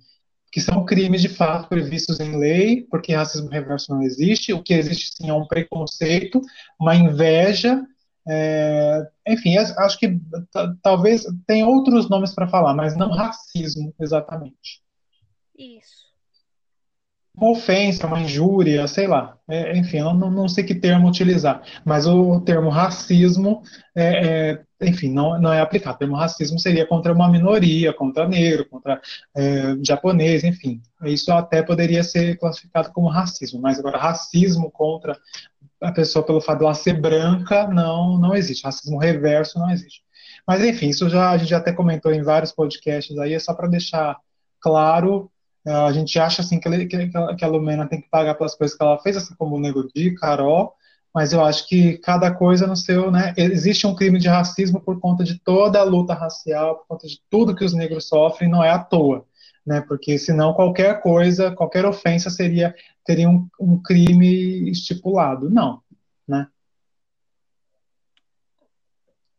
que 0.51 0.61
são 0.61 0.85
crimes 0.85 1.23
de 1.23 1.29
fato 1.29 1.69
previstos 1.69 2.21
em 2.21 2.37
lei, 2.37 2.83
porque 2.91 3.15
racismo 3.15 3.49
reverso 3.49 3.93
não 3.93 4.03
existe. 4.03 4.53
O 4.53 4.63
que 4.63 4.75
existe 4.75 5.15
sim 5.17 5.29
é 5.31 5.35
um 5.35 5.47
preconceito, 5.47 6.41
uma 6.79 6.95
inveja 6.95 7.83
é, 8.29 9.11
enfim, 9.27 9.57
acho 9.57 9.99
que 9.99 10.21
talvez 10.81 11.25
tem 11.47 11.65
outros 11.65 12.09
nomes 12.09 12.33
para 12.35 12.47
falar, 12.47 12.75
mas 12.75 12.97
não 12.97 13.11
racismo 13.11 13.93
exatamente. 14.01 14.83
Isso. 15.59 16.12
Uma 17.35 17.51
ofensa, 17.53 18.07
uma 18.07 18.21
injúria, 18.21 18.87
sei 18.87 19.07
lá. 19.07 19.39
É, 19.49 19.77
enfim, 19.77 19.99
eu 19.99 20.13
não, 20.13 20.31
não, 20.31 20.49
sei 20.49 20.65
que 20.65 20.75
termo 20.75 21.09
utilizar, 21.09 21.63
mas 21.85 22.07
o 22.07 22.41
termo 22.43 22.69
racismo, 22.69 23.63
é, 23.95 24.61
é, 24.83 24.87
enfim, 24.87 25.11
não, 25.11 25.41
não 25.41 25.53
é 25.53 25.61
aplicado. 25.61 25.97
O 25.97 25.99
termo 25.99 26.15
racismo 26.15 26.59
seria 26.59 26.87
contra 26.87 27.13
uma 27.13 27.31
minoria, 27.31 27.93
contra 27.95 28.29
negro, 28.29 28.69
contra 28.69 29.01
é, 29.35 29.77
japonês, 29.83 30.45
enfim. 30.45 30.83
Isso 31.05 31.33
até 31.33 31.63
poderia 31.63 32.05
ser 32.05 32.37
classificado 32.39 32.93
como 32.93 33.09
racismo, 33.09 33.61
mas 33.61 33.79
agora 33.79 33.99
racismo 33.99 34.71
contra 34.71 35.17
a 35.81 35.91
pessoa 35.91 36.25
pelo 36.25 36.41
fato 36.41 36.59
de 36.59 36.65
ela 36.65 36.75
ser 36.75 37.01
branca 37.01 37.67
não 37.67 38.19
não 38.19 38.35
existe, 38.35 38.65
racismo 38.65 38.99
reverso 38.99 39.59
não 39.59 39.71
existe. 39.71 40.03
Mas 40.47 40.63
enfim, 40.65 40.89
isso 40.89 41.09
já 41.09 41.31
a 41.31 41.37
gente 41.37 41.51
já 41.51 41.59
até 41.59 41.73
comentou 41.73 42.13
em 42.13 42.23
vários 42.23 42.53
podcasts 42.53 43.17
aí, 43.19 43.35
é 43.35 43.39
só 43.39 43.55
para 43.55 43.69
deixar 43.69 44.17
claro, 44.61 45.31
a 45.67 45.93
gente 45.93 46.19
acha 46.19 46.43
assim 46.43 46.59
que, 46.59 46.87
que, 46.87 47.09
que 47.09 47.45
a 47.45 47.49
Lumena 47.49 47.87
tem 47.87 48.01
que 48.01 48.09
pagar 48.09 48.35
pelas 48.35 48.55
coisas 48.55 48.77
que 48.77 48.83
ela 48.83 48.99
fez, 48.99 49.17
assim 49.17 49.35
como 49.37 49.57
o 49.57 49.61
Nego 49.61 49.89
Di, 49.95 50.15
Carol, 50.15 50.75
mas 51.15 51.33
eu 51.33 51.45
acho 51.45 51.69
que 51.69 51.99
cada 51.99 52.33
coisa 52.35 52.67
no 52.67 52.77
seu, 52.77 53.11
né, 53.11 53.35
existe 53.37 53.87
um 53.87 53.95
crime 53.95 54.19
de 54.19 54.29
racismo 54.29 54.81
por 54.81 54.99
conta 54.99 55.23
de 55.23 55.39
toda 55.39 55.79
a 55.79 55.85
luta 55.85 56.15
racial, 56.15 56.79
por 56.79 56.87
conta 56.89 57.07
de 57.07 57.21
tudo 57.31 57.55
que 57.55 57.65
os 57.65 57.75
negros 57.75 58.09
sofrem, 58.09 58.51
não 58.51 58.65
é 58.65 58.71
à 58.71 58.79
toa 58.79 59.27
né? 59.65 59.81
Porque 59.81 60.19
senão 60.19 60.55
qualquer 60.55 61.01
coisa, 61.01 61.55
qualquer 61.55 61.85
ofensa 61.85 62.29
seria 62.31 62.75
teria 63.05 63.29
um, 63.29 63.49
um 63.59 63.81
crime 63.81 64.71
estipulado. 64.71 65.51
Não, 65.51 65.83
né? 66.27 66.49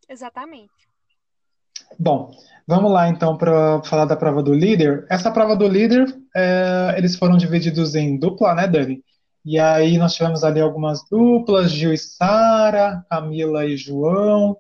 Exatamente. 0.08 0.72
Bom, 2.00 2.32
vamos 2.68 2.92
lá 2.92 3.10
então 3.10 3.38
para 3.38 3.82
falar 3.84 4.06
da 4.06 4.16
prova 4.16 4.42
do 4.42 4.54
líder. 4.54 5.06
Essa 5.10 5.32
prova 5.32 5.56
do 5.56 5.68
líder, 5.68 6.06
é, 6.36 6.96
eles 6.98 7.16
foram 7.16 7.38
divididos 7.38 7.96
em 7.96 8.18
dupla, 8.18 8.54
né, 8.56 8.68
Dani? 8.68 9.04
E 9.46 9.60
aí 9.60 9.98
nós 9.98 10.14
tivemos 10.14 10.44
ali 10.44 10.62
algumas 10.62 11.04
duplas, 11.10 11.72
Gil 11.72 11.94
e 11.94 11.98
Sara, 11.98 13.06
Camila 13.10 13.66
e 13.66 13.76
João, 13.76 14.58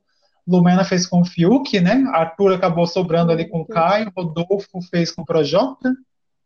Lumena 0.47 0.83
fez 0.83 1.07
com 1.07 1.21
o 1.21 1.25
Fiuk, 1.25 1.79
né? 1.79 2.03
Arthur 2.13 2.53
acabou 2.53 2.85
sobrando 2.85 3.31
ali 3.31 3.47
com 3.47 3.61
o 3.61 3.65
Caio, 3.65 4.11
Rodolfo 4.15 4.81
fez 4.89 5.09
com 5.09 5.21
o 5.21 5.25
Projota, 5.25 5.93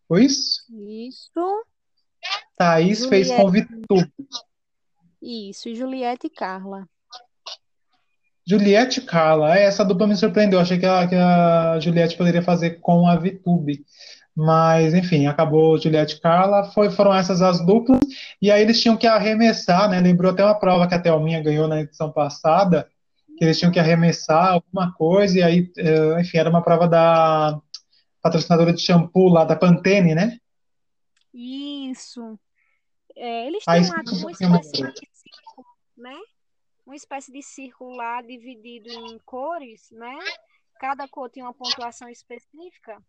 foi 0.08 0.26
isso? 0.26 0.62
Isso. 0.72 1.66
Thaís 2.56 3.00
Juliette. 3.00 3.10
fez 3.10 3.32
com 3.32 3.46
o 3.46 3.52
Vitor. 3.52 4.12
Isso, 5.22 5.68
e 5.68 5.76
Juliette 5.76 6.28
e 6.28 6.30
Carla. 6.30 6.88
Juliette 8.48 9.02
Carla, 9.02 9.58
é, 9.58 9.66
essa 9.66 9.84
dupla 9.84 10.08
me 10.08 10.16
surpreendeu. 10.16 10.58
Achei 10.58 10.80
que 10.80 10.86
a, 10.86 11.06
que 11.06 11.16
a 11.16 11.80
Juliette 11.82 12.16
poderia 12.16 12.42
fazer 12.42 12.80
com 12.80 13.06
a 13.06 13.18
Vitube. 13.18 13.84
Mas, 14.34 14.94
enfim, 14.94 15.28
acabou 15.28 15.78
Juliette 15.78 16.22
Carla, 16.22 16.72
foi, 16.72 16.90
foram 16.90 17.14
essas 17.14 17.42
as 17.42 17.60
duplas. 17.66 18.00
E 18.42 18.50
aí 18.50 18.62
eles 18.62 18.80
tinham 18.82 18.96
que 18.96 19.06
arremessar, 19.06 19.90
né? 19.90 20.00
Lembrou 20.00 20.32
até 20.32 20.46
uma 20.46 20.58
prova 20.58 20.88
que 20.88 20.96
a 20.96 21.00
Thelminha 21.00 21.44
ganhou 21.44 21.68
na 21.68 21.82
edição 21.82 22.10
passada, 22.10 22.88
que 23.38 23.44
eles 23.44 23.60
tinham 23.60 23.72
que 23.72 23.80
arremessar 23.80 24.54
alguma 24.54 24.94
coisa, 24.94 25.40
e 25.40 25.44
aí, 25.44 25.72
eh, 25.78 26.22
enfim, 26.22 26.38
era 26.38 26.50
uma 26.50 26.64
prova 26.64 26.88
da 26.88 27.60
patrocinadora 28.22 28.72
de 28.72 28.82
shampoo 28.82 29.28
lá 29.28 29.44
da 29.44 29.56
Pantene, 29.56 30.16
né? 30.16 30.38
Isso. 31.34 32.40
É, 33.16 33.48
eles 33.48 33.66
têm 33.66 33.84
como 34.06 34.22
uma 34.22 34.32
espécie 34.32 34.72
de 34.72 35.08
circo, 35.12 35.66
né? 35.98 36.16
Uma 36.88 36.96
espécie 36.96 37.34
de 37.34 37.42
círculo 37.42 37.92
lá 37.98 38.22
dividido 38.22 38.90
em 38.90 39.20
cores, 39.20 39.92
né? 39.92 40.18
Cada 40.80 41.06
cor 41.06 41.30
tinha 41.30 41.44
uma 41.44 41.54
pontuação 41.54 42.08
específica. 42.08 43.04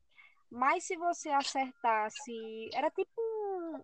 Mas 0.50 0.84
se 0.84 0.96
você 0.96 1.28
acertasse, 1.28 2.68
era 2.74 2.90
tipo 2.90 3.12
um. 3.16 3.80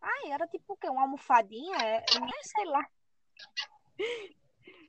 Ai, 0.00 0.30
era 0.30 0.46
tipo 0.46 0.74
o 0.74 0.76
quê? 0.76 0.88
Uma 0.88 1.02
almofadinha? 1.02 1.76
É, 1.78 2.04
sei 2.42 2.64
lá. 2.66 2.86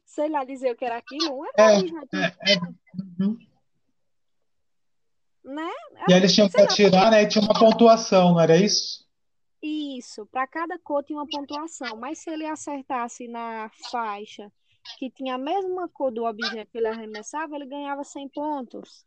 sei 0.06 0.30
lá 0.30 0.44
dizer 0.44 0.72
o 0.72 0.76
que 0.76 0.86
era 0.86 0.98
aquilo. 0.98 1.44
É, 1.58 1.64
é, 1.64 1.72
é, 1.72 2.54
é. 2.54 2.60
Uhum. 3.20 3.40
Né? 5.44 5.72
E 6.08 6.14
aí 6.14 6.20
eles 6.20 6.34
tinham 6.34 6.50
que 6.50 6.68
tirar, 6.68 7.10
né? 7.10 7.24
E 7.24 7.28
tinha 7.28 7.44
uma 7.44 7.58
pontuação, 7.58 8.34
não 8.34 8.42
era 8.42 8.56
isso? 8.56 9.05
Isso, 9.68 10.28
para 10.28 10.46
cada 10.46 10.78
cor 10.78 11.04
tinha 11.04 11.18
uma 11.18 11.26
pontuação, 11.28 11.98
mas 11.98 12.20
se 12.20 12.30
ele 12.30 12.46
acertasse 12.46 13.28
na 13.28 13.68
faixa 13.90 14.52
que 15.00 15.10
tinha 15.10 15.34
a 15.34 15.40
mesma 15.40 15.90
cor 15.90 16.12
do 16.12 16.24
objeto 16.24 16.70
que 16.72 16.78
ele 16.78 16.88
arremessava, 16.88 17.56
ele 17.56 17.66
ganhava 17.66 18.04
100 18.04 18.30
pontos. 18.30 19.04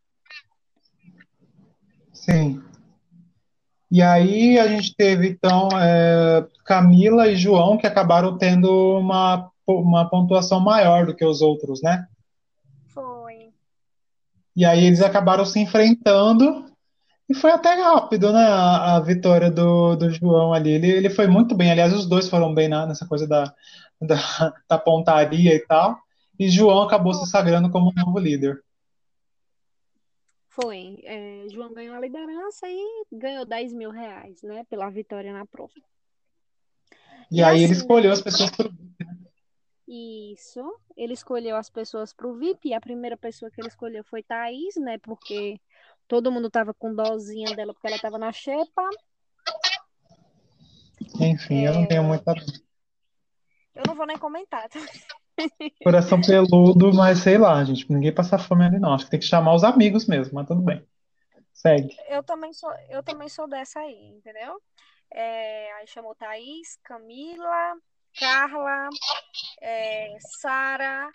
Sim. 2.13 2.61
E 3.89 4.03
aí 4.03 4.59
a 4.59 4.67
gente 4.67 4.97
teve, 4.97 5.29
então, 5.29 5.69
é, 5.81 6.45
Camila 6.65 7.29
e 7.29 7.37
João, 7.37 7.79
que 7.79 7.87
acabaram 7.87 8.37
tendo 8.37 8.99
uma, 8.99 9.53
uma 9.65 10.11
pontuação 10.11 10.59
maior 10.59 11.07
do 11.07 11.15
que 11.15 11.25
os 11.25 11.41
outros, 11.41 11.81
né? 11.81 12.05
Foi. 12.89 13.53
E 14.57 14.65
aí 14.65 14.87
eles 14.87 15.03
acabaram 15.03 15.45
se 15.45 15.61
enfrentando 15.61 16.68
e 17.29 17.35
foi 17.35 17.51
até 17.51 17.74
rápido, 17.74 18.33
né? 18.33 18.41
A, 18.41 18.97
a 18.97 19.01
vitória 19.01 19.51
do, 19.51 19.95
do 19.97 20.11
João 20.11 20.55
ali. 20.55 20.70
Ele, 20.70 20.91
ele 20.91 21.11
foi 21.11 21.26
muito 21.26 21.55
bem. 21.55 21.70
Aliás, 21.70 21.93
os 21.93 22.07
dois 22.07 22.29
foram 22.29 22.55
bem 22.55 22.68
na, 22.68 22.87
nessa 22.87 23.07
coisa 23.07 23.26
da, 23.26 23.55
da, 24.01 24.55
da 24.66 24.79
pontaria 24.79 25.55
e 25.55 25.61
tal. 25.61 25.99
E 26.39 26.49
João 26.49 26.83
acabou 26.83 27.12
se 27.12 27.29
sagrando 27.31 27.70
como 27.70 27.93
novo 27.95 28.18
líder. 28.18 28.62
Foi. 30.49 31.01
É, 31.05 31.45
João 31.51 31.74
ganhou 31.74 31.95
a 31.95 32.01
liderança 32.01 32.66
e 32.66 33.05
ganhou 33.12 33.45
10 33.45 33.74
mil 33.74 33.91
reais, 33.91 34.43
né? 34.43 34.64
Pela 34.64 34.89
vitória 34.89 35.33
na 35.33 35.45
prova. 35.45 35.72
E, 37.31 37.41
e 37.41 37.43
aí 37.43 37.57
assim, 37.57 37.64
ele 37.64 37.72
escolheu 37.74 38.11
as 38.11 38.22
pessoas 38.22 38.51
para 38.51 38.68
o 38.68 38.70
VIP. 38.70 39.05
Né? 39.05 39.16
Isso. 39.87 40.81
Ele 40.97 41.12
escolheu 41.12 41.57
as 41.57 41.68
pessoas 41.68 42.14
para 42.14 42.26
o 42.26 42.39
VIP. 42.39 42.70
E 42.70 42.74
a 42.74 42.81
primeira 42.81 43.18
pessoa 43.18 43.51
que 43.51 43.61
ele 43.61 43.68
escolheu 43.68 44.03
foi 44.03 44.22
Thaís, 44.22 44.76
né? 44.76 44.97
Porque 44.97 45.61
Todo 46.09 46.33
mundo 46.33 46.51
tava 46.51 46.73
com 46.73 46.95
dozinha 46.95 47.55
dela 47.55 47.75
porque 47.75 47.87
ela 47.87 47.99
tava 47.99 48.17
na 48.19 48.33
xepa. 48.33 48.89
Enfim, 51.21 51.67
é... 51.67 51.69
eu 51.69 51.75
não 51.75 51.87
tenho 51.87 52.03
muita. 52.03 52.35
Eu 53.75 53.83
não 53.87 53.95
vou 53.95 54.07
nem 54.07 54.19
comentar. 54.19 54.67
Tá? 54.71 54.81
Coração 55.85 56.21
peludo, 56.21 56.93
mas 56.95 57.19
sei 57.19 57.37
lá, 57.37 57.63
gente. 57.63 57.91
Ninguém 57.93 58.13
passa 58.13 58.39
fome 58.39 58.65
ali, 58.65 58.79
não. 58.79 58.95
Acho 58.95 59.05
que 59.05 59.11
tem 59.11 59.21
que 59.21 59.27
chamar 59.27 59.55
os 59.55 59.63
amigos 59.63 60.07
mesmo, 60.07 60.35
mas 60.35 60.49
tudo 60.49 60.63
bem. 60.63 60.85
Segue. 61.53 61.95
Eu 62.09 62.23
também 62.23 62.53
sou, 62.53 62.73
eu 62.89 63.03
também 63.03 63.29
sou 63.29 63.47
dessa 63.47 63.81
aí, 63.81 64.15
entendeu? 64.17 64.61
É, 65.13 65.73
aí 65.75 65.87
chamou 65.87 66.15
Thaís, 66.15 66.79
Camila, 66.83 67.77
Carla, 68.19 68.89
é, 69.61 70.17
Sara, 70.41 71.11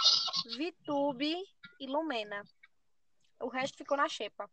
Vitube 0.55 1.35
e 1.79 1.87
Lumena. 1.87 2.43
O 3.39 3.47
resto 3.47 3.77
ficou 3.77 3.97
na 3.97 4.07
xepa. 4.07 4.49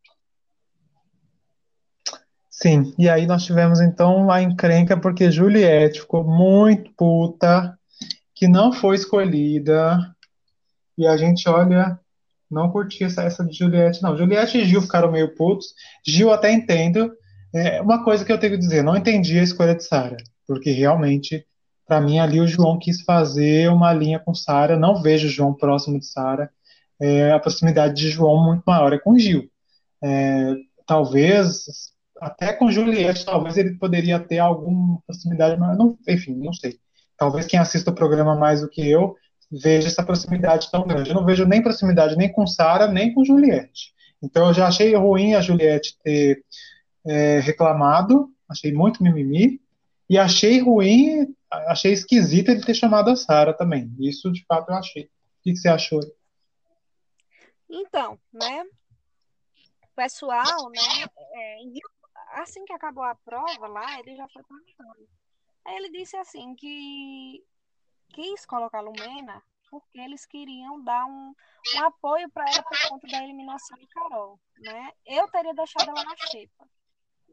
Sim, 2.50 2.92
e 2.98 3.08
aí 3.08 3.26
nós 3.26 3.44
tivemos 3.44 3.80
então 3.80 4.30
a 4.30 4.42
encrenca 4.42 4.96
porque 4.96 5.30
Juliette 5.30 6.00
ficou 6.00 6.24
muito 6.24 6.90
puta 6.96 7.78
que 8.34 8.48
não 8.48 8.72
foi 8.72 8.96
escolhida. 8.96 9.98
E 10.98 11.06
a 11.06 11.16
gente, 11.16 11.48
olha, 11.48 11.98
não 12.50 12.70
curti 12.70 13.04
essa, 13.04 13.22
essa 13.22 13.44
de 13.44 13.56
Juliette, 13.56 14.02
não. 14.02 14.16
Juliette 14.16 14.58
e 14.58 14.64
Gil 14.64 14.82
ficaram 14.82 15.12
meio 15.12 15.34
putos. 15.34 15.74
Gil 16.06 16.32
até 16.32 16.50
entendo. 16.50 17.12
É, 17.54 17.80
uma 17.80 18.02
coisa 18.02 18.24
que 18.24 18.32
eu 18.32 18.38
tenho 18.38 18.54
que 18.54 18.58
dizer, 18.58 18.82
não 18.82 18.96
entendi 18.96 19.38
a 19.38 19.42
escolha 19.42 19.74
de 19.74 19.84
Sara, 19.84 20.16
porque 20.46 20.70
realmente, 20.70 21.44
para 21.86 22.00
mim, 22.00 22.18
ali 22.18 22.40
o 22.40 22.46
João 22.46 22.78
quis 22.78 23.02
fazer 23.02 23.70
uma 23.70 23.92
linha 23.92 24.18
com 24.18 24.34
Sara. 24.34 24.78
Não 24.78 25.02
vejo 25.02 25.28
o 25.28 25.30
João 25.30 25.54
próximo 25.54 25.98
de 25.98 26.06
Sara. 26.06 26.50
É, 27.00 27.32
a 27.32 27.38
proximidade 27.38 27.94
de 27.94 28.10
João 28.10 28.44
muito 28.44 28.62
maior 28.66 28.92
é 28.92 28.98
com 28.98 29.18
Gil. 29.18 29.48
É, 30.02 30.54
talvez 30.86 31.64
até 32.20 32.52
com 32.52 32.70
Juliette, 32.70 33.24
talvez 33.24 33.56
ele 33.56 33.76
poderia 33.76 34.20
ter 34.20 34.38
alguma 34.38 35.00
proximidade, 35.06 35.58
mas 35.58 35.76
não, 35.76 35.98
enfim, 36.06 36.34
não 36.34 36.52
sei. 36.52 36.78
Talvez 37.16 37.46
quem 37.46 37.58
assista 37.58 37.90
o 37.90 37.94
programa 37.94 38.36
mais 38.36 38.60
do 38.60 38.68
que 38.68 38.88
eu 38.88 39.16
veja 39.50 39.88
essa 39.88 40.04
proximidade 40.04 40.70
tão 40.70 40.86
grande. 40.86 41.10
Eu 41.10 41.16
não 41.16 41.24
vejo 41.24 41.44
nem 41.44 41.62
proximidade 41.62 42.16
nem 42.16 42.30
com 42.30 42.46
Sara, 42.46 42.86
nem 42.86 43.12
com 43.12 43.24
Juliette. 43.24 43.92
Então 44.22 44.48
eu 44.48 44.54
já 44.54 44.68
achei 44.68 44.94
ruim 44.94 45.34
a 45.34 45.40
Juliette 45.40 45.96
ter 46.04 46.44
é, 47.06 47.40
reclamado, 47.40 48.28
achei 48.48 48.72
muito 48.72 49.02
mimimi, 49.02 49.60
e 50.08 50.18
achei 50.18 50.60
ruim, 50.60 51.34
achei 51.50 51.92
esquisito 51.92 52.50
ele 52.50 52.64
ter 52.64 52.74
chamado 52.74 53.10
a 53.10 53.16
Sara 53.16 53.54
também. 53.54 53.92
Isso 53.98 54.30
de 54.30 54.44
fato 54.46 54.70
eu 54.70 54.76
achei. 54.76 55.04
O 55.04 55.08
que, 55.42 55.56
você 55.56 55.68
achou? 55.68 56.00
Então, 57.68 58.18
né? 58.32 58.64
pessoal, 59.94 60.70
né, 60.70 61.06
é, 61.34 61.62
assim 62.32 62.64
que 62.64 62.72
acabou 62.72 63.04
a 63.04 63.14
prova 63.14 63.66
lá, 63.66 63.98
ele 64.00 64.16
já 64.16 64.28
foi 64.28 64.42
perguntando. 64.42 65.08
Aí 65.64 65.76
ele 65.76 65.90
disse 65.90 66.16
assim 66.16 66.54
que 66.54 67.44
quis 68.08 68.44
colocar 68.46 68.78
a 68.78 68.82
Lumena 68.82 69.42
porque 69.70 70.00
eles 70.00 70.26
queriam 70.26 70.82
dar 70.82 71.06
um, 71.06 71.34
um 71.76 71.84
apoio 71.84 72.28
para 72.30 72.44
ela 72.50 72.62
por 72.62 72.88
conta 72.88 73.06
da 73.06 73.22
eliminação 73.22 73.78
de 73.78 73.86
Carol, 73.86 74.40
né? 74.58 74.92
Eu 75.06 75.28
teria 75.28 75.54
deixado 75.54 75.90
ela 75.90 76.04
na 76.04 76.16
xepa. 76.16 76.68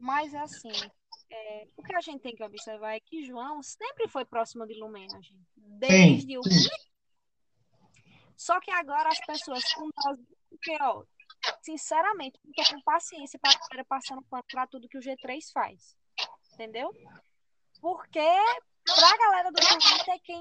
Mas 0.00 0.32
assim, 0.34 0.70
é, 1.30 1.66
o 1.76 1.82
que 1.82 1.94
a 1.94 2.00
gente 2.00 2.22
tem 2.22 2.36
que 2.36 2.44
observar 2.44 2.94
é 2.94 3.00
que 3.00 3.24
João 3.24 3.60
sempre 3.62 4.06
foi 4.08 4.24
próximo 4.24 4.66
de 4.66 4.78
Lumena, 4.78 5.20
gente. 5.20 5.48
Desde 5.56 6.32
sim. 6.32 6.38
o 6.38 6.42
Só 8.36 8.60
que 8.60 8.70
agora 8.70 9.08
as 9.08 9.20
pessoas 9.26 9.74
com 9.74 9.90
nós, 9.96 10.18
porque 10.48 10.76
ó, 10.80 11.04
sinceramente, 11.62 12.38
não 12.44 12.52
tô 12.52 12.74
com 12.74 12.80
paciência 12.82 13.38
para 13.38 13.80
a 13.80 13.84
passando 13.84 14.22
pano 14.22 14.44
para 14.50 14.66
tudo 14.66 14.88
que 14.88 14.98
o 14.98 15.00
G3 15.00 15.40
faz. 15.52 15.96
Entendeu? 16.52 16.90
Porque 17.80 18.20
para 18.86 19.08
a 19.08 19.18
galera 19.18 19.52
do 19.52 19.60
Twitter, 19.60 20.20
quem 20.24 20.40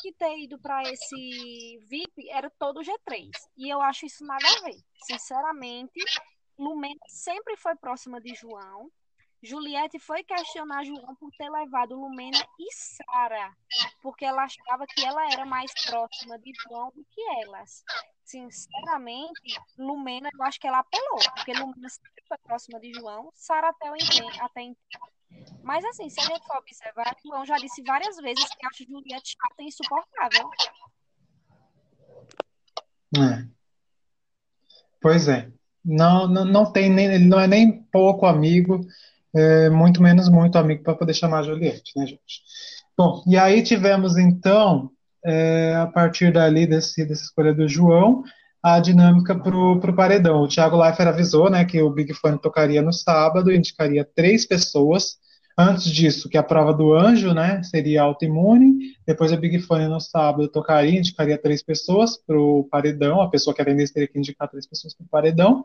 que 0.00 0.12
ter 0.12 0.38
ido 0.38 0.58
para 0.58 0.82
esse 0.82 1.78
VIP 1.88 2.30
era 2.30 2.50
todo 2.58 2.80
o 2.80 2.82
G3. 2.82 3.30
E 3.56 3.72
eu 3.72 3.80
acho 3.80 4.06
isso 4.06 4.24
nada 4.24 4.46
a 4.46 4.60
ver. 4.62 4.76
Sinceramente, 5.04 5.98
Lumena 6.58 7.00
sempre 7.08 7.56
foi 7.56 7.74
próxima 7.76 8.20
de 8.20 8.34
João. 8.34 8.90
Juliette 9.42 9.98
foi 9.98 10.24
questionar 10.24 10.84
João 10.84 11.14
por 11.16 11.30
ter 11.38 11.50
levado 11.50 11.98
Lumena 11.98 12.38
e 12.58 12.72
Sara, 12.72 13.54
porque 14.02 14.24
ela 14.24 14.42
achava 14.44 14.86
que 14.86 15.04
ela 15.04 15.24
era 15.32 15.44
mais 15.44 15.70
próxima 15.84 16.38
de 16.38 16.52
João 16.62 16.90
do 16.94 17.04
que 17.10 17.20
elas 17.42 17.84
sinceramente, 18.26 19.58
Lumena, 19.78 20.28
eu 20.34 20.42
acho 20.42 20.60
que 20.60 20.66
ela 20.66 20.80
apelou, 20.80 21.18
porque 21.34 21.52
Lumena 21.52 21.88
sempre 21.88 22.22
foi 22.28 22.36
próxima 22.38 22.80
de 22.80 22.92
João, 22.92 23.30
Sara 23.34 23.68
até, 23.70 23.88
entendo, 23.88 24.42
até. 24.42 24.72
Mas 25.62 25.84
assim, 25.84 26.08
se 26.08 26.20
a 26.20 26.24
gente 26.24 26.46
for 26.46 26.56
observar, 26.58 27.16
João 27.24 27.44
já 27.46 27.56
disse 27.56 27.82
várias 27.82 28.16
vezes 28.16 28.44
que 28.54 28.66
acha 28.66 28.84
Juliette 28.84 29.30
chata 29.30 29.62
e 29.62 29.66
insuportável. 29.66 30.50
É. 33.16 33.46
Pois 35.00 35.28
é. 35.28 35.50
Não, 35.84 36.26
não, 36.26 36.44
não 36.44 36.72
tem 36.72 36.90
nem, 36.90 37.06
ele 37.06 37.26
não 37.26 37.38
é 37.38 37.46
nem 37.46 37.82
pouco 37.84 38.26
amigo, 38.26 38.84
é, 39.34 39.70
muito 39.70 40.02
menos 40.02 40.28
muito 40.28 40.58
amigo 40.58 40.82
para 40.82 40.96
poder 40.96 41.14
chamar 41.14 41.44
Juliette, 41.44 41.92
né, 41.96 42.06
gente? 42.06 42.42
Bom, 42.96 43.22
e 43.26 43.36
aí 43.36 43.62
tivemos 43.62 44.16
então 44.16 44.90
é, 45.26 45.74
a 45.74 45.86
partir 45.86 46.32
dali, 46.32 46.66
desse, 46.66 47.04
dessa 47.04 47.24
escolha 47.24 47.52
do 47.52 47.68
João, 47.68 48.22
a 48.62 48.80
dinâmica 48.80 49.34
para 49.34 49.56
o 49.56 49.94
paredão. 49.94 50.42
O 50.42 50.48
Thiago 50.48 50.76
Leifert 50.76 51.08
avisou 51.08 51.50
né, 51.50 51.64
que 51.64 51.80
o 51.82 51.90
Big 51.90 52.14
Fone 52.14 52.38
tocaria 52.38 52.80
no 52.80 52.92
sábado, 52.92 53.52
indicaria 53.52 54.04
três 54.04 54.46
pessoas. 54.46 55.16
Antes 55.58 55.84
disso, 55.84 56.28
que 56.28 56.36
a 56.36 56.42
prova 56.42 56.72
do 56.72 56.92
anjo 56.92 57.32
né, 57.32 57.62
seria 57.62 58.02
autoimune. 58.02 58.94
Depois 59.06 59.32
a 59.32 59.36
Big 59.36 59.58
Fone 59.60 59.88
no 59.88 60.00
sábado 60.00 60.48
tocaria, 60.48 60.98
indicaria 60.98 61.38
três 61.38 61.62
pessoas 61.62 62.16
para 62.16 62.38
o 62.38 62.64
paredão. 62.70 63.20
A 63.20 63.30
pessoa 63.30 63.54
que 63.54 63.62
atendesse 63.62 63.94
teria 63.94 64.08
que 64.08 64.18
indicar 64.18 64.48
três 64.48 64.66
pessoas 64.66 64.94
para 64.94 65.04
o 65.04 65.08
paredão. 65.08 65.64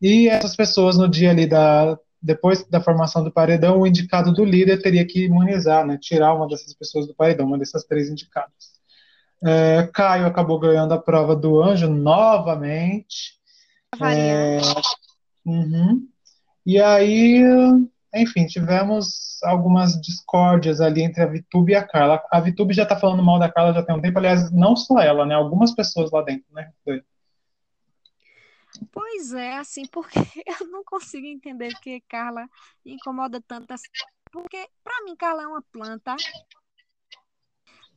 E 0.00 0.28
essas 0.28 0.54
pessoas, 0.56 0.98
no 0.98 1.08
dia 1.08 1.30
ali 1.30 1.46
da, 1.46 1.96
depois 2.20 2.64
da 2.68 2.80
formação 2.80 3.24
do 3.24 3.32
paredão, 3.32 3.80
o 3.80 3.86
indicado 3.86 4.32
do 4.32 4.44
líder 4.44 4.80
teria 4.82 5.04
que 5.06 5.24
imunizar, 5.24 5.86
né, 5.86 5.98
tirar 6.00 6.34
uma 6.34 6.46
dessas 6.46 6.74
pessoas 6.74 7.06
do 7.06 7.14
paredão, 7.14 7.46
uma 7.46 7.58
dessas 7.58 7.84
três 7.84 8.08
indicadas. 8.08 8.71
É, 9.44 9.88
Caio 9.92 10.26
acabou 10.26 10.58
ganhando 10.58 10.94
a 10.94 10.98
prova 10.98 11.34
do 11.34 11.62
anjo 11.62 11.88
novamente. 11.88 13.40
É, 14.00 14.58
uhum. 15.44 16.08
E 16.64 16.80
aí 16.80 17.42
enfim, 18.14 18.46
tivemos 18.46 19.42
algumas 19.42 19.98
discórdias 20.00 20.80
ali 20.80 21.02
entre 21.02 21.22
a 21.22 21.26
Vitube 21.26 21.72
e 21.72 21.74
a 21.74 21.86
Carla. 21.86 22.22
A 22.30 22.40
Vitube 22.40 22.74
já 22.74 22.84
tá 22.84 22.98
falando 22.98 23.22
mal 23.22 23.38
da 23.38 23.50
Carla 23.50 23.72
já 23.72 23.82
tem 23.82 23.94
um 23.96 24.02
tempo, 24.02 24.18
aliás, 24.18 24.52
não 24.52 24.76
só 24.76 25.00
ela, 25.00 25.24
né? 25.24 25.34
Algumas 25.34 25.74
pessoas 25.74 26.10
lá 26.10 26.20
dentro, 26.22 26.46
né? 26.52 26.70
Pois 28.90 29.32
é, 29.32 29.56
assim, 29.56 29.86
porque 29.86 30.18
eu 30.60 30.66
não 30.68 30.84
consigo 30.84 31.26
entender 31.26 31.70
porque 31.72 32.02
Carla 32.06 32.46
incomoda 32.84 33.42
tanto 33.46 33.72
assim. 33.72 33.88
Porque, 34.30 34.68
para 34.84 35.04
mim, 35.04 35.16
Carla 35.16 35.44
é 35.44 35.46
uma 35.46 35.62
planta. 35.72 36.14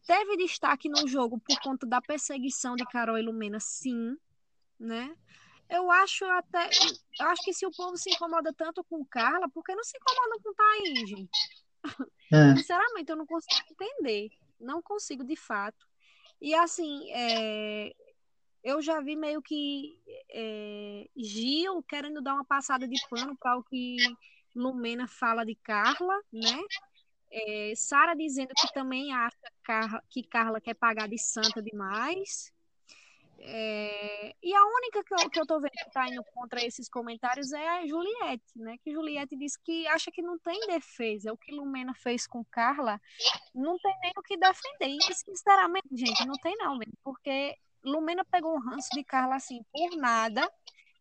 Teve 0.05 0.37
destaque 0.37 0.87
no 0.87 1.07
jogo 1.07 1.39
por 1.39 1.59
conta 1.61 1.85
da 1.87 2.01
perseguição 2.01 2.75
de 2.75 2.85
Carol 2.85 3.17
e 3.17 3.21
Lumena, 3.21 3.59
sim, 3.59 4.15
né? 4.79 5.15
Eu 5.69 5.89
acho 5.89 6.25
até. 6.25 6.69
Eu 7.19 7.27
acho 7.27 7.43
que 7.43 7.53
se 7.53 7.65
o 7.65 7.71
povo 7.71 7.97
se 7.97 8.11
incomoda 8.11 8.53
tanto 8.53 8.83
com 8.83 9.03
Carla, 9.05 9.49
por 9.49 9.63
que 9.63 9.73
não 9.73 9.83
se 9.83 9.97
incomoda 9.97 10.39
com 10.43 10.53
Thaís, 10.53 11.09
gente? 11.09 11.39
É. 12.31 12.55
Sinceramente, 12.55 13.09
eu 13.09 13.15
não 13.15 13.25
consigo 13.25 13.65
entender. 13.71 14.29
Não 14.59 14.81
consigo, 14.81 15.23
de 15.23 15.35
fato. 15.35 15.85
E 16.39 16.53
assim, 16.53 17.11
é, 17.11 17.91
eu 18.63 18.81
já 18.81 19.01
vi 19.01 19.15
meio 19.15 19.41
que 19.41 19.99
é, 20.29 21.09
Gil 21.15 21.81
querendo 21.83 22.21
dar 22.21 22.35
uma 22.35 22.45
passada 22.45 22.87
de 22.87 22.99
pano 23.09 23.35
para 23.37 23.57
o 23.57 23.63
que 23.63 23.97
Lumena 24.55 25.07
fala 25.07 25.45
de 25.45 25.55
Carla, 25.55 26.21
né? 26.31 26.61
É, 27.37 27.73
Sara 27.75 28.15
dizendo 28.15 28.53
que 28.55 28.73
também 28.73 29.13
acha 29.13 29.35
que 30.09 30.23
Carla 30.23 30.61
quer 30.61 30.73
pagar 30.73 31.09
de 31.09 31.17
santa 31.17 31.61
demais. 31.61 32.53
É, 33.37 34.33
e 34.41 34.55
a 34.55 34.65
única 34.65 35.03
que 35.03 35.13
eu, 35.13 35.29
que 35.29 35.39
eu 35.41 35.45
tô 35.45 35.59
vendo 35.59 35.71
que 35.71 35.91
tá 35.91 36.07
indo 36.07 36.23
contra 36.33 36.65
esses 36.65 36.87
comentários 36.87 37.51
é 37.51 37.67
a 37.67 37.85
Juliette, 37.85 38.45
né? 38.55 38.77
Que 38.81 38.93
Juliette 38.93 39.35
disse 39.35 39.59
que 39.61 39.85
acha 39.87 40.09
que 40.11 40.21
não 40.21 40.39
tem 40.39 40.57
defesa. 40.67 41.33
O 41.33 41.37
que 41.37 41.51
Lumena 41.51 41.93
fez 41.93 42.25
com 42.25 42.43
Carla 42.45 43.01
não 43.53 43.77
tem 43.79 43.93
nem 44.01 44.13
o 44.17 44.23
que 44.23 44.37
defender. 44.37 44.87
E, 44.87 45.13
sinceramente, 45.13 45.89
gente, 45.91 46.25
não 46.25 46.35
tem 46.35 46.55
não, 46.55 46.77
mesmo. 46.77 46.93
Porque 47.03 47.57
Lumena 47.83 48.23
pegou 48.23 48.55
um 48.55 48.61
ranço 48.61 48.89
de 48.93 49.03
Carla 49.03 49.35
assim, 49.35 49.61
por 49.73 49.97
nada. 49.97 50.49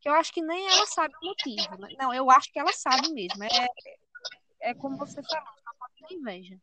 Eu 0.05 0.13
acho 0.15 0.33
que 0.33 0.43
nem 0.43 0.69
ela 0.69 0.87
sabe 0.87 1.15
o 1.23 1.27
motivo. 1.27 1.79
Né? 1.79 1.95
Não, 1.97 2.13
eu 2.13 2.29
acho 2.29 2.53
que 2.53 2.59
ela 2.59 2.73
sabe 2.73 3.13
mesmo. 3.13 3.45
É, 3.45 3.69
é 4.61 4.75
como 4.75 4.99
você 4.99 5.23
falou, 5.23 5.64
pode 6.05 6.15
inveja. 6.15 6.61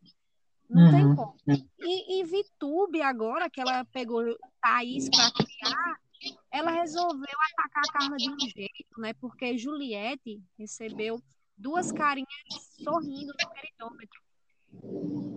Não 0.69 0.85
uhum. 0.85 0.91
tem 0.91 1.15
como. 1.15 1.35
E, 1.79 2.19
e 2.19 2.23
Vitube, 2.23 3.01
agora 3.01 3.49
que 3.49 3.59
ela 3.59 3.83
pegou 3.85 4.23
Thaís 4.61 5.09
para 5.09 5.31
criar, 5.31 5.99
ela 6.51 6.71
resolveu 6.71 7.37
atacar 7.51 7.83
a 7.87 7.93
Carla 7.93 8.17
de 8.17 8.29
um 8.29 8.39
jeito, 8.39 8.99
né? 8.99 9.13
Porque 9.13 9.57
Juliette 9.57 10.41
recebeu 10.57 11.21
duas 11.57 11.91
carinhas 11.91 12.29
sorrindo 12.81 13.33
no 13.33 13.49
peridômetro. 13.53 14.21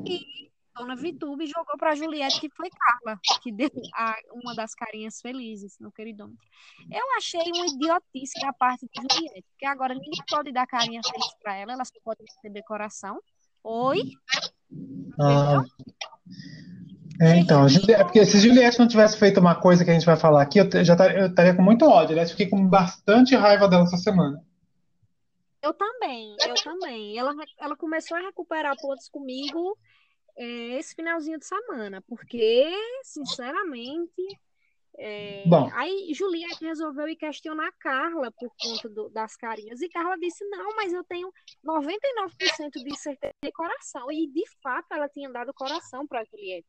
E 0.06 0.52
Dona 0.74 0.96
Vitube 0.96 1.46
jogou 1.46 1.76
para 1.78 1.94
Juliette, 1.94 2.40
que 2.40 2.50
foi 2.50 2.68
Carla, 2.70 3.18
que 3.42 3.52
deu 3.52 3.70
a, 3.94 4.16
uma 4.32 4.54
das 4.54 4.74
carinhas 4.74 5.20
felizes 5.20 5.78
no 5.78 5.92
queridômetro. 5.92 6.46
Eu 6.90 7.16
achei 7.16 7.40
uma 7.40 7.66
idiotice 7.66 8.40
da 8.40 8.52
parte 8.52 8.86
de 8.86 9.00
Juliette, 9.00 9.46
porque 9.50 9.66
agora 9.66 9.94
ninguém 9.94 10.24
pode 10.28 10.52
dar 10.52 10.66
carinha 10.66 11.00
feliz 11.02 11.34
para 11.42 11.56
ela, 11.56 11.72
ela 11.72 11.84
só 11.84 11.94
pode 12.04 12.22
receber 12.22 12.62
coração. 12.62 13.20
Oi? 13.64 13.98
Ah. 15.18 15.64
É, 17.20 17.36
então, 17.36 17.66
é 17.66 18.04
porque 18.04 18.26
se 18.26 18.38
Juliette 18.38 18.78
não 18.78 18.88
tivesse 18.88 19.16
feito 19.16 19.40
uma 19.40 19.54
coisa 19.54 19.84
que 19.84 19.90
a 19.90 19.94
gente 19.94 20.04
vai 20.04 20.16
falar 20.16 20.42
aqui, 20.42 20.58
eu 20.58 20.84
já 20.84 20.92
estaria, 20.92 21.18
eu 21.18 21.26
estaria 21.28 21.54
com 21.54 21.62
muito 21.62 21.86
ódio. 21.86 22.10
Aliás, 22.10 22.30
fiquei 22.30 22.48
com 22.48 22.68
bastante 22.68 23.34
raiva 23.34 23.68
dela 23.68 23.84
essa 23.84 23.96
semana. 23.96 24.44
Eu 25.62 25.72
também, 25.72 26.36
eu 26.46 26.54
também. 26.62 27.16
Ela, 27.16 27.32
ela 27.58 27.76
começou 27.76 28.18
a 28.18 28.20
recuperar 28.20 28.76
pontos 28.78 29.08
comigo 29.08 29.78
é, 30.36 30.78
esse 30.78 30.94
finalzinho 30.94 31.38
de 31.38 31.46
semana, 31.46 32.02
porque, 32.02 32.70
sinceramente, 33.02 34.38
é, 34.96 35.42
Bom. 35.46 35.68
Aí 35.72 36.12
Juliette 36.14 36.64
resolveu 36.64 37.08
ir 37.08 37.16
questionar 37.16 37.70
Carla 37.80 38.30
por 38.32 38.50
conta 38.60 38.88
do, 38.88 39.08
das 39.10 39.36
carinhas. 39.36 39.80
E 39.80 39.88
Carla 39.88 40.16
disse: 40.18 40.44
Não, 40.48 40.76
mas 40.76 40.92
eu 40.92 41.02
tenho 41.04 41.32
99% 41.64 42.84
de 42.84 42.96
certeza 42.96 43.34
de 43.42 43.52
coração. 43.52 44.10
E 44.12 44.30
de 44.30 44.44
fato 44.62 44.86
ela 44.92 45.08
tinha 45.08 45.30
dado 45.30 45.52
coração 45.54 46.06
para 46.06 46.24
Juliette. 46.24 46.68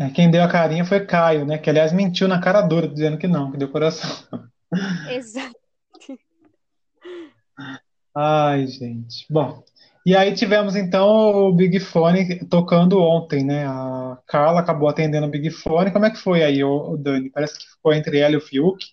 É, 0.00 0.10
quem 0.10 0.30
deu 0.30 0.42
a 0.42 0.50
carinha 0.50 0.84
foi 0.84 1.04
Caio, 1.04 1.44
né? 1.44 1.58
Que 1.58 1.70
aliás 1.70 1.92
mentiu 1.92 2.28
na 2.28 2.40
cara 2.40 2.62
dura, 2.62 2.88
dizendo 2.88 3.18
que 3.18 3.26
não, 3.26 3.50
que 3.50 3.58
deu 3.58 3.70
coração. 3.70 4.10
Exato. 5.10 5.58
Ai, 8.14 8.66
gente. 8.66 9.26
Bom, 9.30 9.62
e 10.08 10.16
aí 10.16 10.34
tivemos 10.34 10.74
então 10.74 11.06
o 11.48 11.52
Big 11.52 11.78
Fone 11.80 12.42
tocando 12.46 12.98
ontem, 12.98 13.44
né? 13.44 13.66
A 13.66 14.18
Carla 14.26 14.60
acabou 14.60 14.88
atendendo 14.88 15.26
o 15.26 15.30
Big 15.30 15.50
Fone. 15.50 15.92
Como 15.92 16.06
é 16.06 16.10
que 16.10 16.16
foi 16.16 16.42
aí, 16.42 16.64
o, 16.64 16.96
Dani? 16.96 17.28
Parece 17.28 17.58
que 17.58 17.68
ficou 17.68 17.92
entre 17.92 18.18
ela 18.18 18.32
e 18.32 18.38
o 18.38 18.40
Fiuk. 18.40 18.86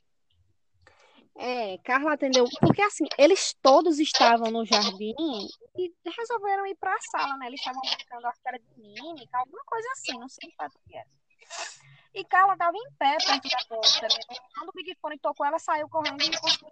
É, 1.38 1.78
Carla 1.86 2.16
atendeu, 2.16 2.44
porque 2.60 2.82
assim, 2.82 3.06
eles 3.18 3.56
todos 3.62 3.98
estavam 3.98 4.52
no 4.52 4.66
jardim 4.66 5.16
e 5.78 5.90
resolveram 6.18 6.68
ir 6.68 6.76
para 6.76 6.94
a 6.94 7.00
sala, 7.00 7.38
né? 7.38 7.48
Eles 7.48 7.62
estavam 7.62 7.82
acho 8.28 8.42
que 8.42 8.50
era 8.50 8.60
de 8.60 8.66
mímica, 8.78 9.38
alguma 9.38 9.64
coisa 9.64 9.88
assim, 9.94 10.20
não 10.20 10.28
sei 10.28 10.50
o 10.50 10.90
que 10.90 10.98
era. 10.98 11.08
E 12.14 12.26
Carla 12.26 12.54
estava 12.54 12.76
em 12.76 12.92
pé 13.00 13.16
perto 13.26 13.50
da 13.50 13.58
porta, 13.70 14.02
né? 14.02 14.38
Quando 14.54 14.68
o 14.68 14.74
Big 14.74 14.94
Fone 15.00 15.18
tocou, 15.20 15.46
ela 15.46 15.60
saiu 15.60 15.88
correndo 15.88 16.22
e 16.22 16.38
conseguiu. 16.42 16.70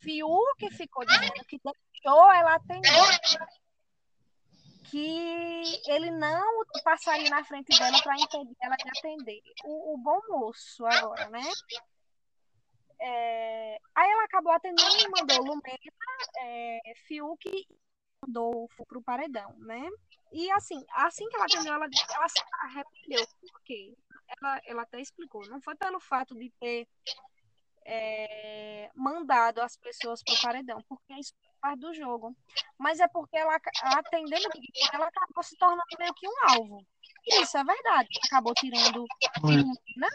Fiuk 0.00 0.70
ficou 0.76 1.04
dizendo 1.04 1.44
que 1.46 1.60
deixou 1.62 2.32
ela 2.32 2.54
atender 2.54 2.90
que 4.90 5.82
ele 5.86 6.10
não 6.10 6.64
passaria 6.82 7.30
na 7.30 7.44
frente 7.44 7.78
dela 7.78 8.02
para 8.02 8.16
impedir 8.16 8.56
ela 8.60 8.76
de 8.76 8.88
atender. 8.98 9.40
O, 9.64 9.94
o, 9.94 9.98
bom 9.98 10.20
moço 10.28 10.84
agora, 10.84 11.28
né? 11.30 11.42
É, 13.00 13.78
aí 13.94 14.10
ela 14.10 14.24
acabou 14.24 14.52
atendendo 14.52 14.96
e 14.98 15.08
mandou 15.08 15.38
Lumena, 15.38 15.78
é, 16.40 16.80
Fiuk 17.06 17.48
e 17.48 17.66
Rodolfo 18.24 18.84
para 18.84 18.98
o 18.98 19.02
paredão, 19.02 19.54
né? 19.58 19.88
E 20.32 20.50
assim, 20.52 20.84
assim 20.92 21.28
que 21.28 21.36
ela 21.36 21.44
atendeu, 21.44 21.74
ela, 21.74 21.86
ela 22.14 22.28
se 22.28 22.42
arrependeu. 22.52 23.26
Por 23.40 23.62
quê? 23.64 23.94
Ela, 24.28 24.60
ela 24.64 24.82
até 24.82 25.00
explicou. 25.00 25.46
Não 25.48 25.60
foi 25.60 25.76
pelo 25.76 26.00
fato 26.00 26.34
de 26.34 26.50
ter 26.60 26.86
é, 27.90 28.90
mandado 28.94 29.60
as 29.60 29.76
pessoas 29.76 30.22
para 30.22 30.34
o 30.34 30.40
paredão, 30.40 30.82
porque 30.88 31.14
isso 31.14 31.34
parte 31.60 31.80
do 31.80 31.92
jogo. 31.92 32.34
Mas 32.78 33.00
é 33.00 33.08
porque 33.08 33.36
ela, 33.36 33.60
atendendo 33.96 34.48
ela 34.92 35.06
acabou 35.06 35.42
se 35.42 35.56
tornando 35.56 35.82
meio 35.98 36.14
que 36.14 36.26
um 36.26 36.34
alvo. 36.50 36.86
Isso 37.26 37.58
é 37.58 37.64
verdade. 37.64 38.08
Acabou 38.26 38.54
tirando 38.54 39.04
Filomena, 39.40 40.08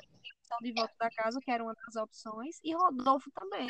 de 0.61 0.73
volta 0.73 0.93
da 0.99 1.09
casa, 1.11 1.39
que 1.41 1.51
era 1.51 1.63
uma 1.63 1.75
das 1.85 1.95
opções, 1.95 2.59
e 2.63 2.73
Rodolfo 2.73 3.29
também. 3.31 3.67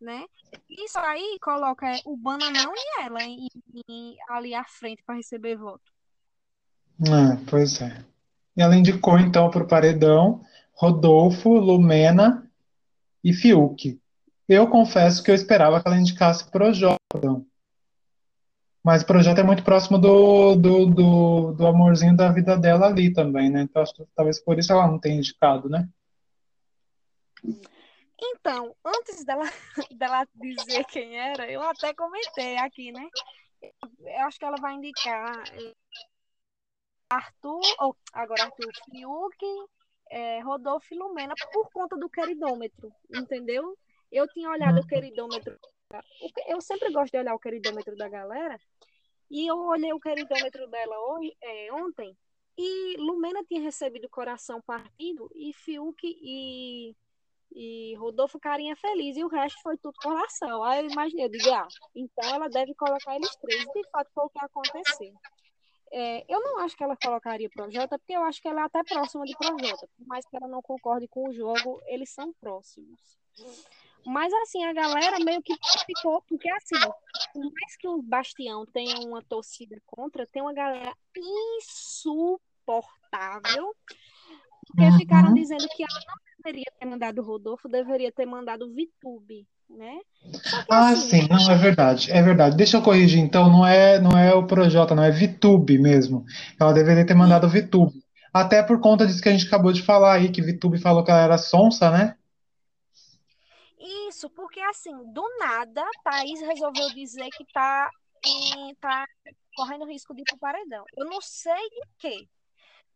Né? 0.00 0.24
Isso 0.68 0.98
aí 0.98 1.38
coloca 1.40 1.86
o 2.04 2.16
Bananão 2.16 2.72
e 2.74 3.02
ela 3.02 3.22
em, 3.22 3.46
em, 3.88 4.16
ali 4.28 4.54
à 4.54 4.64
frente 4.64 5.02
para 5.04 5.16
receber 5.16 5.56
voto. 5.56 5.92
É, 7.00 7.44
pois 7.48 7.80
é. 7.80 8.04
E 8.56 8.62
ela 8.62 8.76
indicou 8.76 9.18
então 9.18 9.50
para 9.50 9.62
o 9.62 9.68
paredão 9.68 10.44
Rodolfo, 10.74 11.50
Lumena 11.50 12.41
e 13.22 13.32
Fiuk. 13.32 14.00
Eu 14.48 14.68
confesso 14.68 15.22
que 15.22 15.30
eu 15.30 15.34
esperava 15.34 15.80
que 15.80 15.88
ela 15.88 15.98
indicasse 15.98 16.50
Projota. 16.50 16.98
Mas 18.84 19.02
o 19.02 19.06
Projota 19.06 19.40
é 19.40 19.44
muito 19.44 19.62
próximo 19.62 19.96
do, 19.96 20.56
do, 20.56 20.86
do, 20.86 21.52
do, 21.52 21.66
amorzinho 21.66 22.16
da 22.16 22.32
vida 22.32 22.56
dela 22.56 22.86
ali 22.86 23.12
também, 23.12 23.48
né? 23.48 23.62
Então 23.62 23.80
acho 23.80 23.94
que 23.94 24.04
talvez 24.14 24.42
por 24.42 24.58
isso 24.58 24.72
ela 24.72 24.88
não 24.88 24.98
tenha 24.98 25.16
indicado, 25.16 25.68
né? 25.68 25.88
Então, 28.20 28.74
antes 28.84 29.24
dela, 29.24 29.44
dela 29.96 30.26
dizer 30.34 30.84
quem 30.86 31.16
era, 31.16 31.50
eu 31.50 31.62
até 31.62 31.94
comentei 31.94 32.56
aqui, 32.58 32.90
né? 32.90 33.08
Eu 33.62 34.26
acho 34.26 34.38
que 34.38 34.44
ela 34.44 34.56
vai 34.60 34.74
indicar 34.74 35.44
eh, 35.54 35.74
Arthur, 37.08 37.60
ou 37.78 37.96
agora 38.12 38.44
Arthur 38.44 38.72
Fiuk, 38.90 39.46
é, 40.12 40.40
Rodolfo 40.40 40.92
e 40.92 40.98
Lumena 40.98 41.34
por 41.52 41.70
conta 41.72 41.96
do 41.96 42.08
queridômetro, 42.08 42.92
entendeu? 43.10 43.76
Eu 44.10 44.28
tinha 44.28 44.50
olhado 44.50 44.78
o 44.80 44.86
queridômetro. 44.86 45.58
Eu 46.46 46.60
sempre 46.60 46.92
gosto 46.92 47.12
de 47.12 47.18
olhar 47.18 47.34
o 47.34 47.38
queridômetro 47.38 47.96
da 47.96 48.08
galera. 48.08 48.60
E 49.30 49.46
eu 49.50 49.58
olhei 49.58 49.92
o 49.92 50.00
queridômetro 50.00 50.68
dela 50.68 50.98
hoje, 51.08 51.34
é, 51.42 51.72
ontem. 51.72 52.14
E 52.58 52.96
Lumena 52.98 53.42
tinha 53.44 53.62
recebido 53.62 54.08
coração 54.10 54.60
partido. 54.60 55.30
E 55.34 55.54
Fiuk 55.54 55.98
e, 56.04 56.94
e 57.50 57.94
Rodolfo 57.94 58.38
Carinha 58.38 58.76
feliz. 58.76 59.16
E 59.16 59.24
o 59.24 59.28
resto 59.28 59.62
foi 59.62 59.78
tudo 59.78 59.94
coração. 60.02 60.62
Aí 60.62 60.84
eu 60.84 60.90
imaginei, 60.90 61.24
eu 61.24 61.30
digo, 61.30 61.50
ah, 61.50 61.66
então 61.94 62.34
ela 62.34 62.48
deve 62.48 62.74
colocar 62.74 63.16
eles 63.16 63.34
três. 63.36 63.64
De 63.64 63.90
fato 63.90 64.10
foi 64.14 64.24
o 64.26 64.28
que 64.28 64.44
aconteceu. 64.44 65.14
É, 65.94 66.24
eu 66.26 66.40
não 66.40 66.60
acho 66.60 66.74
que 66.74 66.82
ela 66.82 66.96
colocaria 66.96 67.50
Projota, 67.50 67.98
porque 67.98 68.14
eu 68.14 68.24
acho 68.24 68.40
que 68.40 68.48
ela 68.48 68.62
é 68.62 68.64
até 68.64 68.82
próxima 68.82 69.26
de 69.26 69.36
Projota. 69.36 69.86
Por 69.96 70.06
mais 70.06 70.24
que 70.24 70.34
ela 70.34 70.48
não 70.48 70.62
concorde 70.62 71.06
com 71.06 71.28
o 71.28 71.34
jogo, 71.34 71.82
eles 71.86 72.08
são 72.08 72.32
próximos. 72.40 72.98
Mas 74.04 74.32
assim, 74.32 74.64
a 74.64 74.72
galera 74.72 75.22
meio 75.22 75.42
que 75.42 75.54
ficou, 75.86 76.22
porque 76.22 76.50
assim, 76.50 76.74
por 77.32 77.44
mais 77.44 77.76
que 77.76 77.86
o 77.86 78.02
Bastião 78.02 78.66
tenha 78.66 78.98
uma 79.00 79.22
torcida 79.22 79.80
contra, 79.86 80.26
tem 80.26 80.42
uma 80.42 80.54
galera 80.54 80.96
insuportável, 81.60 83.76
porque 84.66 84.84
uhum. 84.84 84.98
ficaram 84.98 85.34
dizendo 85.34 85.68
que 85.68 85.82
ela 85.82 86.00
não 86.06 86.14
deveria 86.38 86.72
ter 86.78 86.86
mandado 86.86 87.20
o 87.20 87.24
Rodolfo, 87.24 87.68
deveria 87.68 88.10
ter 88.10 88.24
mandado 88.26 88.66
o 88.66 88.72
Vitube, 88.72 89.46
né? 89.76 89.98
ah, 90.70 90.90
assim, 90.90 91.22
sim, 91.22 91.28
não, 91.28 91.50
é 91.50 91.56
verdade, 91.56 92.10
é 92.10 92.22
verdade. 92.22 92.56
Deixa 92.56 92.76
eu 92.76 92.82
corrigir, 92.82 93.20
então, 93.20 93.50
não 93.50 93.66
é, 93.66 93.98
não 94.00 94.16
é 94.18 94.32
o 94.34 94.46
Projota, 94.46 94.94
não, 94.94 95.02
é 95.02 95.10
Vitube 95.10 95.78
mesmo. 95.78 96.24
Ela 96.58 96.72
deveria 96.72 97.06
ter 97.06 97.14
mandado 97.14 97.46
o 97.46 97.50
Vitube. 97.50 98.02
Até 98.32 98.62
por 98.62 98.80
conta 98.80 99.06
disso 99.06 99.22
que 99.22 99.28
a 99.28 99.32
gente 99.32 99.46
acabou 99.46 99.72
de 99.72 99.82
falar 99.82 100.14
aí, 100.14 100.30
que 100.30 100.40
Vitube 100.40 100.78
falou 100.78 101.04
que 101.04 101.10
ela 101.10 101.20
era 101.20 101.38
sonsa, 101.38 101.90
né? 101.90 102.16
Isso, 104.08 104.30
porque 104.30 104.60
assim, 104.60 104.92
do 105.12 105.22
nada, 105.38 105.84
Thaís 106.04 106.40
resolveu 106.40 106.88
dizer 106.94 107.28
que 107.36 107.44
tá, 107.52 107.90
em, 108.24 108.74
tá 108.76 109.04
correndo 109.56 109.86
risco 109.86 110.14
de 110.14 110.22
ir 110.22 110.24
pro 110.24 110.38
paredão. 110.38 110.84
Eu 110.96 111.06
não 111.06 111.20
sei 111.20 111.68
de 111.70 111.82
quê. 111.98 112.28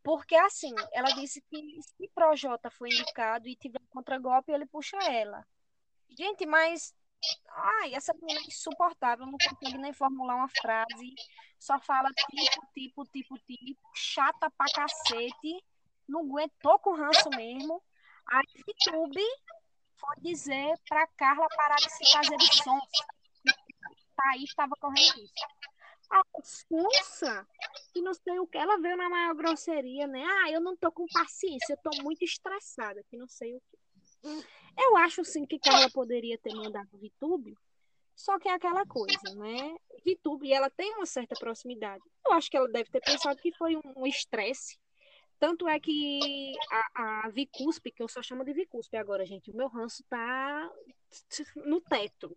Porque 0.02 0.36
assim, 0.36 0.72
ela 0.92 1.08
disse 1.14 1.42
que 1.50 1.80
se 1.82 2.08
Projota 2.14 2.70
for 2.70 2.86
indicado 2.86 3.48
e 3.48 3.56
tiver 3.56 3.80
contragolpe, 3.90 4.52
ele 4.52 4.64
puxa 4.66 4.96
ela. 5.10 5.44
Gente, 6.10 6.46
mas 6.46 6.94
ai, 7.48 7.94
essa 7.94 8.12
menina 8.14 8.40
é 8.40 8.44
insuportável, 8.44 9.26
não 9.26 9.38
consegue 9.38 9.78
nem 9.78 9.92
formular 9.92 10.36
uma 10.36 10.48
frase, 10.48 11.14
só 11.58 11.78
fala 11.80 12.10
tipo, 12.10 12.66
tipo, 12.72 13.04
tipo, 13.06 13.38
tipo, 13.38 13.90
chata 13.94 14.50
pra 14.50 14.66
cacete, 14.72 15.64
não 16.08 16.20
aguentou 16.20 16.78
com 16.78 16.94
ranço 16.94 17.28
mesmo. 17.30 17.82
Aí 18.28 18.44
YouTube 18.56 19.20
foi 19.96 20.16
dizer 20.20 20.74
para 20.88 21.06
Carla 21.08 21.46
parar 21.56 21.76
de 21.76 21.90
se 21.90 22.12
fazer 22.12 22.36
de 22.36 22.56
sons. 22.56 22.90
Thaís 24.16 24.48
estava 24.48 24.74
correndo 24.80 25.20
isso. 25.22 25.34
A 26.10 26.22
Sonsa, 26.42 27.46
que 27.92 28.00
não 28.00 28.14
sei 28.14 28.38
o 28.38 28.46
que, 28.46 28.56
ela 28.56 28.78
veio 28.78 28.96
na 28.96 29.08
maior 29.08 29.34
grosseria, 29.34 30.06
né? 30.06 30.24
Ah, 30.24 30.50
eu 30.50 30.60
não 30.60 30.76
tô 30.76 30.92
com 30.92 31.04
paciência, 31.06 31.72
eu 31.72 31.78
tô 31.78 32.02
muito 32.02 32.24
estressada, 32.24 33.02
que 33.10 33.16
não 33.16 33.26
sei 33.26 33.56
o 33.56 33.60
que. 33.60 34.46
Eu 34.78 34.96
acho 34.98 35.24
sim 35.24 35.46
que 35.46 35.58
Carla 35.58 35.90
poderia 35.90 36.38
ter 36.38 36.54
mandado 36.54 36.98
Vitube, 36.98 37.54
só 38.14 38.38
que 38.38 38.48
é 38.48 38.52
aquela 38.52 38.84
coisa, 38.86 39.34
né? 39.34 39.76
Vitube, 40.04 40.52
ela 40.52 40.70
tem 40.70 40.94
uma 40.94 41.06
certa 41.06 41.34
proximidade. 41.38 42.02
Eu 42.24 42.32
acho 42.32 42.50
que 42.50 42.56
ela 42.56 42.68
deve 42.68 42.90
ter 42.90 43.00
pensado 43.00 43.40
que 43.40 43.52
foi 43.56 43.76
um 43.96 44.06
estresse 44.06 44.78
tanto 45.38 45.68
é 45.68 45.78
que 45.78 46.54
a, 46.94 47.26
a 47.26 47.28
Vicuspe, 47.28 47.92
que 47.92 48.02
eu 48.02 48.08
só 48.08 48.22
chamo 48.22 48.44
de 48.44 48.54
Vicuspe 48.54 48.96
agora, 48.96 49.26
gente, 49.26 49.50
o 49.50 49.56
meu 49.56 49.68
ranço 49.68 50.02
tá 50.08 50.70
no 51.56 51.80
teto. 51.80 52.36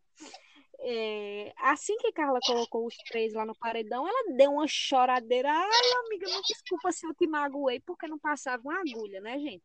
É, 0.81 1.53
assim 1.57 1.97
que 1.97 2.11
Carla 2.11 2.39
colocou 2.45 2.85
os 2.85 2.95
três 3.09 3.33
lá 3.33 3.45
no 3.45 3.57
paredão, 3.57 4.07
ela 4.07 4.35
deu 4.35 4.51
uma 4.51 4.67
choradeira. 4.67 5.49
Ai, 5.49 6.05
amiga, 6.05 6.29
não 6.29 6.41
desculpa 6.41 6.91
se 6.91 7.05
eu 7.05 7.13
te 7.13 7.27
magoei, 7.27 7.79
porque 7.79 8.07
não 8.07 8.19
passava 8.19 8.61
uma 8.63 8.79
agulha, 8.79 9.21
né, 9.21 9.39
gente? 9.39 9.63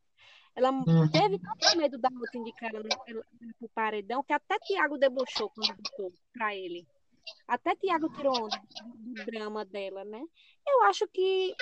Ela 0.57 0.70
uhum. 0.70 1.11
teve 1.11 1.38
tanto 1.38 1.76
medo 1.76 1.98
da 1.98 2.09
outra 2.09 2.38
indicada 2.38 2.80
no, 2.80 3.68
paredão 3.70 4.22
que 4.22 4.32
até 4.32 4.57
Tiago 4.61 4.96
debochou 4.96 5.50
quando 5.50 5.76
botou 5.76 6.12
pra 6.32 6.55
ele. 6.55 6.86
Até 7.48 7.74
Tiago 7.74 8.09
tirou 8.11 8.44
onda 8.44 8.61
do 8.96 9.24
drama 9.24 9.64
dela, 9.64 10.05
né? 10.05 10.22
Eu 10.66 10.82
acho 10.84 11.09
que 11.09 11.55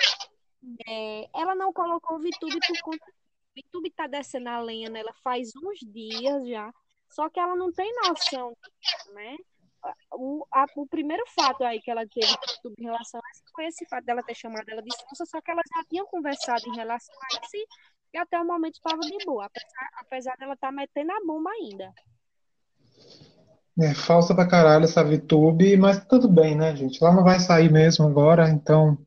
é, 0.87 1.27
ela 1.33 1.55
não 1.55 1.73
colocou 1.73 2.17
o 2.17 2.19
VTube 2.19 2.59
por 2.67 2.81
conta. 2.81 3.05
O 3.05 3.61
VTube 3.61 3.89
tá 3.91 4.07
descendo 4.07 4.49
a 4.49 4.59
lenha 4.59 4.89
nela 4.89 5.13
faz 5.23 5.51
uns 5.55 5.79
dias 5.79 6.47
já. 6.47 6.71
Só 7.09 7.29
que 7.29 7.39
ela 7.39 7.55
não 7.55 7.71
tem 7.71 7.91
noção, 8.07 8.55
né? 9.13 9.37
O, 10.11 10.45
a, 10.51 10.65
o 10.77 10.87
primeiro 10.87 11.23
fato 11.35 11.63
aí 11.63 11.81
que 11.81 11.91
ela 11.91 12.07
teve 12.07 12.27
em 12.79 12.83
relação 12.83 13.19
a 13.19 13.31
isso 13.31 13.43
foi 13.53 13.65
esse 13.65 13.85
fato 13.87 14.05
dela 14.05 14.23
ter 14.23 14.33
chamado 14.33 14.67
ela 14.69 14.81
de 14.81 14.89
sonsa, 14.95 15.25
só 15.25 15.41
que 15.41 15.51
elas 15.51 15.65
já 15.75 15.83
tinham 15.83 16.05
conversado 16.05 16.63
em 16.67 16.75
relação 16.75 17.13
a 17.15 17.45
isso 17.45 17.67
e 18.13 18.17
até 18.17 18.39
o 18.39 18.45
momento 18.45 18.75
estava 18.75 18.99
de 18.99 19.25
boa, 19.25 19.45
apesar, 19.45 19.89
apesar 19.99 20.37
dela 20.37 20.53
estar 20.53 20.67
tá 20.67 20.73
metendo 20.73 21.11
a 21.11 21.25
bomba 21.25 21.49
ainda. 21.49 21.93
É 23.79 23.93
falsa 23.95 24.35
pra 24.35 24.47
caralho 24.47 24.85
essa 24.85 25.03
VTube, 25.03 25.75
mas 25.77 26.05
tudo 26.05 26.29
bem, 26.29 26.55
né, 26.55 26.75
gente? 26.75 27.03
Ela 27.03 27.13
não 27.13 27.23
vai 27.23 27.39
sair 27.39 27.71
mesmo 27.71 28.05
agora, 28.05 28.47
então, 28.49 28.97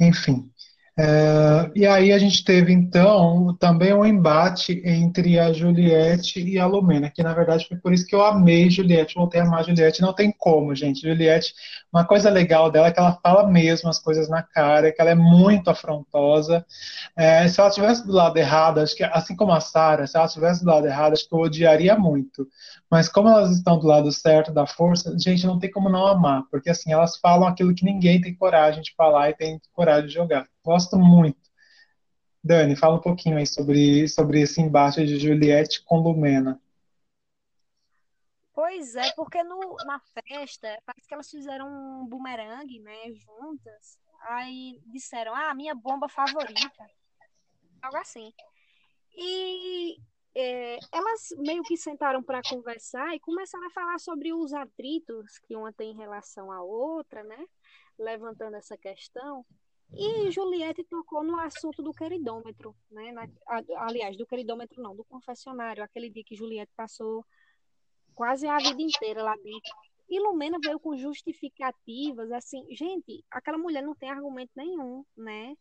enfim. 0.00 0.52
É, 1.00 1.70
e 1.76 1.86
aí 1.86 2.12
a 2.12 2.18
gente 2.18 2.42
teve 2.44 2.72
então 2.72 3.56
também 3.60 3.94
um 3.94 4.04
embate 4.04 4.82
entre 4.84 5.38
a 5.38 5.52
Juliette 5.52 6.40
e 6.40 6.58
a 6.58 6.66
Lumena, 6.66 7.08
que 7.08 7.22
na 7.22 7.32
verdade 7.32 7.68
foi 7.68 7.76
por 7.76 7.92
isso 7.92 8.04
que 8.04 8.16
eu 8.16 8.24
amei 8.24 8.68
Juliette, 8.68 9.14
voltei 9.14 9.40
a 9.40 9.44
amar 9.44 9.64
Juliette, 9.64 10.02
não 10.02 10.12
tem 10.12 10.32
como, 10.36 10.74
gente. 10.74 11.02
Juliette, 11.02 11.54
uma 11.92 12.04
coisa 12.04 12.28
legal 12.28 12.68
dela 12.68 12.88
é 12.88 12.90
que 12.90 12.98
ela 12.98 13.16
fala 13.22 13.46
mesmo 13.48 13.88
as 13.88 14.00
coisas 14.00 14.28
na 14.28 14.42
cara, 14.42 14.90
que 14.90 15.00
ela 15.00 15.10
é 15.10 15.14
muito 15.14 15.70
afrontosa. 15.70 16.66
É, 17.16 17.46
se 17.48 17.60
ela 17.60 17.68
estivesse 17.68 18.04
do 18.04 18.12
lado 18.12 18.36
errado, 18.36 18.80
acho 18.80 18.96
que 18.96 19.04
assim 19.04 19.36
como 19.36 19.52
a 19.52 19.60
Sara, 19.60 20.04
se 20.06 20.16
ela 20.16 20.26
estivesse 20.26 20.64
do 20.64 20.70
lado 20.70 20.86
errado, 20.86 21.12
acho 21.12 21.28
que 21.28 21.34
eu 21.34 21.38
odiaria 21.38 21.96
muito. 21.96 22.48
Mas 22.90 23.08
como 23.08 23.28
elas 23.28 23.52
estão 23.52 23.78
do 23.78 23.86
lado 23.86 24.10
certo 24.10 24.52
da 24.52 24.66
força, 24.66 25.16
gente, 25.18 25.46
não 25.46 25.58
tem 25.60 25.70
como 25.70 25.88
não 25.88 26.06
amar, 26.06 26.42
porque 26.50 26.70
assim, 26.70 26.92
elas 26.92 27.16
falam 27.18 27.46
aquilo 27.48 27.74
que 27.74 27.84
ninguém 27.84 28.20
tem 28.20 28.34
coragem 28.34 28.82
de 28.82 28.92
falar 28.96 29.30
e 29.30 29.34
tem 29.34 29.60
coragem 29.72 30.08
de 30.08 30.14
jogar. 30.14 30.46
Gosto 30.64 30.98
muito. 30.98 31.48
Dani, 32.42 32.76
fala 32.76 32.96
um 32.96 33.00
pouquinho 33.00 33.36
aí 33.36 33.46
sobre, 33.46 34.08
sobre 34.08 34.40
esse 34.40 34.60
embate 34.60 35.04
de 35.04 35.18
Juliette 35.18 35.82
com 35.84 35.98
Lumena. 35.98 36.60
Pois 38.54 38.96
é, 38.96 39.12
porque 39.12 39.42
no, 39.44 39.76
na 39.86 40.00
festa, 40.00 40.82
parece 40.84 41.06
que 41.06 41.14
elas 41.14 41.30
fizeram 41.30 41.68
um 41.68 42.06
bumerangue, 42.06 42.80
né, 42.80 43.12
juntas. 43.12 43.98
Aí 44.22 44.80
disseram, 44.86 45.34
ah, 45.34 45.54
minha 45.54 45.74
bomba 45.74 46.08
favorita. 46.08 46.90
Algo 47.80 47.96
assim. 47.98 48.32
E 49.16 49.96
é, 50.34 50.78
elas 50.92 51.28
meio 51.38 51.62
que 51.62 51.76
sentaram 51.76 52.22
para 52.22 52.42
conversar 52.42 53.14
e 53.14 53.20
começaram 53.20 53.66
a 53.66 53.70
falar 53.70 53.98
sobre 53.98 54.32
os 54.32 54.52
atritos 54.52 55.38
que 55.38 55.56
uma 55.56 55.72
tem 55.72 55.92
em 55.92 55.96
relação 55.96 56.50
à 56.50 56.62
outra, 56.62 57.22
né? 57.24 57.44
Levantando 57.98 58.56
essa 58.56 58.76
questão. 58.76 59.44
E 59.92 60.30
Juliette 60.30 60.84
tocou 60.84 61.24
no 61.24 61.38
assunto 61.40 61.82
do 61.82 61.94
queridômetro, 61.94 62.74
né? 62.90 63.12
Na, 63.12 63.28
aliás, 63.86 64.16
do 64.16 64.26
queridômetro 64.26 64.82
não, 64.82 64.94
do 64.94 65.04
confessionário, 65.04 65.82
aquele 65.82 66.10
dia 66.10 66.22
que 66.24 66.36
Juliette 66.36 66.72
passou 66.76 67.24
quase 68.14 68.46
a 68.46 68.58
vida 68.58 68.82
inteira 68.82 69.22
lá 69.22 69.34
dentro. 69.36 69.72
E 70.08 70.18
Lumena 70.20 70.58
veio 70.62 70.80
com 70.80 70.96
justificativas, 70.96 72.32
assim, 72.32 72.66
gente, 72.74 73.24
aquela 73.30 73.58
mulher 73.58 73.82
não 73.82 73.94
tem 73.94 74.10
argumento 74.10 74.50
nenhum, 74.56 75.04
né? 75.16 75.54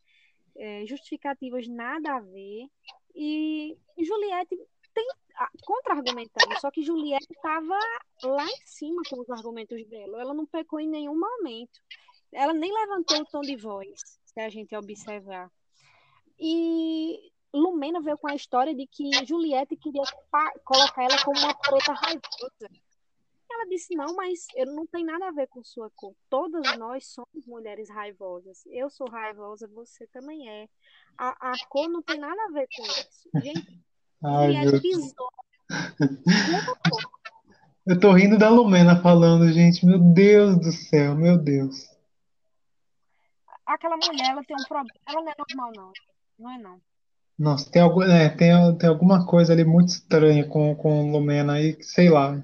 É, 0.56 0.86
justificativas 0.86 1.68
nada 1.68 2.16
a 2.16 2.20
ver. 2.20 2.68
E 3.14 3.78
Juliette 4.00 4.58
tem 4.94 5.08
contra-argumentando, 5.64 6.60
só 6.60 6.72
que 6.72 6.82
Juliette 6.82 7.28
estava 7.32 7.78
lá 8.24 8.46
em 8.46 8.66
cima 8.66 9.02
com 9.10 9.20
os 9.22 9.30
argumentos 9.30 9.86
dela. 9.88 10.22
Ela 10.22 10.34
não 10.34 10.46
pecou 10.46 10.80
em 10.80 10.88
nenhum 10.88 11.18
momento. 11.18 11.80
Ela 12.32 12.54
nem 12.54 12.74
levantou 12.74 13.22
o 13.22 13.26
tom 13.26 13.42
de 13.42 13.56
voz, 13.56 14.17
a 14.46 14.50
gente 14.50 14.76
observar. 14.76 15.52
E 16.40 17.32
Lumena 17.54 18.02
veio 18.02 18.18
com 18.18 18.28
a 18.28 18.36
história 18.36 18.76
de 18.76 18.86
que 18.88 19.10
Juliette 19.26 19.76
queria 19.76 20.04
colocar 20.64 21.04
ela 21.04 21.24
como 21.24 21.40
uma 21.40 21.54
preta 21.54 21.94
raivosa. 21.94 22.70
Ela 23.50 23.66
disse: 23.70 23.96
Não, 23.96 24.16
mas 24.16 24.46
eu 24.56 24.68
não 24.68 24.86
tem 24.86 25.04
nada 25.04 25.28
a 25.28 25.32
ver 25.32 25.48
com 25.48 25.64
sua 25.64 25.90
cor. 25.96 26.14
Todas 26.30 26.78
nós 26.78 27.08
somos 27.08 27.46
mulheres 27.48 27.90
raivosas. 27.90 28.64
Eu 28.68 28.90
sou 28.90 29.10
raivosa, 29.10 29.68
você 29.68 30.06
também 30.08 30.48
é. 30.50 30.68
A, 31.18 31.54
a 31.54 31.54
cor 31.70 31.90
não 31.90 32.02
tem 32.02 32.20
nada 32.20 32.40
a 32.44 32.52
ver 32.52 32.68
com 32.76 32.84
isso. 32.84 33.30
Gente, 33.44 33.82
Ai, 34.24 34.54
Juliette 34.54 34.82
pisou. 34.82 35.30
Eu 37.88 37.98
tô 37.98 38.12
rindo 38.12 38.38
da 38.38 38.50
Lumena 38.50 39.02
falando, 39.02 39.50
gente. 39.54 39.86
Meu 39.86 39.98
Deus 39.98 40.60
do 40.60 40.74
céu, 40.74 41.16
meu 41.16 41.38
Deus 41.38 41.97
aquela 43.68 43.98
mulher, 43.98 44.32
ela 44.32 44.44
tem 44.44 44.56
um 44.56 44.68
problema. 44.68 44.90
Ela 45.08 45.22
não 45.22 45.32
é 45.32 45.36
normal, 45.38 45.72
não. 45.76 45.92
Não 46.40 46.52
é, 46.52 46.58
não. 46.58 46.82
Nossa, 47.38 47.70
tem, 47.70 47.82
algum, 47.82 48.02
é, 48.02 48.30
tem, 48.30 48.78
tem 48.78 48.90
alguma 48.90 49.26
coisa 49.26 49.54
ali 49.54 49.64
muito 49.64 49.90
estranha 49.90 50.44
com, 50.48 50.76
com 50.76 51.12
Lumena 51.12 51.54
aí, 51.54 51.78
sei 51.82 52.10
lá. 52.10 52.42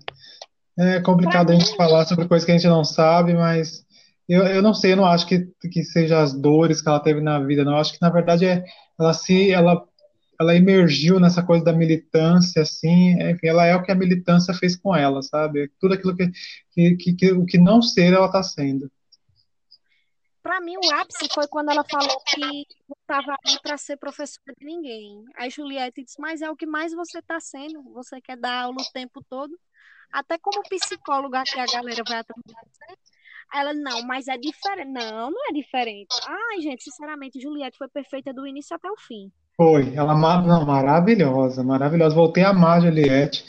É 0.77 0.99
complicado 1.01 1.51
a 1.51 1.55
gente 1.55 1.75
falar 1.75 2.05
sobre 2.05 2.27
coisas 2.27 2.45
que 2.45 2.51
a 2.51 2.57
gente 2.57 2.67
não 2.67 2.83
sabe, 2.83 3.33
mas 3.33 3.83
eu, 4.27 4.43
eu 4.43 4.61
não 4.61 4.73
sei, 4.73 4.93
eu 4.93 4.97
não 4.97 5.05
acho 5.05 5.27
que, 5.27 5.47
que 5.71 5.83
seja 5.83 6.21
as 6.21 6.33
dores 6.33 6.81
que 6.81 6.89
ela 6.89 6.99
teve 6.99 7.21
na 7.21 7.39
vida, 7.39 7.63
não. 7.63 7.73
Eu 7.73 7.79
acho 7.79 7.93
que, 7.93 8.01
na 8.01 8.09
verdade, 8.09 8.45
é, 8.45 8.63
ela 8.99 9.13
se 9.13 9.51
ela, 9.51 9.83
ela 10.39 10.55
emergiu 10.55 11.19
nessa 11.19 11.43
coisa 11.43 11.63
da 11.65 11.73
militância, 11.73 12.61
assim, 12.61 13.13
enfim, 13.21 13.47
ela 13.47 13.65
é 13.65 13.75
o 13.75 13.83
que 13.83 13.91
a 13.91 13.95
militância 13.95 14.53
fez 14.53 14.75
com 14.75 14.95
ela, 14.95 15.21
sabe? 15.21 15.71
Tudo 15.79 15.95
aquilo 15.95 16.15
que, 16.15 16.31
que, 16.71 16.95
que, 16.95 17.13
que 17.13 17.31
o 17.31 17.45
que 17.45 17.57
não 17.57 17.81
ser, 17.81 18.13
ela 18.13 18.27
está 18.27 18.43
sendo. 18.43 18.91
Para 20.43 20.59
mim, 20.59 20.75
o 20.75 20.93
ápice 20.93 21.27
foi 21.33 21.47
quando 21.47 21.71
ela 21.71 21.85
falou 21.89 22.19
que 22.25 22.39
não 22.41 22.97
estava 22.99 23.35
ali 23.45 23.59
para 23.61 23.77
ser 23.77 23.97
professora 23.97 24.53
de 24.59 24.65
ninguém. 24.65 25.23
Aí 25.35 25.49
Juliette 25.49 26.03
disse: 26.03 26.19
Mas 26.19 26.41
é 26.41 26.51
o 26.51 26.55
que 26.55 26.65
mais 26.65 26.93
você 26.93 27.19
está 27.19 27.39
sendo. 27.39 27.81
Você 27.93 28.19
quer 28.21 28.37
dar 28.37 28.63
aula 28.63 28.81
o 28.81 28.91
tempo 28.91 29.23
todo. 29.29 29.57
Até 30.11 30.37
como 30.37 30.61
psicóloga 30.63 31.43
que 31.43 31.59
a 31.59 31.65
galera 31.65 32.03
vai 32.07 32.19
atrás 32.19 32.43
ela, 33.53 33.73
não, 33.73 34.01
mas 34.03 34.27
é 34.27 34.37
diferente. 34.37 34.89
Não, 34.89 35.29
não 35.29 35.49
é 35.49 35.53
diferente. 35.53 36.15
Ai, 36.25 36.61
gente, 36.61 36.83
sinceramente, 36.83 37.39
Juliette 37.39 37.77
foi 37.77 37.87
perfeita 37.87 38.33
do 38.33 38.47
início 38.47 38.75
até 38.75 38.89
o 38.89 38.97
fim. 38.97 39.31
Foi, 39.55 39.93
ela 39.95 40.15
não, 40.15 40.65
maravilhosa, 40.65 41.63
maravilhosa. 41.63 42.15
Voltei 42.15 42.43
a 42.43 42.49
amar 42.49 42.77
a 42.77 42.81
Juliette. 42.81 43.45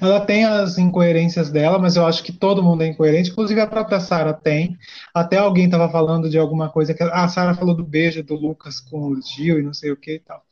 Ela 0.00 0.20
tem 0.20 0.44
as 0.44 0.78
incoerências 0.78 1.50
dela, 1.50 1.80
mas 1.80 1.96
eu 1.96 2.06
acho 2.06 2.22
que 2.22 2.32
todo 2.32 2.62
mundo 2.62 2.82
é 2.82 2.86
incoerente, 2.86 3.30
inclusive 3.30 3.60
a 3.60 3.66
própria 3.66 3.98
Sara 3.98 4.32
tem. 4.32 4.78
Até 5.12 5.36
alguém 5.38 5.64
estava 5.64 5.90
falando 5.90 6.30
de 6.30 6.38
alguma 6.38 6.70
coisa 6.70 6.94
que 6.94 7.02
a 7.02 7.26
Sara 7.26 7.54
falou 7.54 7.74
do 7.74 7.84
beijo 7.84 8.22
do 8.22 8.34
Lucas 8.34 8.78
com 8.78 9.08
o 9.08 9.20
Gil 9.20 9.58
e 9.58 9.62
não 9.62 9.74
sei 9.74 9.90
o 9.90 9.96
que 9.96 10.14
e 10.14 10.20
tal. 10.20 10.42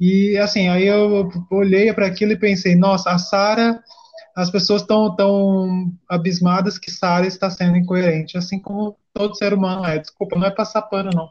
E 0.00 0.38
assim, 0.38 0.68
aí 0.68 0.86
eu 0.86 1.28
olhei 1.50 1.92
para 1.92 2.06
aquilo 2.06 2.32
e 2.32 2.38
pensei, 2.38 2.74
nossa, 2.74 3.10
a 3.10 3.18
Sara 3.18 3.82
as 4.38 4.50
pessoas 4.50 4.82
estão 4.82 5.14
tão 5.16 5.92
abismadas 6.08 6.78
que 6.78 6.92
Sara 6.92 7.26
está 7.26 7.50
sendo 7.50 7.76
incoerente, 7.76 8.38
assim 8.38 8.60
como 8.60 8.96
todo 9.12 9.34
ser 9.34 9.52
humano 9.52 9.84
é. 9.84 9.98
Desculpa, 9.98 10.38
não 10.38 10.46
é 10.46 10.50
passar 10.50 10.82
pano, 10.82 11.10
não. 11.12 11.30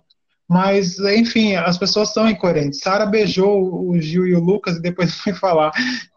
Mas, 0.50 0.98
enfim, 1.00 1.56
as 1.56 1.78
pessoas 1.78 2.14
são 2.14 2.30
incoerentes. 2.30 2.80
Sara 2.80 3.06
beijou 3.06 3.89
o 3.89 4.00
Gil 4.00 4.26
e 4.26 4.34
o 4.34 4.39
Lucas 4.39 4.78
e 4.78 4.82
depois 4.82 5.14
foi 5.20 5.34
falar 5.34 5.72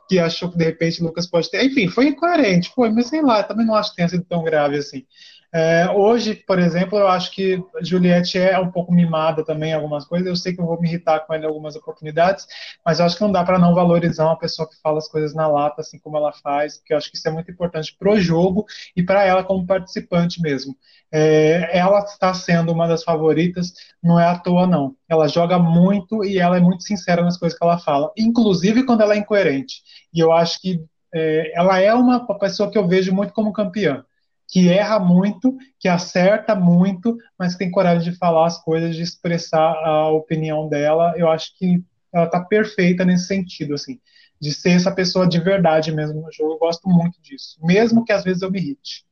que 0.09 0.19
achou 0.19 0.51
que 0.51 0.59
de 0.59 0.65
repente 0.65 1.01
o 1.01 1.05
Lucas 1.05 1.27
pode 1.27 1.51
ter. 1.51 1.65
Enfim, 1.65 1.89
foi 1.89 2.09
incoerente, 2.09 2.73
foi, 2.75 2.91
mas 2.91 3.07
sei 3.07 3.23
lá, 3.23 3.43
também 3.43 3.65
não 3.65 3.75
acho 3.75 3.91
que 3.91 3.97
tenha 3.97 4.09
sido 4.09 4.25
tão 4.25 4.43
grave 4.43 4.77
assim. 4.77 5.05
É, 5.53 5.91
hoje, 5.91 6.37
por 6.37 6.61
exemplo, 6.61 6.97
eu 6.97 7.09
acho 7.09 7.33
que 7.33 7.61
Juliette 7.83 8.39
é 8.39 8.57
um 8.57 8.71
pouco 8.71 8.93
mimada 8.93 9.45
também 9.45 9.71
em 9.71 9.75
algumas 9.75 10.05
coisas. 10.05 10.29
Eu 10.29 10.37
sei 10.37 10.55
que 10.55 10.61
eu 10.61 10.67
vou 10.67 10.81
me 10.81 10.89
irritar 10.89 11.21
com 11.21 11.35
ela 11.35 11.43
em 11.45 11.47
algumas 11.49 11.75
oportunidades, 11.75 12.47
mas 12.87 13.01
eu 13.01 13.07
acho 13.07 13.17
que 13.17 13.23
não 13.23 13.33
dá 13.33 13.43
para 13.43 13.59
não 13.59 13.75
valorizar 13.75 14.27
uma 14.27 14.39
pessoa 14.39 14.69
que 14.69 14.81
fala 14.81 14.99
as 14.99 15.09
coisas 15.09 15.35
na 15.35 15.49
lata, 15.49 15.81
assim 15.81 15.99
como 15.99 16.17
ela 16.17 16.33
faz, 16.33 16.79
porque 16.79 16.93
eu 16.93 16.99
acho 16.99 17.11
que 17.11 17.17
isso 17.17 17.29
é 17.29 17.33
muito 17.33 17.51
importante 17.51 17.97
para 17.99 18.13
o 18.13 18.21
jogo 18.21 18.65
e 18.95 19.03
para 19.03 19.25
ela 19.25 19.43
como 19.43 19.67
participante 19.67 20.41
mesmo. 20.41 20.77
É, 21.13 21.77
ela 21.77 21.99
está 22.01 22.33
sendo 22.33 22.71
uma 22.73 22.87
das 22.87 23.03
favoritas, 23.03 23.73
não 24.01 24.21
é 24.21 24.27
à 24.27 24.39
toa, 24.39 24.69
não. 24.69 24.95
Ela 25.09 25.27
joga 25.27 25.59
muito 25.59 26.25
e 26.25 26.39
ela 26.39 26.59
é 26.59 26.61
muito 26.61 26.85
sincera 26.85 27.23
nas 27.23 27.37
coisas 27.37 27.59
que 27.59 27.65
ela 27.65 27.79
fala, 27.79 28.13
inclusive 28.17 28.85
quando 28.85 29.01
ela 29.01 29.15
é 29.15 29.19
incoerente. 29.19 29.83
E 30.15 30.21
eu 30.21 30.31
acho 30.33 30.61
que 30.61 30.81
é, 31.13 31.53
ela 31.59 31.81
é 31.81 31.93
uma 31.93 32.25
pessoa 32.39 32.71
que 32.71 32.79
eu 32.79 32.87
vejo 32.87 33.13
muito 33.13 33.33
como 33.33 33.53
campeã 33.53 34.05
que 34.51 34.69
erra 34.69 34.99
muito, 34.99 35.57
que 35.79 35.89
acerta 35.89 36.57
muito, 36.57 37.17
mas 37.39 37.55
tem 37.55 37.71
coragem 37.71 38.11
de 38.11 38.19
falar 38.19 38.47
as 38.47 38.63
coisas, 38.63 38.97
de 38.97 39.03
expressar 39.03 39.73
a 39.85 40.11
opinião 40.11 40.69
dela. 40.69 41.15
Eu 41.17 41.31
acho 41.31 41.57
que 41.57 41.83
ela 42.13 42.25
está 42.25 42.41
perfeita 42.41 43.05
nesse 43.05 43.29
sentido, 43.29 43.75
assim, 43.75 44.01
de 44.41 44.53
ser 44.53 44.71
essa 44.71 44.93
pessoa 44.93 45.29
de 45.29 45.39
verdade 45.39 45.93
mesmo 45.93 46.21
no 46.21 46.33
jogo. 46.33 46.55
Eu 46.55 46.59
gosto 46.59 46.89
muito 46.89 47.23
disso, 47.23 47.57
mesmo 47.63 48.05
que 48.05 48.13
às 48.13 48.25
vezes 48.25 48.43
eu 48.43 48.51
me 48.51 48.59
irrite. 48.59 49.07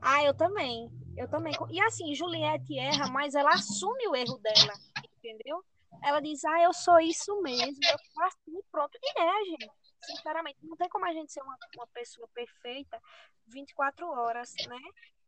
Ah, 0.00 0.22
eu 0.22 0.32
também. 0.32 0.88
Eu 1.16 1.26
também. 1.26 1.52
E 1.70 1.80
assim, 1.80 2.14
Juliette 2.14 2.78
erra, 2.78 3.08
mas 3.10 3.34
ela 3.34 3.50
assume 3.50 4.06
o 4.06 4.14
erro 4.14 4.38
dela, 4.38 4.72
entendeu? 5.18 5.64
Ela 6.04 6.20
diz, 6.20 6.44
ah, 6.44 6.62
eu 6.62 6.72
sou 6.72 7.00
isso 7.00 7.42
mesmo, 7.42 7.78
eu 7.90 7.98
faço 8.14 8.36
e 8.46 8.62
pronto. 8.70 8.96
E 9.02 9.20
é, 9.20 9.44
gente. 9.50 9.87
Sinceramente, 10.04 10.58
não 10.62 10.76
tem 10.76 10.88
como 10.88 11.04
a 11.04 11.12
gente 11.12 11.32
ser 11.32 11.42
uma, 11.42 11.56
uma 11.76 11.86
pessoa 11.88 12.28
perfeita 12.28 13.00
24 13.46 14.06
horas, 14.06 14.54
né? 14.66 14.80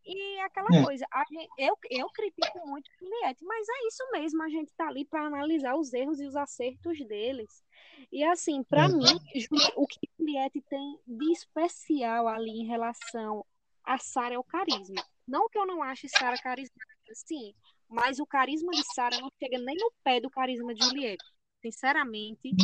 E 0.04 0.40
aquela 0.40 0.68
é. 0.72 0.82
coisa, 0.82 1.06
gente, 1.30 1.50
eu, 1.58 1.76
eu 1.90 2.08
critico 2.08 2.66
muito 2.66 2.90
Juliette, 2.98 3.44
mas 3.44 3.68
é 3.68 3.86
isso 3.86 4.10
mesmo, 4.12 4.42
a 4.42 4.48
gente 4.48 4.72
tá 4.72 4.88
ali 4.88 5.04
para 5.04 5.26
analisar 5.26 5.76
os 5.76 5.92
erros 5.92 6.20
e 6.20 6.26
os 6.26 6.36
acertos 6.36 6.98
deles. 7.06 7.62
E 8.10 8.24
assim, 8.24 8.62
para 8.64 8.84
é. 8.84 8.88
mim, 8.88 9.20
o 9.76 9.86
que 9.86 10.08
Juliette 10.18 10.60
tem 10.62 10.98
de 11.06 11.32
especial 11.32 12.28
ali 12.28 12.62
em 12.62 12.66
relação 12.66 13.44
a 13.84 13.98
Sara 13.98 14.34
é 14.34 14.38
o 14.38 14.44
carisma. 14.44 15.04
Não 15.26 15.48
que 15.48 15.58
eu 15.58 15.66
não 15.66 15.82
ache 15.82 16.08
Sara 16.08 16.36
carismática, 16.38 17.14
sim, 17.14 17.54
mas 17.88 18.18
o 18.18 18.26
carisma 18.26 18.70
de 18.72 18.84
Sara 18.94 19.18
não 19.20 19.30
chega 19.38 19.58
nem 19.58 19.76
no 19.76 19.92
pé 20.02 20.20
do 20.20 20.30
carisma 20.30 20.74
de 20.74 20.84
Juliette 20.84 21.24
sinceramente. 21.60 22.54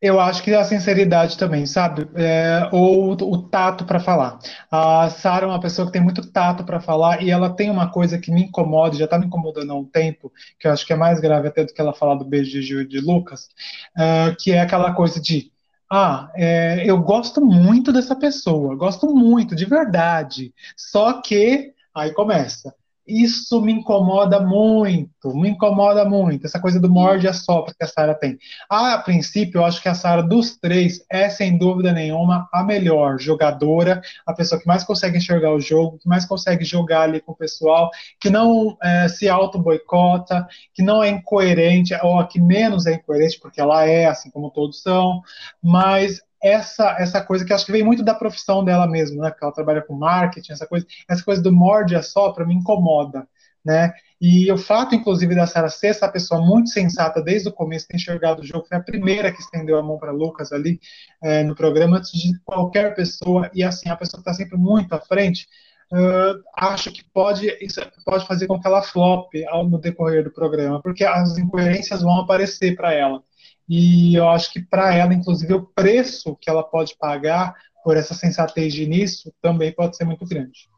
Eu 0.00 0.20
acho 0.20 0.42
que 0.42 0.52
a 0.52 0.64
sinceridade 0.64 1.38
também, 1.38 1.64
sabe? 1.64 2.06
É, 2.14 2.68
ou 2.72 3.12
o 3.12 3.42
tato 3.48 3.84
para 3.86 3.98
falar. 3.98 4.38
A 4.70 5.08
Sara 5.08 5.46
é 5.46 5.48
uma 5.48 5.60
pessoa 5.60 5.86
que 5.86 5.92
tem 5.92 6.02
muito 6.02 6.30
tato 6.30 6.62
para 6.64 6.80
falar 6.80 7.22
e 7.22 7.30
ela 7.30 7.48
tem 7.48 7.70
uma 7.70 7.90
coisa 7.90 8.18
que 8.18 8.30
me 8.30 8.42
incomoda, 8.44 8.96
já 8.96 9.06
está 9.06 9.18
me 9.18 9.26
incomodando 9.26 9.72
há 9.72 9.74
um 9.74 9.84
tempo, 9.84 10.30
que 10.58 10.66
eu 10.66 10.72
acho 10.72 10.86
que 10.86 10.92
é 10.92 10.96
mais 10.96 11.20
grave 11.20 11.48
até 11.48 11.64
do 11.64 11.72
que 11.72 11.80
ela 11.80 11.94
falar 11.94 12.16
do 12.16 12.24
beijo 12.24 12.50
de 12.50 12.62
Gil 12.62 12.82
e 12.82 12.86
de 12.88 13.00
Lucas, 13.00 13.48
é, 13.96 14.34
que 14.38 14.52
é 14.52 14.60
aquela 14.60 14.92
coisa 14.92 15.20
de 15.20 15.50
ah, 15.90 16.30
é, 16.34 16.82
eu 16.84 16.98
gosto 17.00 17.44
muito 17.44 17.92
dessa 17.92 18.16
pessoa, 18.16 18.74
gosto 18.74 19.06
muito, 19.14 19.54
de 19.54 19.64
verdade. 19.64 20.52
Só 20.76 21.20
que 21.20 21.72
aí 21.94 22.12
começa. 22.12 22.74
Isso 23.06 23.60
me 23.60 23.72
incomoda 23.72 24.40
muito, 24.40 25.34
me 25.34 25.50
incomoda 25.50 26.04
muito, 26.06 26.46
essa 26.46 26.58
coisa 26.58 26.80
do 26.80 26.90
morde 26.90 27.28
a 27.28 27.34
sopra 27.34 27.74
que 27.76 27.84
a 27.84 27.86
Sara 27.86 28.14
tem. 28.14 28.38
A 28.68 28.96
princípio, 28.98 29.58
eu 29.58 29.64
acho 29.64 29.82
que 29.82 29.88
a 29.88 29.94
Sara 29.94 30.22
dos 30.22 30.56
três 30.56 31.04
é, 31.10 31.28
sem 31.28 31.58
dúvida 31.58 31.92
nenhuma, 31.92 32.48
a 32.50 32.64
melhor 32.64 33.18
jogadora, 33.18 34.00
a 34.26 34.32
pessoa 34.32 34.58
que 34.58 34.66
mais 34.66 34.84
consegue 34.84 35.18
enxergar 35.18 35.52
o 35.52 35.60
jogo, 35.60 35.98
que 35.98 36.08
mais 36.08 36.24
consegue 36.24 36.64
jogar 36.64 37.02
ali 37.02 37.20
com 37.20 37.32
o 37.32 37.36
pessoal, 37.36 37.90
que 38.18 38.30
não 38.30 38.76
é, 38.82 39.06
se 39.08 39.28
auto-boicota, 39.28 40.46
que 40.72 40.82
não 40.82 41.02
é 41.02 41.10
incoerente, 41.10 41.94
ou 42.02 42.18
a 42.18 42.26
que 42.26 42.40
menos 42.40 42.86
é 42.86 42.94
incoerente, 42.94 43.38
porque 43.38 43.60
ela 43.60 43.84
é, 43.84 44.06
assim 44.06 44.30
como 44.30 44.50
todos 44.50 44.80
são, 44.80 45.20
mas 45.62 46.22
essa 46.44 46.96
essa 46.98 47.22
coisa 47.22 47.44
que 47.44 47.52
acho 47.52 47.64
que 47.64 47.72
vem 47.72 47.82
muito 47.82 48.04
da 48.04 48.14
profissão 48.14 48.62
dela 48.62 48.86
mesmo, 48.86 49.22
né? 49.22 49.30
Que 49.30 49.42
ela 49.42 49.52
trabalha 49.52 49.80
com 49.82 49.94
marketing, 49.94 50.52
essa 50.52 50.66
coisa, 50.66 50.86
essa 51.08 51.24
coisa 51.24 51.42
do 51.42 51.50
morde 51.50 51.96
a 51.96 52.02
sopra 52.02 52.46
me 52.46 52.54
incomoda, 52.54 53.26
né? 53.64 53.94
E 54.20 54.50
o 54.52 54.58
fato, 54.58 54.94
inclusive, 54.94 55.34
da 55.34 55.46
Sarah 55.46 55.68
ser 55.68 55.88
essa 55.88 56.08
pessoa 56.08 56.40
muito 56.40 56.70
sensata 56.70 57.22
desde 57.22 57.48
o 57.48 57.52
começo, 57.52 57.88
ter 57.88 57.96
enxergado 57.96 58.42
o 58.42 58.44
jogo, 58.44 58.66
foi 58.66 58.76
a 58.76 58.82
primeira 58.82 59.32
que 59.32 59.40
estendeu 59.40 59.78
a 59.78 59.82
mão 59.82 59.98
para 59.98 60.12
Lucas 60.12 60.52
ali 60.52 60.78
é, 61.22 61.42
no 61.42 61.54
programa, 61.54 61.98
antes 61.98 62.12
de 62.12 62.38
qualquer 62.44 62.94
pessoa, 62.94 63.50
e 63.54 63.62
assim, 63.62 63.88
a 63.88 63.96
pessoa 63.96 64.22
que 64.22 64.28
está 64.28 64.32
sempre 64.32 64.56
muito 64.56 64.94
à 64.94 65.00
frente, 65.00 65.46
uh, 65.92 66.42
acho 66.56 66.90
que 66.90 67.04
pode, 67.12 67.46
isso 67.60 67.80
pode 68.04 68.26
fazer 68.26 68.46
com 68.46 68.58
que 68.58 68.66
ela 68.66 68.82
flop 68.82 69.30
no 69.68 69.78
decorrer 69.78 70.24
do 70.24 70.30
programa, 70.30 70.80
porque 70.80 71.04
as 71.04 71.36
incoerências 71.36 72.02
vão 72.02 72.20
aparecer 72.20 72.76
para 72.76 72.92
ela. 72.92 73.22
E 73.68 74.14
eu 74.14 74.28
acho 74.28 74.52
que 74.52 74.62
para 74.62 74.94
ela, 74.94 75.14
inclusive, 75.14 75.54
o 75.54 75.66
preço 75.66 76.36
que 76.36 76.50
ela 76.50 76.62
pode 76.62 76.96
pagar 76.96 77.54
por 77.82 77.96
essa 77.96 78.14
sensatez 78.14 78.72
de 78.72 78.82
início 78.82 79.34
também 79.40 79.72
pode 79.72 79.96
ser 79.96 80.04
muito 80.04 80.26
grande. 80.26 80.68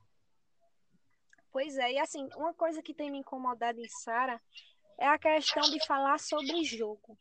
Pois 1.52 1.76
é, 1.78 1.92
e 1.92 1.98
assim, 1.98 2.28
uma 2.36 2.52
coisa 2.52 2.82
que 2.82 2.92
tem 2.92 3.10
me 3.10 3.18
incomodado 3.18 3.80
em 3.80 3.88
Sara 3.88 4.40
é 4.98 5.06
a 5.06 5.18
questão 5.18 5.62
de 5.70 5.84
falar 5.86 6.18
sobre 6.18 6.62
jogo. 6.64 7.16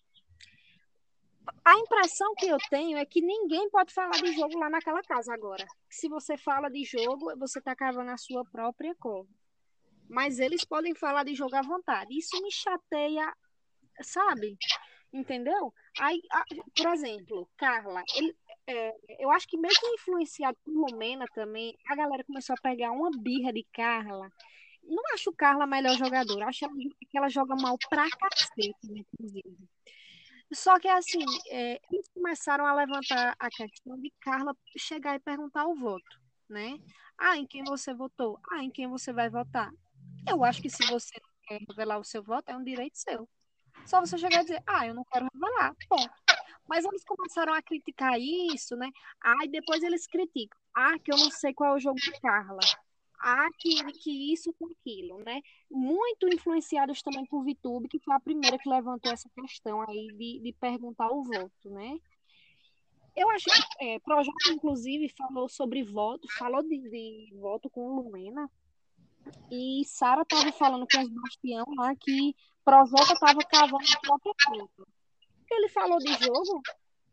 A 1.64 1.74
impressão 1.78 2.34
que 2.36 2.48
eu 2.48 2.58
tenho 2.70 2.98
é 2.98 3.06
que 3.06 3.22
ninguém 3.22 3.70
pode 3.70 3.94
falar 3.94 4.20
de 4.22 4.34
jogo 4.34 4.58
lá 4.58 4.70
naquela 4.70 5.02
casa 5.04 5.34
agora. 5.34 5.66
Se 5.90 6.10
você 6.10 6.38
fala 6.38 6.70
de 6.70 6.84
jogo, 6.84 7.38
você 7.38 7.60
está 7.60 7.76
cavando 7.76 8.12
a 8.12 8.18
sua 8.18 8.44
própria 8.46 8.96
cova. 8.96 9.30
Mas 10.10 10.40
eles 10.40 10.66
podem 10.66 10.96
falar 10.96 11.24
de 11.24 11.36
jogo 11.36 11.56
à 11.56 11.62
vontade. 11.62 12.18
Isso 12.18 12.42
me 12.42 12.52
chateia, 12.52 13.34
sabe? 14.02 14.58
Entendeu? 15.14 15.74
Aí, 16.00 16.22
por 16.76 16.88
exemplo, 16.94 17.50
Carla, 17.58 18.04
ele, 18.16 18.36
é, 18.68 18.94
eu 19.20 19.32
acho 19.32 19.48
que 19.48 19.58
mesmo 19.58 19.94
influenciado 19.94 20.58
por 20.64 20.74
Lumena 20.74 21.26
também, 21.34 21.78
a 21.88 21.96
galera 21.96 22.24
começou 22.24 22.54
a 22.54 22.62
pegar 22.62 22.92
uma 22.92 23.10
birra 23.12 23.54
de 23.54 23.66
Carla. 23.72 24.30
Não 24.84 25.04
acho 25.14 25.32
Carla 25.34 25.64
a 25.64 25.68
melhor 25.68 25.96
jogadora, 25.98 26.48
acho 26.48 26.68
que 27.10 27.18
ela 27.18 27.30
joga 27.30 27.56
mal 27.56 27.78
pra 27.90 28.08
cacete, 28.10 28.76
inclusive. 28.84 29.70
Só 30.54 30.80
que 30.80 30.88
assim, 30.88 31.26
é, 31.50 31.82
eles 31.92 32.08
começaram 32.10 32.66
a 32.66 32.74
levantar 32.76 33.36
a 33.40 33.50
questão 33.50 34.00
de 34.00 34.12
Carla 34.22 34.56
chegar 34.78 35.16
e 35.16 35.20
perguntar 35.20 35.66
o 35.66 35.76
voto, 35.76 36.22
né? 36.48 36.78
Ah, 37.18 37.38
em 37.38 37.48
quem 37.48 37.64
você 37.64 37.94
votou? 37.94 38.40
Ah, 38.52 38.64
em 38.64 38.70
quem 38.70 38.88
você 38.88 39.12
vai 39.12 39.30
votar? 39.30 39.72
Eu 40.28 40.44
acho 40.44 40.62
que 40.62 40.70
se 40.70 40.86
você 40.86 41.20
quer 41.48 41.62
revelar 41.68 41.98
o 41.98 42.04
seu 42.04 42.22
voto, 42.24 42.50
é 42.50 42.58
um 42.58 42.64
direito 42.64 42.98
seu. 42.98 43.28
Só 43.86 44.00
você 44.00 44.18
chegar 44.18 44.42
e 44.42 44.44
dizer, 44.44 44.64
ah, 44.66 44.86
eu 44.88 44.94
não 44.94 45.04
quero 45.06 45.28
revelar. 45.34 45.76
Bom. 45.90 46.06
Mas 46.68 46.84
eles 46.84 47.04
começaram 47.04 47.54
a 47.54 47.62
criticar 47.62 48.20
isso, 48.20 48.76
né? 48.76 48.90
Ah, 49.22 49.44
e 49.44 49.48
depois 49.48 49.84
eles 49.84 50.08
criticam. 50.08 50.58
Ah, 50.74 50.98
que 50.98 51.12
eu 51.12 51.18
não 51.18 51.30
sei 51.30 51.54
qual 51.54 51.74
é 51.74 51.76
o 51.76 51.80
jogo 51.80 52.00
de 52.00 52.12
Carla. 52.20 52.60
Ah, 53.20 53.48
que, 53.58 53.84
que 53.94 54.34
isso 54.34 54.54
com 54.54 54.68
aquilo, 54.68 55.20
né? 55.20 55.42
Muito 55.70 56.28
influenciados 56.28 57.02
também 57.02 57.26
por 57.26 57.44
Vitube, 57.44 57.88
que 57.88 58.00
foi 58.00 58.14
a 58.14 58.20
primeira 58.20 58.58
que 58.58 58.70
levantou 58.70 59.12
essa 59.12 59.30
questão 59.30 59.82
aí 59.82 60.08
de, 60.08 60.40
de 60.40 60.54
perguntar 60.54 61.10
o 61.10 61.24
voto, 61.24 61.70
né? 61.70 62.00
Eu 63.16 63.30
acho 63.30 63.46
que 63.46 63.86
é, 63.86 64.00
Projota, 64.00 64.52
inclusive, 64.52 65.08
falou 65.10 65.48
sobre 65.48 65.84
voto, 65.84 66.28
falou 66.38 66.62
de, 66.62 66.78
de 66.90 67.34
voto 67.40 67.70
com 67.70 67.96
Lumena, 67.96 68.50
e 69.52 69.84
Sara 69.86 70.22
estava 70.22 70.52
falando 70.52 70.86
com 70.92 71.02
os 71.02 71.10
Bastião 71.10 71.66
lá 71.78 71.96
que 71.96 72.36
Projota 72.64 73.14
estava 73.14 73.40
cavando 73.40 73.86
a 73.94 74.00
própria 74.00 74.34
culpa. 74.48 74.88
Ele 75.52 75.70
falou 75.70 76.00
de 76.00 76.14
jogo, 76.14 76.62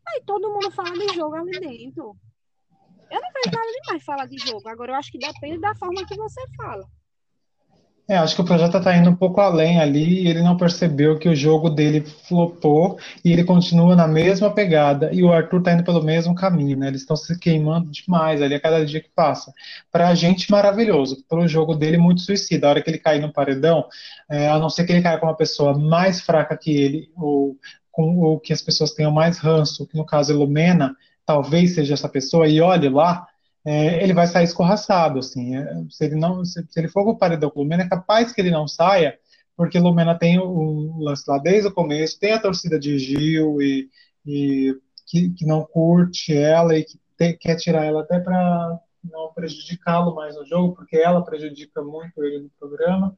aí 0.07 0.21
todo 0.25 0.51
mundo 0.51 0.71
fala 0.71 0.91
de 0.91 1.13
jogo 1.13 1.35
ali 1.35 1.59
dentro. 1.59 2.17
Eu 3.11 3.21
não 3.21 3.31
vejo 3.31 3.55
nada 3.55 3.71
demais 3.81 4.03
falar 4.03 4.25
de 4.25 4.37
jogo. 4.39 4.67
Agora 4.67 4.93
eu 4.93 4.95
acho 4.95 5.11
que 5.11 5.19
depende 5.19 5.59
da 5.59 5.75
forma 5.75 6.05
que 6.05 6.15
você 6.15 6.41
fala. 6.57 6.83
É, 8.05 8.17
acho 8.17 8.35
que 8.35 8.41
o 8.41 8.45
projeto 8.45 8.77
está 8.77 8.97
indo 8.97 9.09
um 9.09 9.15
pouco 9.15 9.39
além 9.39 9.79
ali, 9.79 10.23
e 10.23 10.27
ele 10.27 10.41
não 10.41 10.57
percebeu 10.57 11.17
que 11.17 11.29
o 11.29 11.35
jogo 11.35 11.69
dele 11.69 12.01
flopou 12.01 12.99
e 13.23 13.31
ele 13.31 13.45
continua 13.45 13.95
na 13.95 14.05
mesma 14.05 14.53
pegada. 14.53 15.09
E 15.13 15.23
o 15.23 15.31
Arthur 15.31 15.59
está 15.59 15.71
indo 15.71 15.85
pelo 15.85 16.03
mesmo 16.03 16.35
caminho, 16.35 16.77
né? 16.77 16.89
Eles 16.89 17.01
estão 17.01 17.15
se 17.15 17.39
queimando 17.39 17.89
demais 17.89 18.41
ali 18.41 18.55
a 18.55 18.59
cada 18.59 18.85
dia 18.85 18.99
que 18.99 19.09
passa. 19.15 19.53
Para 19.89 20.09
a 20.09 20.15
gente, 20.15 20.51
maravilhoso. 20.51 21.23
Para 21.29 21.39
o 21.39 21.47
jogo 21.47 21.75
dele, 21.75 21.97
muito 21.97 22.19
suicida. 22.21 22.67
A 22.67 22.71
hora 22.71 22.81
que 22.81 22.89
ele 22.89 22.99
cair 22.99 23.21
no 23.21 23.31
paredão, 23.31 23.85
é, 24.29 24.49
a 24.49 24.59
não 24.59 24.69
ser 24.69 24.83
que 24.85 24.91
ele 24.91 25.01
caia 25.01 25.17
com 25.17 25.27
uma 25.27 25.37
pessoa 25.37 25.77
mais 25.77 26.19
fraca 26.19 26.57
que 26.57 26.71
ele, 26.75 27.09
ou, 27.15 27.55
com, 27.89 28.19
ou 28.19 28.37
que 28.37 28.51
as 28.51 28.61
pessoas 28.61 28.91
tenham 28.91 29.11
mais 29.13 29.37
ranço, 29.37 29.87
que 29.87 29.95
no 29.97 30.05
caso 30.05 30.33
é 30.33 30.35
Lumena, 30.35 30.93
talvez 31.25 31.73
seja 31.73 31.93
essa 31.93 32.09
pessoa, 32.09 32.49
e 32.49 32.59
olhe 32.59 32.89
lá, 32.89 33.25
é, 33.65 34.03
ele 34.03 34.13
vai 34.13 34.27
sair 34.27 34.43
escorraçado, 34.43 35.19
assim. 35.19 35.55
É, 35.55 35.85
se 35.89 36.05
ele 36.05 36.15
não, 36.15 36.43
se, 36.43 36.65
se 36.69 36.79
ele 36.79 36.89
for 36.89 37.07
o 37.07 37.17
paredão 37.17 37.49
com 37.49 37.61
Lumena, 37.61 37.83
é 37.83 37.89
capaz 37.89 38.31
que 38.33 38.41
ele 38.41 38.51
não 38.51 38.67
saia, 38.67 39.17
porque 39.55 39.79
Lumena 39.79 40.17
tem 40.17 40.39
o, 40.39 40.45
o 40.45 41.03
lance 41.03 41.23
lá 41.27 41.37
desde 41.37 41.69
o 41.69 41.73
começo, 41.73 42.19
tem 42.19 42.33
a 42.33 42.41
torcida 42.41 42.79
de 42.79 42.97
Gil 42.99 43.61
e, 43.61 43.89
e 44.25 44.75
que, 45.07 45.29
que, 45.31 45.45
não 45.45 45.63
curte 45.63 46.35
ela 46.35 46.77
e 46.77 46.83
que 46.83 46.99
te, 47.17 47.33
quer 47.33 47.55
tirar 47.55 47.85
ela 47.85 48.01
até 48.01 48.19
para 48.19 48.79
não 49.03 49.33
prejudicá-lo 49.33 50.15
mais 50.15 50.35
no 50.35 50.45
jogo, 50.45 50.75
porque 50.75 50.97
ela 50.97 51.23
prejudica 51.23 51.81
muito 51.81 52.23
ele 52.23 52.39
no 52.39 52.49
programa. 52.59 53.17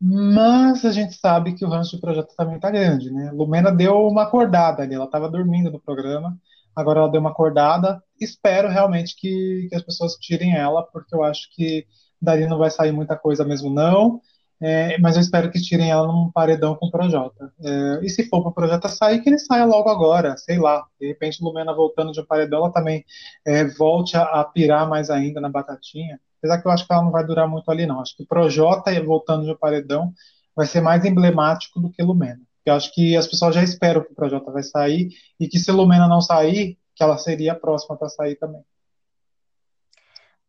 Mas 0.00 0.84
a 0.84 0.92
gente 0.92 1.14
sabe 1.14 1.54
que 1.54 1.64
o 1.64 1.68
ranço 1.68 1.96
do 1.96 2.00
projeto 2.00 2.34
também 2.36 2.56
está 2.56 2.70
grande, 2.70 3.10
né? 3.10 3.32
Lumena 3.32 3.72
deu 3.72 4.06
uma 4.06 4.22
acordada 4.22 4.82
ali, 4.82 4.94
ela 4.94 5.06
estava 5.06 5.28
dormindo 5.28 5.70
no 5.72 5.80
programa, 5.80 6.38
agora 6.78 7.00
ela 7.00 7.10
deu 7.10 7.20
uma 7.20 7.30
acordada. 7.30 8.00
Espero 8.20 8.68
realmente 8.68 9.16
que, 9.16 9.66
que 9.68 9.74
as 9.74 9.82
pessoas 9.82 10.14
tirem 10.14 10.54
ela, 10.54 10.82
porque 10.84 11.14
eu 11.14 11.24
acho 11.24 11.48
que 11.54 11.86
dali 12.22 12.46
não 12.46 12.58
vai 12.58 12.70
sair 12.70 12.92
muita 12.92 13.16
coisa 13.16 13.44
mesmo, 13.44 13.68
não. 13.68 14.20
É, 14.60 14.98
mas 14.98 15.14
eu 15.14 15.22
espero 15.22 15.50
que 15.50 15.60
tirem 15.60 15.90
ela 15.90 16.06
num 16.06 16.30
paredão 16.32 16.74
com 16.74 16.86
o 16.86 16.90
Projota. 16.90 17.52
É, 17.62 18.00
e 18.04 18.08
se 18.08 18.28
for 18.28 18.42
para 18.42 18.50
o 18.50 18.54
Projota 18.54 18.88
sair, 18.88 19.20
que 19.20 19.28
ele 19.28 19.38
saia 19.38 19.64
logo 19.64 19.88
agora, 19.88 20.36
sei 20.36 20.58
lá. 20.58 20.84
De 21.00 21.06
repente, 21.08 21.42
Lumena 21.42 21.74
voltando 21.74 22.12
de 22.12 22.20
um 22.20 22.26
paredão, 22.26 22.60
ela 22.60 22.72
também 22.72 23.04
é, 23.46 23.64
volte 23.64 24.16
a, 24.16 24.22
a, 24.22 24.44
pirar 24.44 24.88
mais 24.88 25.10
ainda 25.10 25.40
na 25.40 25.48
batatinha. 25.48 26.20
Apesar 26.38 26.60
que 26.60 26.66
eu 26.68 26.72
acho 26.72 26.86
que 26.86 26.92
ela 26.92 27.02
não 27.02 27.10
vai 27.10 27.24
durar 27.24 27.48
muito 27.48 27.70
ali, 27.70 27.86
não. 27.86 28.00
Acho 28.00 28.16
que 28.16 28.22
o 28.22 28.26
Projota 28.26 28.92
voltando 29.04 29.44
de 29.44 29.52
um 29.52 29.56
paredão 29.56 30.12
vai 30.56 30.66
ser 30.66 30.80
mais 30.80 31.04
emblemático 31.04 31.80
do 31.80 31.90
que 31.90 32.02
Lumena. 32.02 32.40
Eu 32.64 32.74
acho 32.74 32.92
que 32.92 33.16
as 33.16 33.26
pessoas 33.26 33.54
já 33.54 33.62
esperam 33.62 34.04
que 34.04 34.12
o 34.12 34.14
Projota 34.14 34.50
vai 34.50 34.62
sair 34.62 35.08
e 35.40 35.48
que 35.48 35.58
se 35.58 35.70
Lumena 35.72 36.06
não 36.06 36.20
sair, 36.20 36.78
que 36.94 37.02
ela 37.02 37.16
seria 37.16 37.52
a 37.52 37.58
próxima 37.58 37.96
para 37.96 38.08
sair 38.08 38.36
também. 38.36 38.64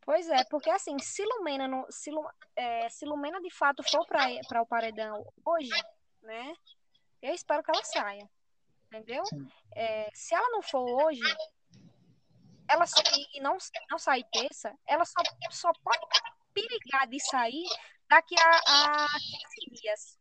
Pois 0.02 0.28
é, 0.28 0.44
porque 0.46 0.70
assim, 0.70 0.98
se 1.00 1.24
Lumena, 1.24 1.68
não, 1.68 1.86
se, 1.90 2.10
é, 2.56 2.90
se 2.90 3.06
Lumena 3.06 3.40
de 3.40 3.54
fato 3.54 3.84
for 3.84 4.06
para 4.08 4.62
o 4.62 4.66
paredão 4.66 5.24
hoje, 5.46 5.70
né? 6.24 6.54
Eu 7.22 7.34
espero 7.34 7.64
que 7.64 7.72
ela 7.72 7.84
saia. 7.84 8.28
Entendeu? 8.92 9.24
É, 9.76 10.10
se 10.14 10.34
ela 10.34 10.50
não 10.50 10.64
for 10.64 10.84
hoje, 11.04 11.22
ela 12.68 12.86
e 13.36 13.40
não, 13.40 13.56
não 13.90 14.00
sair 14.00 14.26
terça, 14.32 14.74
ela 14.88 15.06
só, 15.06 15.22
só 15.52 15.72
pode 15.84 16.00
perigar 16.54 17.08
de 17.08 17.20
sair 17.20 17.68
daqui 18.10 18.36
a, 18.40 19.06
a 19.06 19.08
15 19.08 19.82
dias. 19.82 20.18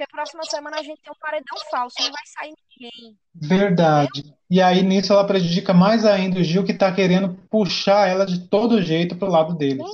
Porque 0.00 0.12
próxima 0.12 0.42
semana 0.44 0.78
a 0.78 0.82
gente 0.82 1.02
tem 1.02 1.12
um 1.12 1.20
paredão 1.20 1.58
falso, 1.70 1.96
não 2.00 2.10
vai 2.10 2.24
sair 2.24 2.54
ninguém. 2.70 3.18
Verdade. 3.34 4.20
Entendeu? 4.20 4.38
E 4.48 4.62
aí 4.62 4.82
nisso 4.82 5.12
ela 5.12 5.26
prejudica 5.26 5.74
mais 5.74 6.06
ainda 6.06 6.40
o 6.40 6.42
Gil, 6.42 6.64
que 6.64 6.72
tá 6.72 6.90
querendo 6.90 7.34
puxar 7.50 8.08
ela 8.08 8.24
de 8.24 8.48
todo 8.48 8.80
jeito 8.80 9.14
pro 9.14 9.28
lado 9.28 9.54
deles. 9.54 9.84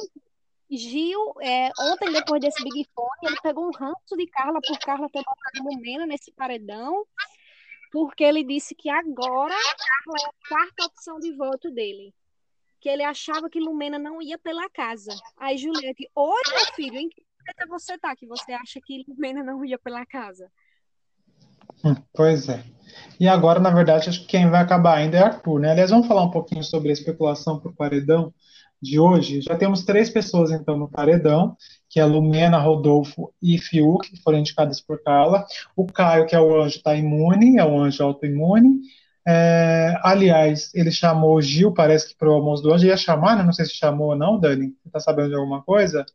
Gil, 0.71 1.35
é, 1.43 1.71
ontem, 1.81 2.13
depois 2.13 2.41
desse 2.41 2.63
Big 2.63 2.87
Fone, 2.95 3.09
ele 3.25 3.37
pegou 3.43 3.67
um 3.67 3.73
ranço 3.73 4.17
de 4.17 4.29
Carla 4.29 4.61
por 4.65 4.79
Carla 4.79 5.11
ter 5.11 5.25
botado 5.25 5.69
Lumena 5.69 6.07
nesse 6.07 6.31
paredão, 6.31 7.05
porque 7.91 8.23
ele 8.23 8.45
disse 8.45 8.77
que 8.77 8.89
agora 8.89 9.55
Carla 9.55 10.19
é 10.21 10.25
a 10.25 10.49
quarta 10.49 10.85
opção 10.85 11.19
de 11.19 11.33
voto 11.33 11.69
dele. 11.69 12.15
Que 12.81 12.89
ele 12.89 13.03
achava 13.03 13.51
que 13.51 13.59
Lumena 13.59 13.99
não 13.99 14.23
ia 14.23 14.39
pela 14.39 14.71
casa. 14.71 15.13
Aí 15.37 15.59
Juliette, 15.59 16.09
oi, 16.15 16.43
meu 16.49 16.67
filho, 16.77 16.97
em 16.97 17.09
que 17.09 17.26
planeta 17.47 17.67
você 17.69 17.99
tá 17.99 18.15
que 18.17 18.27
você 18.27 18.53
acha 18.53 18.81
que 18.85 19.05
Lumena 19.09 19.43
não 19.43 19.65
ia 19.65 19.79
pela 19.79 20.05
casa? 20.05 20.51
Hum, 21.85 21.95
pois 22.13 22.49
é. 22.49 22.63
E 23.21 23.29
agora, 23.29 23.61
na 23.61 23.71
verdade, 23.71 24.09
acho 24.09 24.21
que 24.23 24.27
quem 24.27 24.51
vai 24.51 24.63
acabar 24.63 24.97
ainda 24.97 25.19
é 25.19 25.23
Arthur, 25.23 25.61
né? 25.61 25.71
Aliás, 25.71 25.91
vamos 25.91 26.07
falar 26.07 26.23
um 26.23 26.31
pouquinho 26.31 26.65
sobre 26.65 26.91
a 26.91 26.93
especulação 26.93 27.59
por 27.61 27.75
paredão 27.75 28.33
de 28.81 28.99
hoje. 28.99 29.41
Já 29.43 29.57
temos 29.57 29.85
três 29.85 30.11
pessoas, 30.11 30.51
então, 30.51 30.77
no 30.77 30.89
paredão, 30.89 31.57
que 31.89 32.01
é 32.01 32.05
Lumena, 32.05 32.59
Rodolfo 32.59 33.33
e 33.43 33.59
Fiuk, 33.59 34.11
que 34.11 34.23
foram 34.23 34.39
indicadas 34.39 34.81
por 34.81 35.03
Carla. 35.03 35.45
O 35.75 35.87
Caio, 35.87 36.27
que 36.27 36.35
é 36.35 36.41
o 36.41 36.61
anjo, 36.61 36.77
está 36.79 36.95
imune, 36.95 37.59
é 37.59 37.65
o 37.65 37.79
anjo 37.79 38.03
autoimune. 38.03 38.81
É, 39.29 39.95
aliás, 40.03 40.71
ele 40.75 40.91
chamou 40.91 41.37
o 41.37 41.43
Gil, 41.43 41.75
parece 41.75 42.09
que 42.09 42.17
para 42.17 42.31
o 42.31 42.35
almoço 42.35 42.63
do 42.63 42.73
anjo. 42.73 42.87
Ia 42.87 42.97
chamar, 42.97 43.37
né? 43.37 43.43
Não 43.43 43.53
sei 43.53 43.65
se 43.65 43.75
chamou 43.75 44.11
ou 44.11 44.17
não, 44.17 44.39
Dani. 44.39 44.69
Você 44.83 44.89
está 44.89 45.01
sabendo 45.01 45.31
de 45.31 45.35
alguma 45.35 45.63
coisa? 45.63 46.07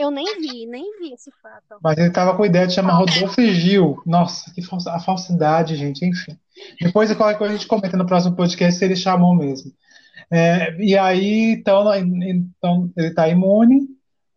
Eu 0.00 0.10
nem 0.10 0.40
vi, 0.40 0.64
nem 0.64 0.98
vi 0.98 1.12
esse 1.12 1.30
fato. 1.42 1.78
Mas 1.82 1.98
ele 1.98 2.10
tava 2.10 2.34
com 2.34 2.42
a 2.42 2.46
ideia 2.46 2.66
de 2.66 2.72
chamar 2.72 2.94
Rodolfo 2.94 3.38
e 3.38 3.52
Gil. 3.52 4.02
Nossa, 4.06 4.50
que 4.54 4.62
falsa, 4.62 4.92
a 4.92 4.98
falsidade, 4.98 5.76
gente, 5.76 6.06
enfim. 6.06 6.38
Depois, 6.80 7.12
qualquer 7.12 7.36
coisa, 7.36 7.52
a 7.52 7.56
gente 7.58 7.68
comenta 7.68 7.98
no 7.98 8.06
próximo 8.06 8.34
podcast 8.34 8.78
se 8.78 8.84
ele 8.86 8.96
chamou 8.96 9.34
mesmo. 9.34 9.70
É, 10.30 10.74
e 10.78 10.96
aí, 10.96 11.52
então, 11.52 11.94
então 11.94 12.90
ele 12.96 13.08
está 13.08 13.28
imune, 13.28 13.88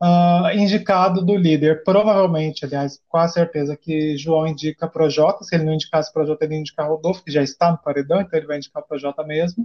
uh, 0.01 0.51
indicado 0.53 1.23
do 1.23 1.37
líder. 1.37 1.81
Provavelmente, 1.85 2.65
aliás, 2.65 2.99
com 3.07 3.17
a 3.17 3.29
certeza 3.29 3.77
que 3.77 4.17
João 4.17 4.45
indica 4.45 4.85
Projota. 4.85 5.45
Se 5.45 5.55
ele 5.55 5.63
não 5.63 5.73
indicasse 5.73 6.11
Projota, 6.11 6.43
ele 6.43 6.57
indica 6.57 6.83
Rodolfo, 6.83 7.23
que 7.23 7.31
já 7.31 7.41
está 7.41 7.71
no 7.71 7.77
paredão, 7.77 8.19
então 8.19 8.37
ele 8.37 8.47
vai 8.47 8.57
indicar 8.57 8.83
Projota 8.83 9.23
mesmo. 9.23 9.63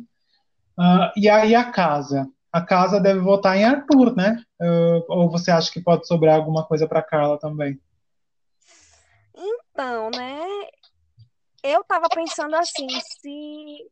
Uh, 0.79 1.11
e 1.17 1.29
aí 1.29 1.57
a 1.57 1.65
casa 1.65 2.29
a 2.53 2.61
casa 2.61 3.01
deve 3.01 3.21
votar 3.21 3.57
em 3.57 3.65
Arthur, 3.65 4.15
né? 4.17 4.43
Uh, 4.61 5.05
ou 5.09 5.31
você 5.31 5.51
acha 5.51 5.71
que 5.71 5.81
pode 5.81 6.07
sobrar 6.07 6.37
alguma 6.37 6.67
coisa 6.67 6.89
para 6.89 7.03
Carla 7.03 7.39
também? 7.39 7.81
Então, 9.35 10.11
né? 10.11 10.41
Eu 11.63 11.85
tava 11.85 12.09
pensando 12.09 12.55
assim, 12.57 12.89
se. 13.01 13.91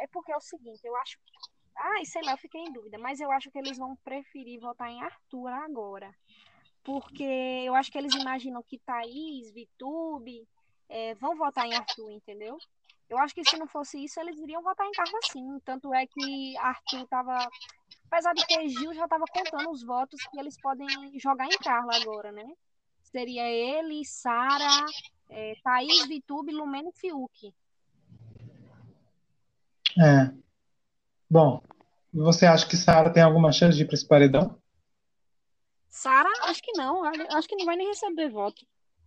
É 0.00 0.06
porque 0.12 0.32
é 0.32 0.36
o 0.36 0.40
seguinte, 0.40 0.80
eu 0.84 0.96
acho. 0.96 1.18
Ai, 1.76 2.04
sei 2.04 2.22
lá, 2.22 2.32
eu 2.32 2.38
fiquei 2.38 2.60
em 2.60 2.72
dúvida, 2.72 2.98
mas 2.98 3.20
eu 3.20 3.30
acho 3.32 3.50
que 3.50 3.58
eles 3.58 3.78
vão 3.78 3.96
preferir 4.04 4.60
votar 4.60 4.88
em 4.88 5.02
Arthur 5.02 5.48
agora. 5.48 6.14
Porque 6.84 7.24
eu 7.64 7.74
acho 7.74 7.90
que 7.90 7.98
eles 7.98 8.14
imaginam 8.14 8.62
que 8.62 8.78
Thaís, 8.78 9.52
Vitube 9.52 10.46
é, 10.88 11.14
vão 11.14 11.36
votar 11.36 11.66
em 11.66 11.74
Arthur, 11.74 12.10
entendeu? 12.10 12.58
Eu 13.08 13.18
acho 13.18 13.34
que 13.34 13.44
se 13.44 13.58
não 13.58 13.66
fosse 13.66 14.02
isso, 14.02 14.18
eles 14.20 14.38
iriam 14.38 14.62
votar 14.62 14.86
em 14.86 14.92
Carla 14.92 15.18
sim. 15.30 15.58
Tanto 15.64 15.92
é 15.94 16.06
que 16.06 16.56
Arthur 16.58 17.02
estava. 17.02 17.48
Apesar 18.10 18.32
de 18.34 18.46
que 18.46 18.68
Gil 18.68 18.94
já 18.94 19.04
estava 19.04 19.24
contando 19.26 19.70
os 19.70 19.82
votos 19.82 20.20
que 20.28 20.38
eles 20.38 20.58
podem 20.60 20.86
jogar 21.18 21.46
em 21.46 21.58
Carla 21.58 21.96
agora, 21.96 22.32
né? 22.32 22.44
Seria 23.02 23.46
ele, 23.48 24.04
Sara, 24.04 24.86
é, 25.28 25.54
Thaís, 25.62 26.06
Vitube, 26.06 26.52
Lumena 26.52 26.88
e 26.88 26.98
Fiuk. 26.98 27.54
É. 29.98 30.32
Bom, 31.28 31.62
você 32.12 32.46
acha 32.46 32.66
que 32.66 32.76
Sara 32.76 33.12
tem 33.12 33.22
alguma 33.22 33.52
chance 33.52 33.76
de 33.76 33.84
ir 33.84 33.86
para 33.86 33.94
esse 33.94 34.06
paredão? 34.06 34.58
Sara, 35.88 36.30
acho 36.44 36.62
que 36.62 36.72
não. 36.72 37.04
Acho 37.04 37.48
que 37.48 37.56
não 37.56 37.66
vai 37.66 37.76
nem 37.76 37.88
receber 37.88 38.30
voto. 38.30 38.66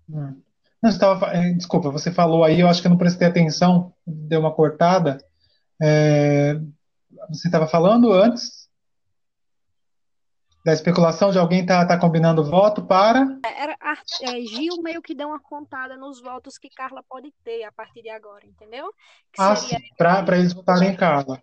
Hum. 0.09 0.41
Não, 0.85 0.95
tava, 0.99 1.33
é, 1.33 1.51
desculpa, 1.53 1.89
você 1.89 2.11
falou 2.11 2.43
aí, 2.43 2.59
eu 2.59 2.67
acho 2.67 2.79
que 2.79 2.85
eu 2.85 2.91
não 2.91 2.97
prestei 2.97 3.27
atenção, 3.27 3.91
deu 4.05 4.39
uma 4.39 4.53
cortada. 4.53 5.17
É, 5.81 6.59
você 7.27 7.47
estava 7.47 7.65
falando 7.65 8.13
antes 8.13 8.69
da 10.63 10.73
especulação 10.73 11.31
de 11.31 11.39
alguém 11.39 11.65
tá, 11.65 11.83
tá 11.87 11.97
combinando 11.97 12.43
voto 12.43 12.85
para. 12.85 13.25
Era, 13.43 13.75
é, 14.21 14.41
Gil 14.41 14.79
meio 14.83 15.01
que 15.01 15.15
deu 15.15 15.29
uma 15.29 15.39
contada 15.39 15.97
nos 15.97 16.21
votos 16.21 16.59
que 16.59 16.69
Carla 16.69 17.03
pode 17.09 17.33
ter 17.43 17.63
a 17.63 17.71
partir 17.71 18.03
de 18.03 18.09
agora, 18.09 18.45
entendeu? 18.45 18.85
Que 19.33 19.41
ah, 19.41 19.55
seria... 19.55 19.79
sim, 19.79 19.95
para 19.97 20.37
eles 20.37 20.53
votarem 20.53 20.89
em 20.89 20.95
Carla. 20.95 21.41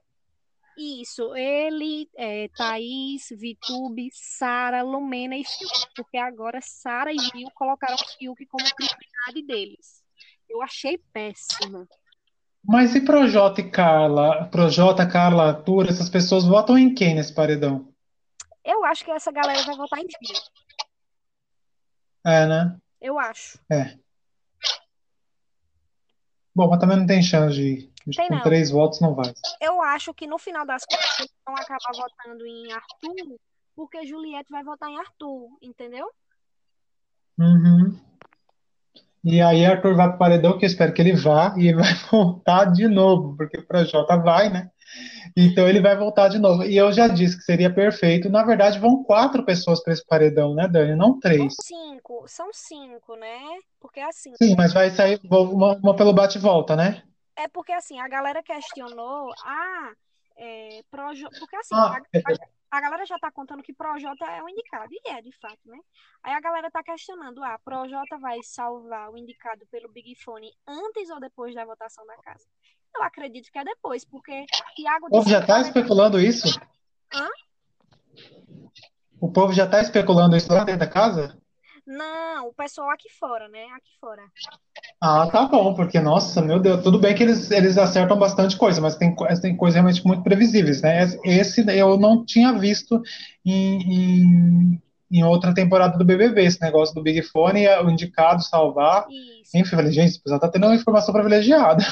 Isso, 0.76 1.34
ele, 1.36 2.08
é, 2.16 2.48
Thaís, 2.56 3.28
Vitube, 3.30 4.08
Sara, 4.12 4.82
Lumena 4.82 5.36
e 5.36 5.44
Fiuk, 5.44 5.86
porque 5.94 6.16
agora 6.16 6.60
Sara 6.62 7.12
e 7.12 7.18
Gil 7.18 7.50
colocaram 7.54 7.94
o 7.94 8.18
Fiuk 8.18 8.46
como 8.46 8.64
prioridade 8.74 9.46
deles. 9.46 10.02
Eu 10.48 10.62
achei 10.62 10.98
péssimo. 11.12 11.86
Mas 12.64 12.94
e 12.94 13.00
Projota 13.00 13.60
e 13.60 13.70
Carla? 13.70 14.46
Projota, 14.46 15.06
Carla, 15.06 15.48
Arthur, 15.48 15.88
essas 15.88 16.08
pessoas 16.08 16.44
votam 16.44 16.78
em 16.78 16.94
quem 16.94 17.14
nesse 17.14 17.34
paredão? 17.34 17.92
Eu 18.64 18.84
acho 18.84 19.04
que 19.04 19.10
essa 19.10 19.32
galera 19.32 19.62
vai 19.62 19.76
votar 19.76 19.98
em 19.98 20.06
Gil. 20.06 20.40
É, 22.24 22.46
né? 22.46 22.76
Eu 23.00 23.18
acho. 23.18 23.58
É. 23.70 23.98
Bom, 26.54 26.68
mas 26.68 26.78
também 26.78 26.98
não 26.98 27.06
tem 27.06 27.22
chance 27.22 27.56
de 27.56 27.62
ir. 27.62 27.91
Tem 28.16 28.28
Com 28.28 28.34
não. 28.34 28.42
três 28.42 28.70
votos 28.70 29.00
não 29.00 29.14
vai. 29.14 29.32
Eu 29.60 29.80
acho 29.82 30.12
que 30.12 30.26
no 30.26 30.38
final 30.38 30.66
das 30.66 30.84
contas 30.84 31.20
eles 31.20 31.32
vão 31.46 31.54
acabar 31.54 31.92
votando 31.94 32.46
em 32.46 32.72
Arthur, 32.72 33.38
porque 33.74 34.06
Juliette 34.06 34.50
vai 34.50 34.64
votar 34.64 34.88
em 34.90 34.98
Arthur, 34.98 35.48
entendeu? 35.62 36.08
Uhum. 37.38 37.98
E 39.24 39.40
aí 39.40 39.64
Arthur 39.64 39.94
vai 39.94 40.08
pro 40.08 40.18
paredão, 40.18 40.58
que 40.58 40.64
eu 40.64 40.68
espero 40.68 40.92
que 40.92 41.00
ele 41.00 41.14
vá, 41.14 41.54
e 41.56 41.68
ele 41.68 41.78
vai 41.78 41.94
voltar 42.10 42.64
de 42.66 42.88
novo, 42.88 43.36
porque 43.36 43.58
o 43.58 43.66
Projota 43.66 44.16
vai, 44.16 44.48
né? 44.48 44.68
Então 45.36 45.66
ele 45.66 45.80
vai 45.80 45.96
voltar 45.96 46.28
de 46.28 46.38
novo. 46.38 46.64
E 46.64 46.76
eu 46.76 46.92
já 46.92 47.08
disse 47.08 47.36
que 47.38 47.44
seria 47.44 47.72
perfeito. 47.72 48.28
Na 48.28 48.44
verdade, 48.44 48.78
vão 48.78 49.02
quatro 49.02 49.44
pessoas 49.44 49.82
para 49.82 49.92
esse 49.92 50.04
paredão, 50.04 50.54
né, 50.54 50.68
Dani? 50.68 50.94
Não 50.94 51.12
São 51.12 51.20
três. 51.20 51.54
cinco, 51.62 52.24
são 52.26 52.50
cinco, 52.52 53.16
né? 53.16 53.40
Porque 53.80 54.00
assim, 54.00 54.34
Sim, 54.36 54.54
mas 54.56 54.72
vai 54.72 54.90
sair 54.90 55.20
uma, 55.24 55.76
uma 55.76 55.96
pelo 55.96 56.12
bate-volta, 56.12 56.76
né? 56.76 57.02
É 57.36 57.48
porque 57.48 57.72
assim, 57.72 57.98
a 57.98 58.08
galera 58.08 58.42
questionou, 58.42 59.32
ah, 59.44 59.92
é, 60.36 60.82
Projo... 60.90 61.28
porque 61.38 61.56
assim, 61.56 61.74
Ah, 61.74 61.96
a, 61.96 61.98
a, 61.98 62.78
a 62.78 62.80
galera 62.80 63.04
já 63.04 63.18
tá 63.18 63.30
contando 63.30 63.62
que 63.62 63.74
Projota 63.74 64.24
é 64.24 64.42
o 64.42 64.48
indicado, 64.48 64.92
e 64.92 65.08
é, 65.10 65.20
de 65.20 65.32
fato, 65.38 65.60
né? 65.66 65.78
Aí 66.22 66.32
a 66.32 66.40
galera 66.40 66.70
tá 66.70 66.82
questionando, 66.82 67.42
ah, 67.44 67.58
Projota 67.64 68.18
vai 68.18 68.38
salvar 68.42 69.10
o 69.10 69.18
indicado 69.18 69.66
pelo 69.70 69.92
Big 69.92 70.14
Fone 70.16 70.50
antes 70.66 71.10
ou 71.10 71.20
depois 71.20 71.54
da 71.54 71.64
votação 71.64 72.06
da 72.06 72.16
casa? 72.16 72.46
Eu 72.94 73.02
acredito 73.02 73.50
que 73.50 73.58
é 73.58 73.64
depois, 73.64 74.04
porque 74.04 74.46
Thiago 74.76 75.06
o 75.06 75.10
povo 75.10 75.28
já 75.28 75.44
tá 75.44 75.60
especulando 75.60 76.20
isso? 76.20 76.58
Hã? 77.12 77.28
O 79.20 79.30
povo 79.30 79.52
já 79.52 79.66
tá 79.66 79.80
especulando 79.80 80.36
isso 80.36 80.52
lá 80.52 80.64
dentro 80.64 80.80
da 80.80 80.86
casa? 80.86 81.41
Não, 81.86 82.48
o 82.48 82.54
pessoal 82.54 82.90
aqui 82.90 83.08
fora, 83.10 83.48
né? 83.48 83.64
Aqui 83.74 83.90
fora. 84.00 84.22
Ah, 85.00 85.26
tá 85.30 85.46
bom, 85.46 85.74
porque, 85.74 85.98
nossa, 86.00 86.40
meu 86.40 86.60
Deus, 86.60 86.82
tudo 86.82 86.98
bem 86.98 87.14
que 87.14 87.22
eles, 87.22 87.50
eles 87.50 87.76
acertam 87.76 88.16
bastante 88.18 88.56
coisa, 88.56 88.80
mas 88.80 88.96
tem, 88.96 89.14
tem 89.40 89.56
coisas 89.56 89.74
realmente 89.74 90.06
muito 90.06 90.22
previsíveis, 90.22 90.80
né? 90.80 91.02
Esse 91.24 91.64
eu 91.76 91.98
não 91.98 92.24
tinha 92.24 92.52
visto 92.52 93.02
em, 93.44 93.82
em, 94.74 94.82
em 95.10 95.24
outra 95.24 95.52
temporada 95.52 95.98
do 95.98 96.04
BBB, 96.04 96.44
esse 96.44 96.60
negócio 96.60 96.94
do 96.94 97.02
Big 97.02 97.20
Fone, 97.22 97.66
o 97.68 97.90
indicado 97.90 98.42
salvar. 98.42 99.06
Isso. 99.10 99.56
Enfim, 99.58 99.76
falei, 99.76 99.92
gente, 99.92 100.20
pessoal 100.20 100.40
tá 100.40 100.48
tendo 100.48 100.66
uma 100.66 100.76
informação 100.76 101.12
privilegiada. 101.12 101.84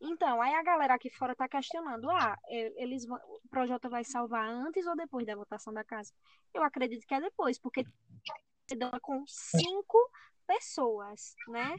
Então, 0.00 0.42
aí 0.42 0.52
a 0.54 0.62
galera 0.62 0.94
aqui 0.94 1.08
fora 1.10 1.34
tá 1.34 1.48
questionando, 1.48 2.10
ah, 2.10 2.36
eles 2.48 3.06
vão- 3.06 3.20
o 3.28 3.48
Projota 3.48 3.88
vai 3.88 4.02
salvar 4.04 4.48
antes 4.48 4.84
ou 4.86 4.96
depois 4.96 5.24
da 5.26 5.36
votação 5.36 5.72
da 5.72 5.84
casa? 5.84 6.12
Eu 6.52 6.64
acredito 6.64 7.06
que 7.06 7.14
é 7.14 7.20
depois, 7.20 7.58
porque 7.58 7.84
dá 8.74 8.98
com 9.00 9.24
cinco 9.26 9.98
pessoas, 10.46 11.34
né? 11.48 11.76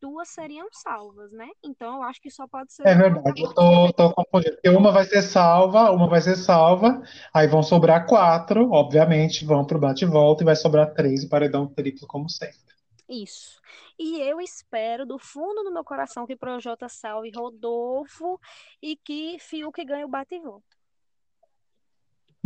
Duas 0.00 0.28
seriam 0.28 0.68
salvas, 0.72 1.32
né? 1.32 1.48
Então 1.64 1.96
eu 1.96 2.02
acho 2.02 2.20
que 2.20 2.30
só 2.30 2.46
pode 2.46 2.72
ser 2.72 2.86
É 2.86 2.94
verdade, 2.94 3.42
eu 3.42 3.54
tô, 3.54 3.92
tô 3.92 4.12
confundindo. 4.12 4.54
Porque 4.56 4.68
uma 4.68 4.92
vai 4.92 5.04
ser 5.04 5.22
salva, 5.22 5.90
uma 5.90 6.08
vai 6.08 6.20
ser 6.20 6.36
salva, 6.36 7.02
aí 7.32 7.46
vão 7.48 7.62
sobrar 7.62 8.06
quatro, 8.06 8.70
obviamente, 8.70 9.44
vão 9.44 9.64
pro 9.64 9.78
bate-volta 9.78 10.42
e 10.42 10.46
vai 10.46 10.54
sobrar 10.54 10.92
três, 10.92 11.22
e 11.22 11.28
paredão 11.28 11.66
triplo, 11.66 12.06
como 12.06 12.28
sempre. 12.28 12.66
Isso. 13.08 13.60
E 13.98 14.20
eu 14.20 14.40
espero 14.40 15.06
do 15.06 15.18
fundo 15.18 15.62
do 15.62 15.72
meu 15.72 15.84
coração 15.84 16.26
que 16.26 16.36
Projota 16.36 16.88
salve 16.88 17.30
Rodolfo 17.34 18.38
e 18.82 18.96
que 18.96 19.38
Fiuk 19.38 19.82
ganhe 19.84 20.04
o 20.04 20.08
bate 20.08 20.34
e 20.34 20.40
volta. 20.40 20.75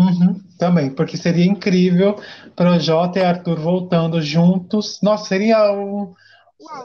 Uhum, 0.01 0.41
também, 0.59 0.89
porque 0.89 1.19
seria 1.19 1.45
incrível 1.45 2.17
Projota 2.57 3.19
e 3.19 3.23
Arthur 3.23 3.61
voltando 3.61 4.23
juntos. 4.23 4.99
Nossa, 5.03 5.27
seria 5.27 5.71
um. 5.73 6.15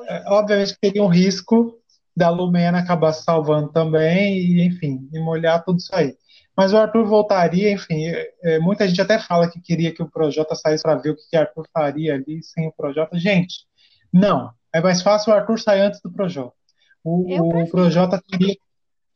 É, 0.09 0.23
Obviamente 0.27 0.73
que 0.73 0.81
teria 0.81 1.01
um 1.01 1.07
risco 1.07 1.79
da 2.15 2.29
Lumena 2.29 2.79
acabar 2.79 3.13
salvando 3.13 3.69
também, 3.69 4.37
e 4.37 4.65
enfim, 4.65 5.07
e 5.13 5.19
molhar 5.19 5.63
tudo 5.63 5.79
isso 5.79 5.95
aí. 5.95 6.13
Mas 6.57 6.73
o 6.73 6.77
Arthur 6.77 7.05
voltaria, 7.05 7.71
enfim, 7.71 8.05
é, 8.05 8.31
é, 8.43 8.59
muita 8.59 8.85
gente 8.85 9.01
até 9.01 9.17
fala 9.17 9.49
que 9.49 9.61
queria 9.61 9.93
que 9.93 10.03
o 10.03 10.09
Projota 10.09 10.53
saísse 10.53 10.83
para 10.83 10.95
ver 10.95 11.11
o 11.11 11.15
que 11.15 11.29
que 11.29 11.37
Arthur 11.37 11.67
faria 11.73 12.15
ali 12.15 12.43
sem 12.43 12.67
o 12.67 12.73
Projota. 12.73 13.17
Gente, 13.17 13.65
não. 14.11 14.51
É 14.73 14.81
mais 14.81 15.01
fácil 15.01 15.31
o 15.31 15.35
Arthur 15.35 15.57
sair 15.57 15.81
antes 15.81 16.01
do 16.01 16.11
Projota. 16.11 16.53
O, 17.01 17.61
o. 17.61 17.69
Projota 17.69 18.21
teria, 18.29 18.55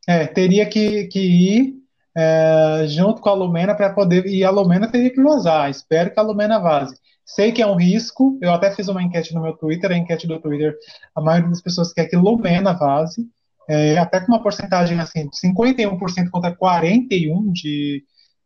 é, 0.08 0.26
teria 0.26 0.66
que, 0.66 1.06
que 1.08 1.20
ir 1.20 1.79
é, 2.22 2.86
junto 2.88 3.22
com 3.22 3.30
a 3.30 3.34
Lumena 3.34 3.74
para 3.74 3.94
poder. 3.94 4.26
E 4.26 4.44
a 4.44 4.50
Lumena 4.50 4.92
teria 4.92 5.10
que 5.10 5.22
vazar. 5.24 5.70
Espero 5.70 6.12
que 6.12 6.20
a 6.20 6.24
Lumena 6.24 6.60
vaze. 6.60 6.96
Sei 7.26 7.52
que 7.54 7.62
é 7.62 7.68
um 7.68 7.76
risco. 7.76 8.38
Eu 8.42 8.52
até 8.52 8.72
fiz 8.76 8.90
uma 8.90 9.02
enquete 9.02 9.34
no 9.34 9.42
meu 9.42 9.54
Twitter. 9.54 9.92
A 9.92 9.98
enquete 9.98 10.28
do 10.28 10.40
Twitter, 10.40 10.76
a 11.16 11.22
maioria 11.22 11.50
das 11.50 11.62
pessoas 11.62 11.94
quer 11.94 12.08
que 12.08 12.18
Lumena 12.18 12.74
vaze. 12.74 13.26
É, 13.70 13.98
até 13.98 14.20
com 14.20 14.34
uma 14.34 14.44
porcentagem 14.44 15.00
assim, 15.00 15.30
de 15.30 15.38
51% 15.48 16.30
contra 16.30 16.56
41% 16.56 17.52
de, 17.54 18.04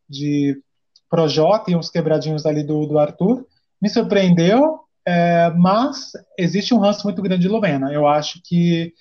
de 0.08 0.62
Projota 1.10 1.72
e 1.72 1.76
uns 1.76 1.90
quebradinhos 1.90 2.46
ali 2.46 2.64
do, 2.64 2.86
do 2.86 3.00
Arthur. 3.00 3.46
Me 3.82 3.90
surpreendeu, 3.90 4.82
é, 5.06 5.50
mas 5.58 6.12
existe 6.38 6.74
um 6.74 6.80
ranço 6.80 7.06
muito 7.06 7.22
grande 7.22 7.44
de 7.44 7.48
Lumena. 7.48 7.92
Eu 7.92 8.06
acho 8.06 8.40
que 8.44 8.94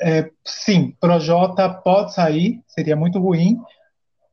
é, 0.00 0.30
sim, 0.44 0.94
Projota 1.00 1.68
pode 1.70 2.14
sair, 2.14 2.60
seria 2.66 2.96
muito 2.96 3.18
ruim, 3.18 3.58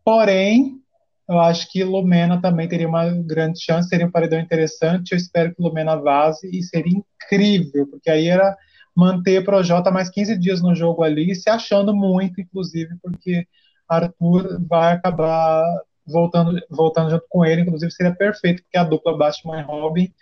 porém, 0.05 0.79
eu 1.27 1.39
acho 1.39 1.69
que 1.71 1.83
Lumena 1.83 2.39
também 2.39 2.67
teria 2.67 2.87
uma 2.87 3.09
grande 3.09 3.59
chance, 3.59 3.89
seria 3.89 4.05
um 4.05 4.11
paredão 4.11 4.39
interessante. 4.39 5.11
Eu 5.11 5.17
espero 5.17 5.53
que 5.53 5.61
Lumena 5.61 5.95
vaze 5.95 6.47
e 6.47 6.61
seria 6.61 6.93
incrível, 6.97 7.87
porque 7.87 8.11
aí 8.11 8.27
era 8.27 8.55
manter 8.95 9.43
Projota 9.43 9.89
mais 9.91 10.09
15 10.09 10.37
dias 10.37 10.61
no 10.61 10.75
jogo 10.75 11.03
ali, 11.03 11.33
se 11.33 11.49
achando 11.49 11.93
muito, 11.93 12.39
inclusive, 12.39 12.95
porque 13.01 13.45
Arthur 13.89 14.61
vai 14.67 14.93
acabar 14.93 15.63
voltando, 16.05 16.61
voltando 16.69 17.09
junto 17.09 17.25
com 17.27 17.43
ele, 17.43 17.61
inclusive 17.61 17.91
seria 17.91 18.15
perfeito, 18.15 18.61
porque 18.61 18.77
a 18.77 18.83
dupla 18.83 19.17
Batman 19.17 19.59
e 19.59 19.63
Robin, 19.63 20.13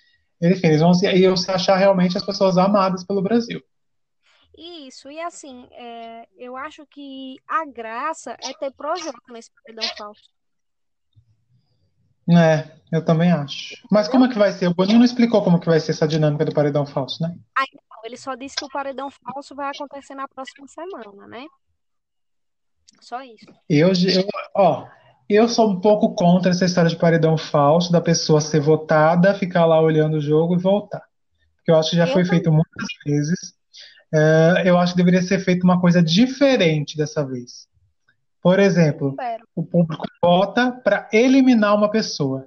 enfim, 0.41 0.67
eles 0.67 0.81
vão 0.81 0.93
se, 0.93 1.05
se 1.37 1.51
achar 1.51 1.75
realmente 1.75 2.17
as 2.17 2.25
pessoas 2.25 2.57
amadas 2.57 3.03
pelo 3.03 3.21
Brasil. 3.21 3.61
Isso, 4.57 5.09
e 5.09 5.19
assim, 5.19 5.67
é, 5.71 6.27
eu 6.37 6.55
acho 6.55 6.85
que 6.85 7.37
a 7.47 7.65
graça 7.65 8.37
é 8.43 8.53
ter 8.53 8.71
Projota 8.71 9.17
nesse 9.29 9.49
paredão 9.51 9.87
falso. 9.97 10.29
É, 12.29 12.71
eu 12.91 13.03
também 13.03 13.31
acho. 13.31 13.75
Mas 13.91 14.07
como 14.07 14.25
é 14.25 14.29
que 14.29 14.37
vai 14.37 14.51
ser? 14.51 14.67
O 14.67 14.73
Boninho 14.73 14.99
não 14.99 15.05
explicou 15.05 15.43
como 15.43 15.59
que 15.59 15.65
vai 15.65 15.79
ser 15.79 15.91
essa 15.91 16.07
dinâmica 16.07 16.45
do 16.45 16.53
paredão 16.53 16.85
falso, 16.85 17.21
né? 17.21 17.35
Aí, 17.57 17.67
não, 17.73 17.97
ele 18.05 18.15
só 18.15 18.35
disse 18.35 18.55
que 18.55 18.63
o 18.63 18.69
paredão 18.69 19.09
falso 19.09 19.55
vai 19.55 19.69
acontecer 19.69 20.15
na 20.15 20.27
próxima 20.27 20.67
semana, 20.67 21.27
né? 21.27 21.45
Só 23.01 23.21
isso. 23.21 23.45
Eu, 23.67 23.89
eu, 23.89 24.27
ó, 24.55 24.87
eu 25.27 25.49
sou 25.49 25.69
um 25.69 25.81
pouco 25.81 26.15
contra 26.15 26.51
essa 26.51 26.65
história 26.65 26.89
de 26.89 26.95
paredão 26.95 27.37
falso, 27.37 27.91
da 27.91 27.99
pessoa 27.99 28.39
ser 28.39 28.61
votada, 28.61 29.33
ficar 29.33 29.65
lá 29.65 29.81
olhando 29.81 30.17
o 30.17 30.21
jogo 30.21 30.55
e 30.55 30.61
voltar. 30.61 31.03
Porque 31.57 31.71
eu 31.71 31.75
acho 31.75 31.91
que 31.91 31.97
já 31.97 32.07
Eu 32.07 32.13
foi 32.13 32.23
feito 32.23 32.51
muitas 32.51 32.87
vezes. 33.05 33.53
É, 34.13 34.63
eu 34.65 34.77
acho 34.77 34.93
que 34.93 34.97
deveria 34.97 35.21
ser 35.21 35.39
feita 35.39 35.65
uma 35.65 35.81
coisa 35.81 36.01
diferente 36.01 36.95
dessa 36.95 37.25
vez. 37.25 37.67
Por 38.41 38.59
exemplo, 38.59 39.15
o 39.55 39.63
público 39.63 40.05
vota 40.21 40.71
para 40.71 41.09
eliminar 41.11 41.75
uma 41.75 41.89
pessoa. 41.89 42.45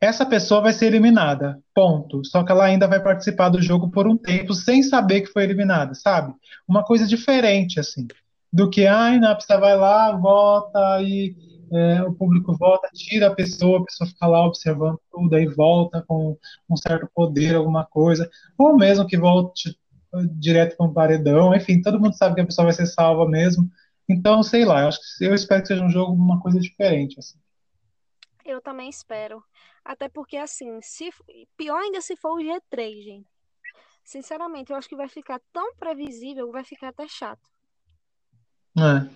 Essa 0.00 0.24
pessoa 0.24 0.60
vai 0.60 0.72
ser 0.72 0.86
eliminada, 0.86 1.60
ponto. 1.74 2.24
Só 2.24 2.42
que 2.42 2.50
ela 2.50 2.64
ainda 2.64 2.88
vai 2.88 3.00
participar 3.00 3.50
do 3.50 3.60
jogo 3.60 3.90
por 3.90 4.06
um 4.06 4.16
tempo 4.16 4.54
sem 4.54 4.82
saber 4.82 5.20
que 5.20 5.32
foi 5.32 5.44
eliminada, 5.44 5.94
sabe? 5.94 6.32
Uma 6.66 6.82
coisa 6.82 7.06
diferente, 7.06 7.78
assim. 7.78 8.06
Do 8.52 8.70
que, 8.70 8.86
ai, 8.86 9.18
pessoa 9.34 9.60
vai 9.60 9.76
lá, 9.76 10.12
vota 10.12 11.02
e 11.02 11.34
é, 11.72 12.02
o 12.02 12.12
público 12.12 12.56
vota, 12.56 12.88
tira 12.92 13.28
a 13.28 13.34
pessoa, 13.34 13.80
a 13.80 13.84
pessoa 13.84 14.08
fica 14.08 14.26
lá 14.26 14.46
observando 14.46 14.98
tudo, 15.10 15.34
aí 15.34 15.46
volta 15.46 16.04
com 16.06 16.36
um 16.68 16.76
certo 16.76 17.08
poder, 17.14 17.54
alguma 17.54 17.84
coisa. 17.84 18.30
Ou 18.58 18.76
mesmo 18.76 19.06
que 19.06 19.16
volte 19.16 19.76
direto 20.34 20.76
para 20.76 20.86
um 20.86 20.92
paredão, 20.92 21.54
enfim, 21.54 21.80
todo 21.80 22.00
mundo 22.00 22.16
sabe 22.16 22.34
que 22.34 22.40
a 22.42 22.46
pessoa 22.46 22.66
vai 22.66 22.74
ser 22.74 22.86
salva 22.86 23.28
mesmo. 23.28 23.70
Então, 24.08 24.42
sei 24.42 24.64
lá, 24.64 24.82
eu, 24.82 24.88
acho 24.88 24.98
que, 25.00 25.24
eu 25.24 25.34
espero 25.34 25.62
que 25.62 25.68
seja 25.68 25.84
um 25.84 25.90
jogo 25.90 26.12
uma 26.12 26.40
coisa 26.40 26.60
diferente. 26.60 27.18
Assim. 27.18 27.38
Eu 28.44 28.60
também 28.60 28.88
espero. 28.90 29.42
Até 29.84 30.08
porque, 30.08 30.36
assim, 30.36 30.80
se 30.82 31.10
pior 31.56 31.78
ainda 31.78 32.00
se 32.00 32.16
for 32.16 32.32
o 32.32 32.42
G3, 32.42 33.02
gente. 33.02 33.26
Sinceramente, 34.04 34.72
eu 34.72 34.76
acho 34.76 34.88
que 34.88 34.96
vai 34.96 35.08
ficar 35.08 35.40
tão 35.52 35.74
previsível, 35.76 36.50
vai 36.50 36.64
ficar 36.64 36.88
até 36.88 37.06
chato. 37.08 37.40
É. 38.78 39.08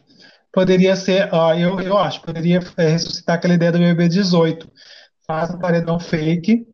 Poderia 0.53 0.97
ser, 0.97 1.29
ó, 1.35 1.55
eu, 1.55 1.81
eu 1.81 1.99
acho, 1.99 2.23
poderia 2.23 2.61
é, 2.77 2.89
ressuscitar 2.89 3.37
aquela 3.37 3.55
ideia 3.55 3.73
do 3.73 3.79
BBB 3.79 4.09
18. 4.09 4.71
Faz 5.27 5.51
um 5.51 5.59
paredão 5.59 5.99
fake, 5.99 6.67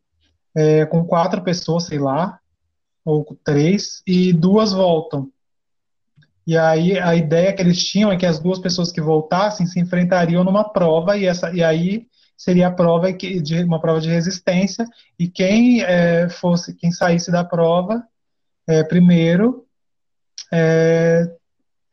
é, 0.54 0.86
com 0.86 1.04
quatro 1.04 1.42
pessoas, 1.42 1.84
sei 1.84 1.98
lá, 1.98 2.38
ou 3.04 3.24
três, 3.44 4.02
e 4.06 4.32
duas 4.32 4.72
voltam. 4.72 5.30
E 6.46 6.56
aí 6.56 6.98
a 6.98 7.14
ideia 7.14 7.52
que 7.52 7.62
eles 7.62 7.82
tinham 7.84 8.10
é 8.10 8.16
que 8.16 8.26
as 8.26 8.38
duas 8.38 8.58
pessoas 8.58 8.90
que 8.90 9.00
voltassem 9.00 9.66
se 9.66 9.78
enfrentariam 9.78 10.42
numa 10.42 10.64
prova 10.64 11.16
e 11.16 11.26
essa 11.26 11.52
e 11.52 11.62
aí 11.62 12.06
seria 12.36 12.66
a 12.66 12.72
prova 12.72 13.12
que, 13.12 13.40
de 13.40 13.62
uma 13.62 13.80
prova 13.80 14.00
de 14.00 14.08
resistência 14.08 14.84
e 15.16 15.28
quem 15.28 15.82
é, 15.82 16.28
fosse 16.28 16.74
quem 16.74 16.90
saísse 16.90 17.30
da 17.30 17.44
prova 17.44 18.02
é, 18.66 18.82
primeiro 18.82 19.64
é, 20.52 21.30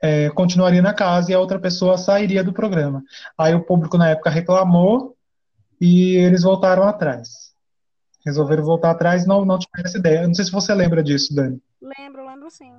é, 0.01 0.30
continuaria 0.32 0.82
na 0.82 0.93
casa 0.93 1.32
e 1.32 1.36
a 1.36 1.39
outra 1.39 1.60
pessoa 1.60 1.97
sairia 1.97 2.43
do 2.43 2.53
programa. 2.53 3.03
Aí 3.38 3.53
o 3.53 3.64
público 3.64 3.97
na 3.97 4.10
época 4.10 4.30
reclamou 4.30 5.16
e 5.80 6.16
eles 6.16 6.43
voltaram 6.43 6.84
atrás. 6.84 7.49
Resolveram 8.30 8.63
voltar 8.63 8.91
atrás 8.91 9.23
e 9.23 9.27
não, 9.27 9.43
não 9.43 9.59
tiveram 9.59 9.88
essa 9.88 9.97
ideia. 9.97 10.27
Não 10.27 10.34
sei 10.34 10.45
se 10.45 10.51
você 10.51 10.73
lembra 10.73 11.03
disso, 11.03 11.34
Dani. 11.34 11.61
Lembro, 11.82 12.25
lembro 12.27 12.49
sim. 12.49 12.71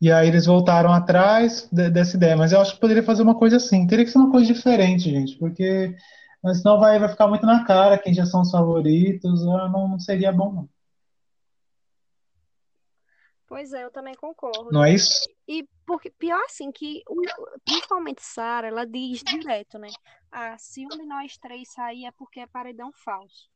E 0.00 0.10
aí 0.10 0.28
eles 0.28 0.46
voltaram 0.46 0.92
atrás 0.92 1.68
de, 1.70 1.90
dessa 1.90 2.16
ideia. 2.16 2.36
Mas 2.36 2.52
eu 2.52 2.60
acho 2.60 2.74
que 2.74 2.80
poderia 2.80 3.02
fazer 3.02 3.22
uma 3.22 3.34
coisa 3.34 3.56
assim. 3.56 3.86
Teria 3.86 4.04
que 4.04 4.10
ser 4.10 4.18
uma 4.18 4.30
coisa 4.30 4.52
diferente, 4.52 5.10
gente, 5.10 5.38
porque 5.38 5.96
senão 6.54 6.78
vai, 6.78 6.98
vai 6.98 7.08
ficar 7.08 7.26
muito 7.26 7.46
na 7.46 7.64
cara 7.64 7.98
quem 7.98 8.12
já 8.12 8.26
são 8.26 8.42
os 8.42 8.50
favoritos. 8.50 9.42
Ah, 9.46 9.68
não, 9.68 9.88
não 9.88 9.98
seria 9.98 10.32
bom, 10.32 10.52
não. 10.52 10.68
Pois 13.46 13.72
é, 13.72 13.84
eu 13.84 13.90
também 13.90 14.14
concordo. 14.14 14.70
Não 14.72 14.82
é 14.82 14.92
isso? 14.92 15.28
E 15.46 15.66
porque 15.86 16.10
pior 16.10 16.42
assim 16.44 16.72
que 16.72 17.02
principalmente 17.64 18.22
Sara, 18.22 18.68
ela 18.68 18.84
diz 18.84 19.22
direto, 19.22 19.78
né? 19.78 19.88
Ah, 20.32 20.56
se 20.58 20.84
um 20.84 20.88
de 20.88 21.04
nós 21.04 21.36
três 21.38 21.70
sair 21.72 22.06
é 22.06 22.10
porque 22.10 22.40
é 22.40 22.46
paredão 22.46 22.90
falso. 22.92 23.48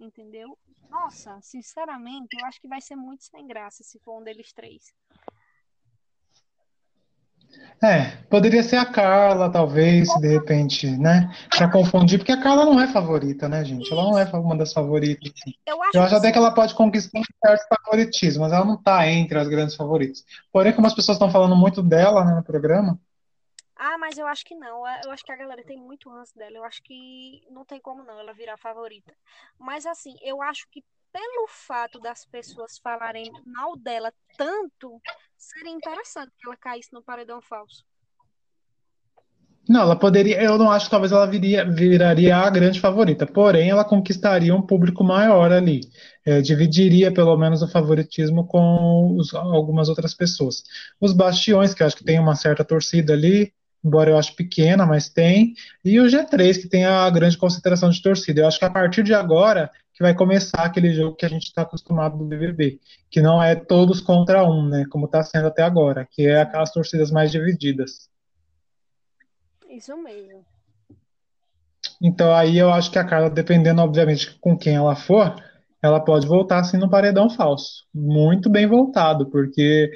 Entendeu? 0.00 0.56
Nossa, 0.88 1.38
sinceramente, 1.42 2.36
eu 2.38 2.46
acho 2.46 2.60
que 2.60 2.68
vai 2.68 2.80
ser 2.80 2.96
muito 2.96 3.24
sem 3.24 3.46
graça 3.46 3.82
se 3.82 3.98
for 3.98 4.20
um 4.20 4.24
deles 4.24 4.52
três. 4.52 4.94
É, 7.82 8.16
poderia 8.28 8.62
ser 8.62 8.76
a 8.76 8.84
Carla, 8.84 9.50
talvez, 9.50 10.08
de 10.20 10.28
repente, 10.28 10.86
né? 10.86 11.32
Pra 11.56 11.70
confundir, 11.70 12.18
porque 12.18 12.32
a 12.32 12.40
Carla 12.40 12.64
não 12.64 12.80
é 12.80 12.88
favorita, 12.88 13.48
né, 13.48 13.64
gente? 13.64 13.92
Ela 13.92 14.02
não 14.02 14.18
é 14.18 14.24
uma 14.24 14.56
das 14.56 14.72
favoritas. 14.72 15.32
Assim. 15.32 15.54
Eu 15.64 15.82
acho, 15.82 15.96
Eu 15.96 16.02
acho 16.02 16.10
que 16.10 16.16
até 16.16 16.32
que 16.32 16.38
ela 16.38 16.50
pode 16.52 16.74
conquistar 16.74 17.20
um 17.20 17.22
certo 17.46 17.66
favoritismo, 17.68 18.42
mas 18.42 18.52
ela 18.52 18.64
não 18.64 18.76
tá 18.76 19.08
entre 19.08 19.38
as 19.38 19.48
grandes 19.48 19.76
favoritas. 19.76 20.24
Porém, 20.52 20.72
como 20.72 20.86
as 20.88 20.94
pessoas 20.94 21.16
estão 21.16 21.30
falando 21.30 21.56
muito 21.56 21.82
dela, 21.82 22.24
né, 22.24 22.34
no 22.34 22.42
programa, 22.42 22.98
Ah, 23.78 23.96
mas 23.98 24.18
eu 24.18 24.26
acho 24.26 24.44
que 24.44 24.54
não. 24.56 24.84
Eu 25.04 25.10
acho 25.12 25.24
que 25.24 25.32
a 25.32 25.36
galera 25.36 25.64
tem 25.64 25.78
muito 25.78 26.10
ranço 26.10 26.36
dela. 26.36 26.56
Eu 26.56 26.64
acho 26.64 26.82
que 26.82 27.42
não 27.50 27.64
tem 27.64 27.80
como 27.80 28.02
não 28.04 28.18
ela 28.18 28.34
virar 28.34 28.58
favorita. 28.58 29.16
Mas 29.58 29.86
assim, 29.86 30.16
eu 30.22 30.42
acho 30.42 30.68
que 30.70 30.84
pelo 31.12 31.46
fato 31.48 32.00
das 32.00 32.26
pessoas 32.26 32.78
falarem 32.78 33.32
mal 33.46 33.76
dela 33.76 34.12
tanto, 34.36 35.02
seria 35.36 35.72
interessante 35.72 36.32
que 36.38 36.46
ela 36.46 36.56
caísse 36.56 36.92
no 36.92 37.02
paredão 37.02 37.40
falso. 37.40 37.84
não, 39.68 39.82
ela 39.82 39.96
poderia, 39.96 40.42
eu 40.42 40.56
não 40.56 40.70
acho 40.70 40.86
que 40.86 40.90
talvez 40.90 41.12
ela 41.12 41.26
viria, 41.26 41.62
viraria 41.70 42.34
a 42.36 42.48
grande 42.48 42.80
favorita, 42.80 43.26
porém 43.26 43.68
ela 43.68 43.84
conquistaria 43.84 44.54
um 44.54 44.62
público 44.62 45.04
maior 45.04 45.52
ali, 45.52 45.80
É, 46.24 46.42
dividiria 46.42 47.10
pelo 47.12 47.34
menos 47.38 47.62
o 47.62 47.68
favoritismo 47.68 48.46
com 48.46 49.16
os- 49.16 49.32
algumas 49.34 49.88
outras 49.88 50.12
pessoas. 50.14 50.62
Os 51.00 51.12
Bastiões, 51.14 51.72
que 51.74 51.82
acho 51.82 51.96
que 51.96 52.04
tem 52.04 52.18
uma 52.18 52.34
certa 52.34 52.62
torcida 52.64 53.14
ali, 53.14 53.50
embora 53.84 54.10
eu 54.10 54.18
acho 54.18 54.34
pequena, 54.34 54.84
mas 54.84 55.08
tem, 55.08 55.54
e 55.84 56.00
o 56.00 56.06
G3, 56.06 56.60
que 56.60 56.68
tem 56.68 56.84
a 56.84 57.08
grande 57.10 57.38
concentração 57.38 57.90
de 57.90 58.02
torcida. 58.02 58.40
Eu 58.40 58.48
acho 58.48 58.58
que 58.58 58.64
a 58.64 58.70
partir 58.70 59.02
de 59.02 59.14
agora 59.14 59.70
que 59.94 60.02
vai 60.02 60.14
começar 60.14 60.62
aquele 60.62 60.92
jogo 60.92 61.16
que 61.16 61.26
a 61.26 61.28
gente 61.28 61.44
está 61.44 61.62
acostumado 61.62 62.16
do 62.16 62.24
BBB, 62.24 62.78
que 63.10 63.20
não 63.20 63.42
é 63.42 63.56
todos 63.56 64.00
contra 64.00 64.44
um, 64.48 64.68
né, 64.68 64.84
como 64.90 65.06
está 65.06 65.22
sendo 65.22 65.48
até 65.48 65.62
agora, 65.62 66.06
que 66.08 66.26
é 66.26 66.40
aquelas 66.40 66.70
torcidas 66.70 67.10
mais 67.10 67.32
divididas. 67.32 68.08
Isso 69.68 69.96
mesmo. 69.96 70.44
Então 72.00 72.32
aí 72.32 72.58
eu 72.58 72.72
acho 72.72 72.90
que 72.90 72.98
a 72.98 73.04
Carla, 73.04 73.28
dependendo, 73.28 73.82
obviamente, 73.82 74.38
com 74.38 74.56
quem 74.56 74.76
ela 74.76 74.94
for, 74.94 75.34
ela 75.82 76.00
pode 76.00 76.26
voltar 76.26 76.60
assim 76.60 76.76
no 76.76 76.90
paredão 76.90 77.28
falso. 77.28 77.84
Muito 77.92 78.48
bem 78.48 78.66
voltado, 78.66 79.28
porque 79.28 79.90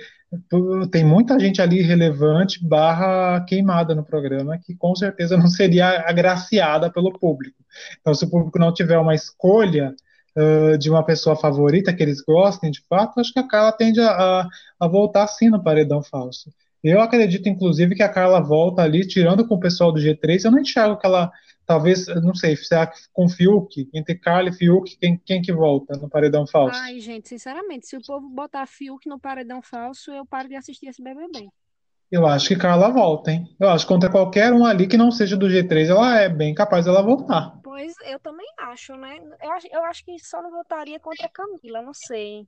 tem 0.91 1.05
muita 1.05 1.39
gente 1.39 1.61
ali 1.61 1.83
relevante 1.83 2.65
barra 2.65 3.45
queimada 3.45 3.95
no 3.95 4.05
programa 4.05 4.59
que 4.59 4.75
com 4.75 4.95
certeza 4.95 5.37
não 5.37 5.47
seria 5.47 6.09
agraciada 6.09 6.91
pelo 6.91 7.13
público. 7.19 7.57
Então, 8.01 8.15
se 8.15 8.25
o 8.25 8.31
público 8.31 8.59
não 8.59 8.73
tiver 8.73 8.99
uma 8.99 9.15
escolha 9.15 9.95
uh, 10.37 10.79
de 10.79 10.89
uma 10.89 11.05
pessoa 11.05 11.37
favorita 11.37 11.93
que 11.93 12.03
eles 12.03 12.23
gostem 12.23 12.71
de 12.71 12.81
fato, 12.89 13.21
acho 13.21 13.33
que 13.33 13.39
a 13.39 13.47
Carla 13.47 13.73
tende 13.73 14.01
a, 14.01 14.11
a, 14.11 14.49
a 14.81 14.89
voltar 14.89 15.27
sim 15.27 15.51
no 15.51 15.63
paredão 15.63 16.03
falso. 16.03 16.51
Eu 16.83 17.01
acredito, 17.01 17.49
inclusive, 17.49 17.95
que 17.95 18.03
a 18.03 18.09
Carla 18.09 18.41
volta 18.41 18.83
ali, 18.83 19.07
tirando 19.07 19.47
com 19.47 19.55
o 19.55 19.61
pessoal 19.61 19.93
do 19.93 20.01
G3, 20.01 20.45
eu 20.45 20.51
não 20.51 20.61
enxergo 20.61 20.99
que 20.99 21.07
ela 21.07 21.31
Talvez, 21.65 22.07
não 22.07 22.35
sei, 22.35 22.57
será 22.57 22.87
que 22.87 22.99
com 23.13 23.29
Fiuk, 23.29 23.89
entre 23.95 24.17
Carla 24.17 24.49
e 24.49 24.53
Fiuk, 24.53 24.97
quem, 24.99 25.17
quem 25.17 25.41
que 25.41 25.53
volta 25.53 25.97
no 25.97 26.11
paredão 26.11 26.47
falso? 26.47 26.79
Ai, 26.79 26.99
gente, 26.99 27.29
sinceramente, 27.29 27.87
se 27.87 27.97
o 27.97 28.03
povo 28.03 28.29
botar 28.29 28.67
Fiuk 28.67 29.09
no 29.09 29.19
paredão 29.19 29.63
falso, 29.63 30.11
eu 30.11 30.27
paro 30.27 30.49
de 30.49 30.57
assistir 30.57 30.89
esse 30.89 31.03
BBB. 31.03 31.49
Eu 32.11 32.27
acho 32.27 32.49
que 32.49 32.57
Carla 32.57 32.91
volta, 32.91 33.31
hein? 33.31 33.57
Eu 33.59 33.71
acho 33.71 33.87
que 33.87 33.93
contra 33.93 34.11
qualquer 34.11 34.53
um 34.53 34.67
ali 34.67 34.87
que 34.87 34.99
não 34.99 35.11
seja 35.11 35.35
do 35.35 35.47
G3, 35.47 35.89
ela 35.89 36.21
é 36.21 36.29
bem 36.29 36.53
capaz 36.53 36.85
dela 36.85 37.01
voltar. 37.01 37.59
Pois 37.63 37.95
eu 38.05 38.19
também 38.21 38.47
acho, 38.59 38.95
né? 38.97 39.19
Eu 39.43 39.53
acho, 39.53 39.67
eu 39.73 39.85
acho 39.85 40.05
que 40.05 40.19
só 40.19 40.43
não 40.43 40.51
votaria 40.51 41.01
contra 41.01 41.27
a 41.27 41.31
Camila, 41.31 41.81
não 41.81 41.95
sei. 41.95 42.45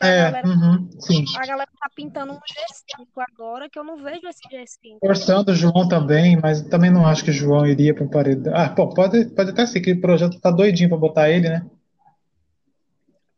A 0.00 0.06
É, 0.06 0.24
galera, 0.26 0.48
uhum, 0.48 0.88
sim. 1.00 1.24
a 1.36 1.46
galera 1.46 1.70
tá 1.80 1.90
pintando 1.94 2.32
um 2.32 2.36
G5 2.36 3.20
agora 3.20 3.68
que 3.70 3.78
eu 3.78 3.84
não 3.84 3.96
vejo 3.96 4.26
esse 4.28 4.42
G5. 4.50 4.98
Forçando 5.00 5.52
o 5.52 5.54
João 5.54 5.88
também, 5.88 6.36
mas 6.40 6.62
também 6.62 6.90
não 6.90 7.06
acho 7.06 7.24
que 7.24 7.30
o 7.30 7.32
João 7.32 7.66
iria 7.66 7.94
para 7.94 8.04
o 8.04 8.10
paredão. 8.10 8.52
Ah, 8.54 8.68
pô, 8.68 8.88
pode, 8.90 9.26
pode 9.30 9.50
até 9.50 9.64
ser 9.66 9.80
que 9.80 9.92
o 9.92 10.00
projeto 10.00 10.40
tá 10.40 10.50
doidinho 10.50 10.88
para 10.90 10.98
botar 10.98 11.30
ele, 11.30 11.48
né? 11.48 11.64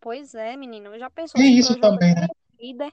Pois 0.01 0.35
é, 0.35 0.57
menino. 0.57 0.99
Já 0.99 1.11
pensou 1.11 1.41
Tem 1.41 1.59
isso 1.59 1.79
também, 1.81 2.15
né? 2.15 2.27
líder? 2.61 2.93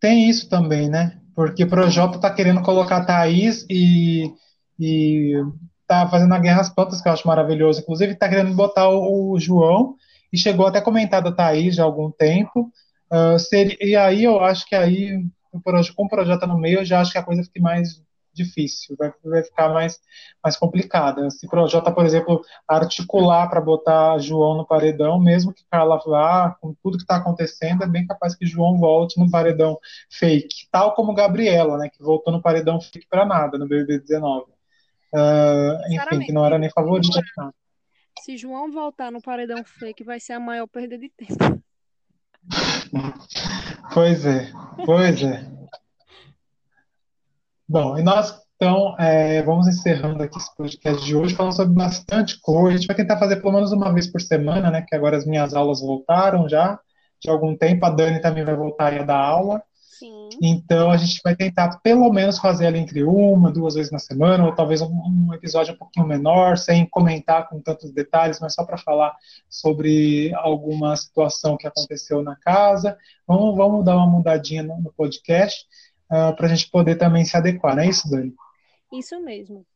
Tem 0.00 0.28
isso 0.28 0.48
também, 0.48 0.88
né? 0.88 1.20
Porque 1.34 1.64
o 1.64 1.68
Projota 1.68 2.18
tá 2.18 2.32
querendo 2.32 2.62
colocar 2.62 2.98
a 2.98 3.04
Thaís 3.04 3.66
e, 3.68 4.32
e 4.78 5.34
tá 5.86 6.08
fazendo 6.08 6.34
a 6.34 6.38
Guerra 6.38 6.60
às 6.62 6.70
Plantas, 6.70 7.00
que 7.00 7.08
eu 7.08 7.12
acho 7.12 7.26
maravilhoso. 7.26 7.80
Inclusive, 7.80 8.14
tá 8.16 8.28
querendo 8.28 8.54
botar 8.54 8.88
o, 8.88 9.32
o 9.32 9.38
João 9.40 9.94
e 10.32 10.38
chegou 10.38 10.66
até 10.66 10.78
a 10.78 10.82
comentar 10.82 11.22
da 11.22 11.32
Thaís 11.32 11.74
já 11.74 11.82
há 11.82 11.86
algum 11.86 12.10
tempo. 12.10 12.70
Uh, 13.12 13.38
seria, 13.38 13.76
e 13.80 13.96
aí 13.96 14.24
eu 14.24 14.40
acho 14.40 14.66
que 14.66 14.74
aí, 14.74 15.24
com 15.50 16.04
o 16.04 16.08
Projota 16.08 16.46
no 16.46 16.58
meio, 16.58 16.80
eu 16.80 16.84
já 16.84 17.00
acho 17.00 17.12
que 17.12 17.18
a 17.18 17.22
coisa 17.22 17.42
fica 17.42 17.60
mais 17.60 18.00
difícil, 18.32 18.96
vai, 18.96 19.12
vai 19.24 19.42
ficar 19.42 19.68
mais, 19.70 20.00
mais 20.42 20.56
complicada. 20.56 21.28
Se 21.30 21.46
o 21.46 21.48
Projota, 21.48 21.90
por 21.92 22.04
exemplo, 22.04 22.40
articular 22.66 23.48
para 23.48 23.60
botar 23.60 24.18
João 24.18 24.56
no 24.56 24.66
paredão, 24.66 25.20
mesmo 25.20 25.52
que 25.52 25.64
Carla 25.70 26.00
vá, 26.04 26.56
com 26.60 26.74
tudo 26.82 26.96
que 26.96 27.02
está 27.02 27.16
acontecendo, 27.16 27.82
é 27.82 27.86
bem 27.86 28.06
capaz 28.06 28.34
que 28.34 28.46
João 28.46 28.78
volte 28.78 29.18
no 29.18 29.30
paredão 29.30 29.78
fake, 30.10 30.68
tal 30.70 30.94
como 30.94 31.14
Gabriela, 31.14 31.76
né, 31.76 31.88
que 31.88 32.02
voltou 32.02 32.32
no 32.32 32.42
paredão 32.42 32.80
fake 32.80 33.06
para 33.08 33.26
nada 33.26 33.58
no 33.58 33.66
BBB 33.66 33.98
19. 34.00 34.46
Uh, 35.12 35.92
enfim, 35.92 36.26
que 36.26 36.32
não 36.32 36.46
era 36.46 36.58
nem 36.58 36.70
favorita. 36.70 37.20
Se 38.22 38.36
João 38.36 38.70
voltar 38.70 39.10
no 39.10 39.20
paredão 39.20 39.64
fake, 39.64 40.04
vai 40.04 40.20
ser 40.20 40.34
a 40.34 40.40
maior 40.40 40.66
perda 40.66 40.98
de 40.98 41.08
tempo. 41.08 41.62
Pois 43.92 44.24
é, 44.24 44.50
pois 44.84 45.22
é. 45.22 45.50
Bom, 47.68 47.98
e 47.98 48.02
nós 48.02 48.40
então 48.62 48.94
é, 48.98 49.42
vamos 49.42 49.66
encerrando 49.66 50.22
aqui 50.22 50.36
esse 50.36 50.54
podcast 50.54 51.02
de 51.02 51.16
hoje, 51.16 51.34
falando 51.34 51.56
sobre 51.56 51.74
bastante 51.74 52.38
coisa. 52.42 52.68
A 52.68 52.76
gente 52.76 52.86
vai 52.86 52.94
tentar 52.94 53.16
fazer 53.16 53.36
pelo 53.36 53.54
menos 53.54 53.72
uma 53.72 53.90
vez 53.90 54.06
por 54.06 54.20
semana, 54.20 54.70
né? 54.70 54.84
Que 54.86 54.94
agora 54.94 55.16
as 55.16 55.24
minhas 55.24 55.54
aulas 55.54 55.80
voltaram 55.80 56.46
já 56.46 56.78
de 57.22 57.30
algum 57.30 57.56
tempo. 57.56 57.86
A 57.86 57.90
Dani 57.90 58.20
também 58.20 58.44
vai 58.44 58.54
voltar 58.54 58.92
a 58.92 59.02
dar 59.02 59.16
aula. 59.16 59.62
Sim. 60.00 60.30
Então 60.40 60.90
a 60.90 60.96
gente 60.96 61.20
vai 61.22 61.36
tentar 61.36 61.78
pelo 61.80 62.10
menos 62.10 62.38
fazer 62.38 62.64
ela 62.64 62.78
entre 62.78 63.04
uma, 63.04 63.52
duas 63.52 63.74
vezes 63.74 63.92
na 63.92 63.98
semana, 63.98 64.46
ou 64.46 64.54
talvez 64.54 64.80
um, 64.80 64.88
um 64.88 65.34
episódio 65.34 65.74
um 65.74 65.76
pouquinho 65.76 66.06
menor, 66.06 66.56
sem 66.56 66.86
comentar 66.86 67.50
com 67.50 67.60
tantos 67.60 67.92
detalhes, 67.92 68.40
mas 68.40 68.54
só 68.54 68.64
para 68.64 68.78
falar 68.78 69.14
sobre 69.46 70.32
alguma 70.36 70.96
situação 70.96 71.58
que 71.58 71.66
aconteceu 71.66 72.22
na 72.22 72.34
casa. 72.34 72.96
Vamos, 73.26 73.54
vamos 73.54 73.84
dar 73.84 73.94
uma 73.94 74.06
mudadinha 74.06 74.62
no, 74.62 74.80
no 74.80 74.90
podcast 74.90 75.66
uh, 76.06 76.34
para 76.34 76.46
a 76.46 76.48
gente 76.48 76.70
poder 76.70 76.96
também 76.96 77.26
se 77.26 77.36
adequar, 77.36 77.76
não 77.76 77.82
é 77.82 77.88
isso, 77.88 78.10
Dani? 78.10 78.34
Isso 78.90 79.22
mesmo. 79.22 79.66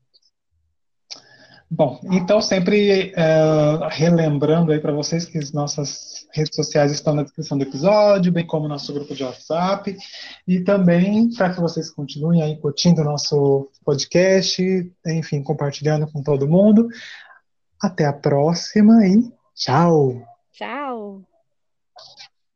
Bom, 1.76 1.98
então 2.04 2.40
sempre 2.40 3.12
uh, 3.16 3.88
relembrando 3.90 4.70
aí 4.70 4.78
para 4.78 4.92
vocês 4.92 5.24
que 5.24 5.38
as 5.38 5.52
nossas 5.52 6.24
redes 6.32 6.54
sociais 6.54 6.92
estão 6.92 7.12
na 7.12 7.24
descrição 7.24 7.58
do 7.58 7.64
episódio, 7.64 8.30
bem 8.30 8.46
como 8.46 8.68
nosso 8.68 8.94
grupo 8.94 9.12
de 9.12 9.24
WhatsApp, 9.24 9.96
e 10.46 10.60
também 10.60 11.28
para 11.34 11.52
que 11.52 11.60
vocês 11.60 11.90
continuem 11.90 12.42
aí 12.42 12.56
curtindo 12.58 13.00
o 13.00 13.04
nosso 13.04 13.68
podcast, 13.84 14.62
enfim, 15.04 15.42
compartilhando 15.42 16.06
com 16.06 16.22
todo 16.22 16.46
mundo. 16.46 16.86
Até 17.82 18.04
a 18.04 18.12
próxima 18.12 19.04
e 19.08 19.32
tchau! 19.56 20.22
Tchau! 20.52 21.24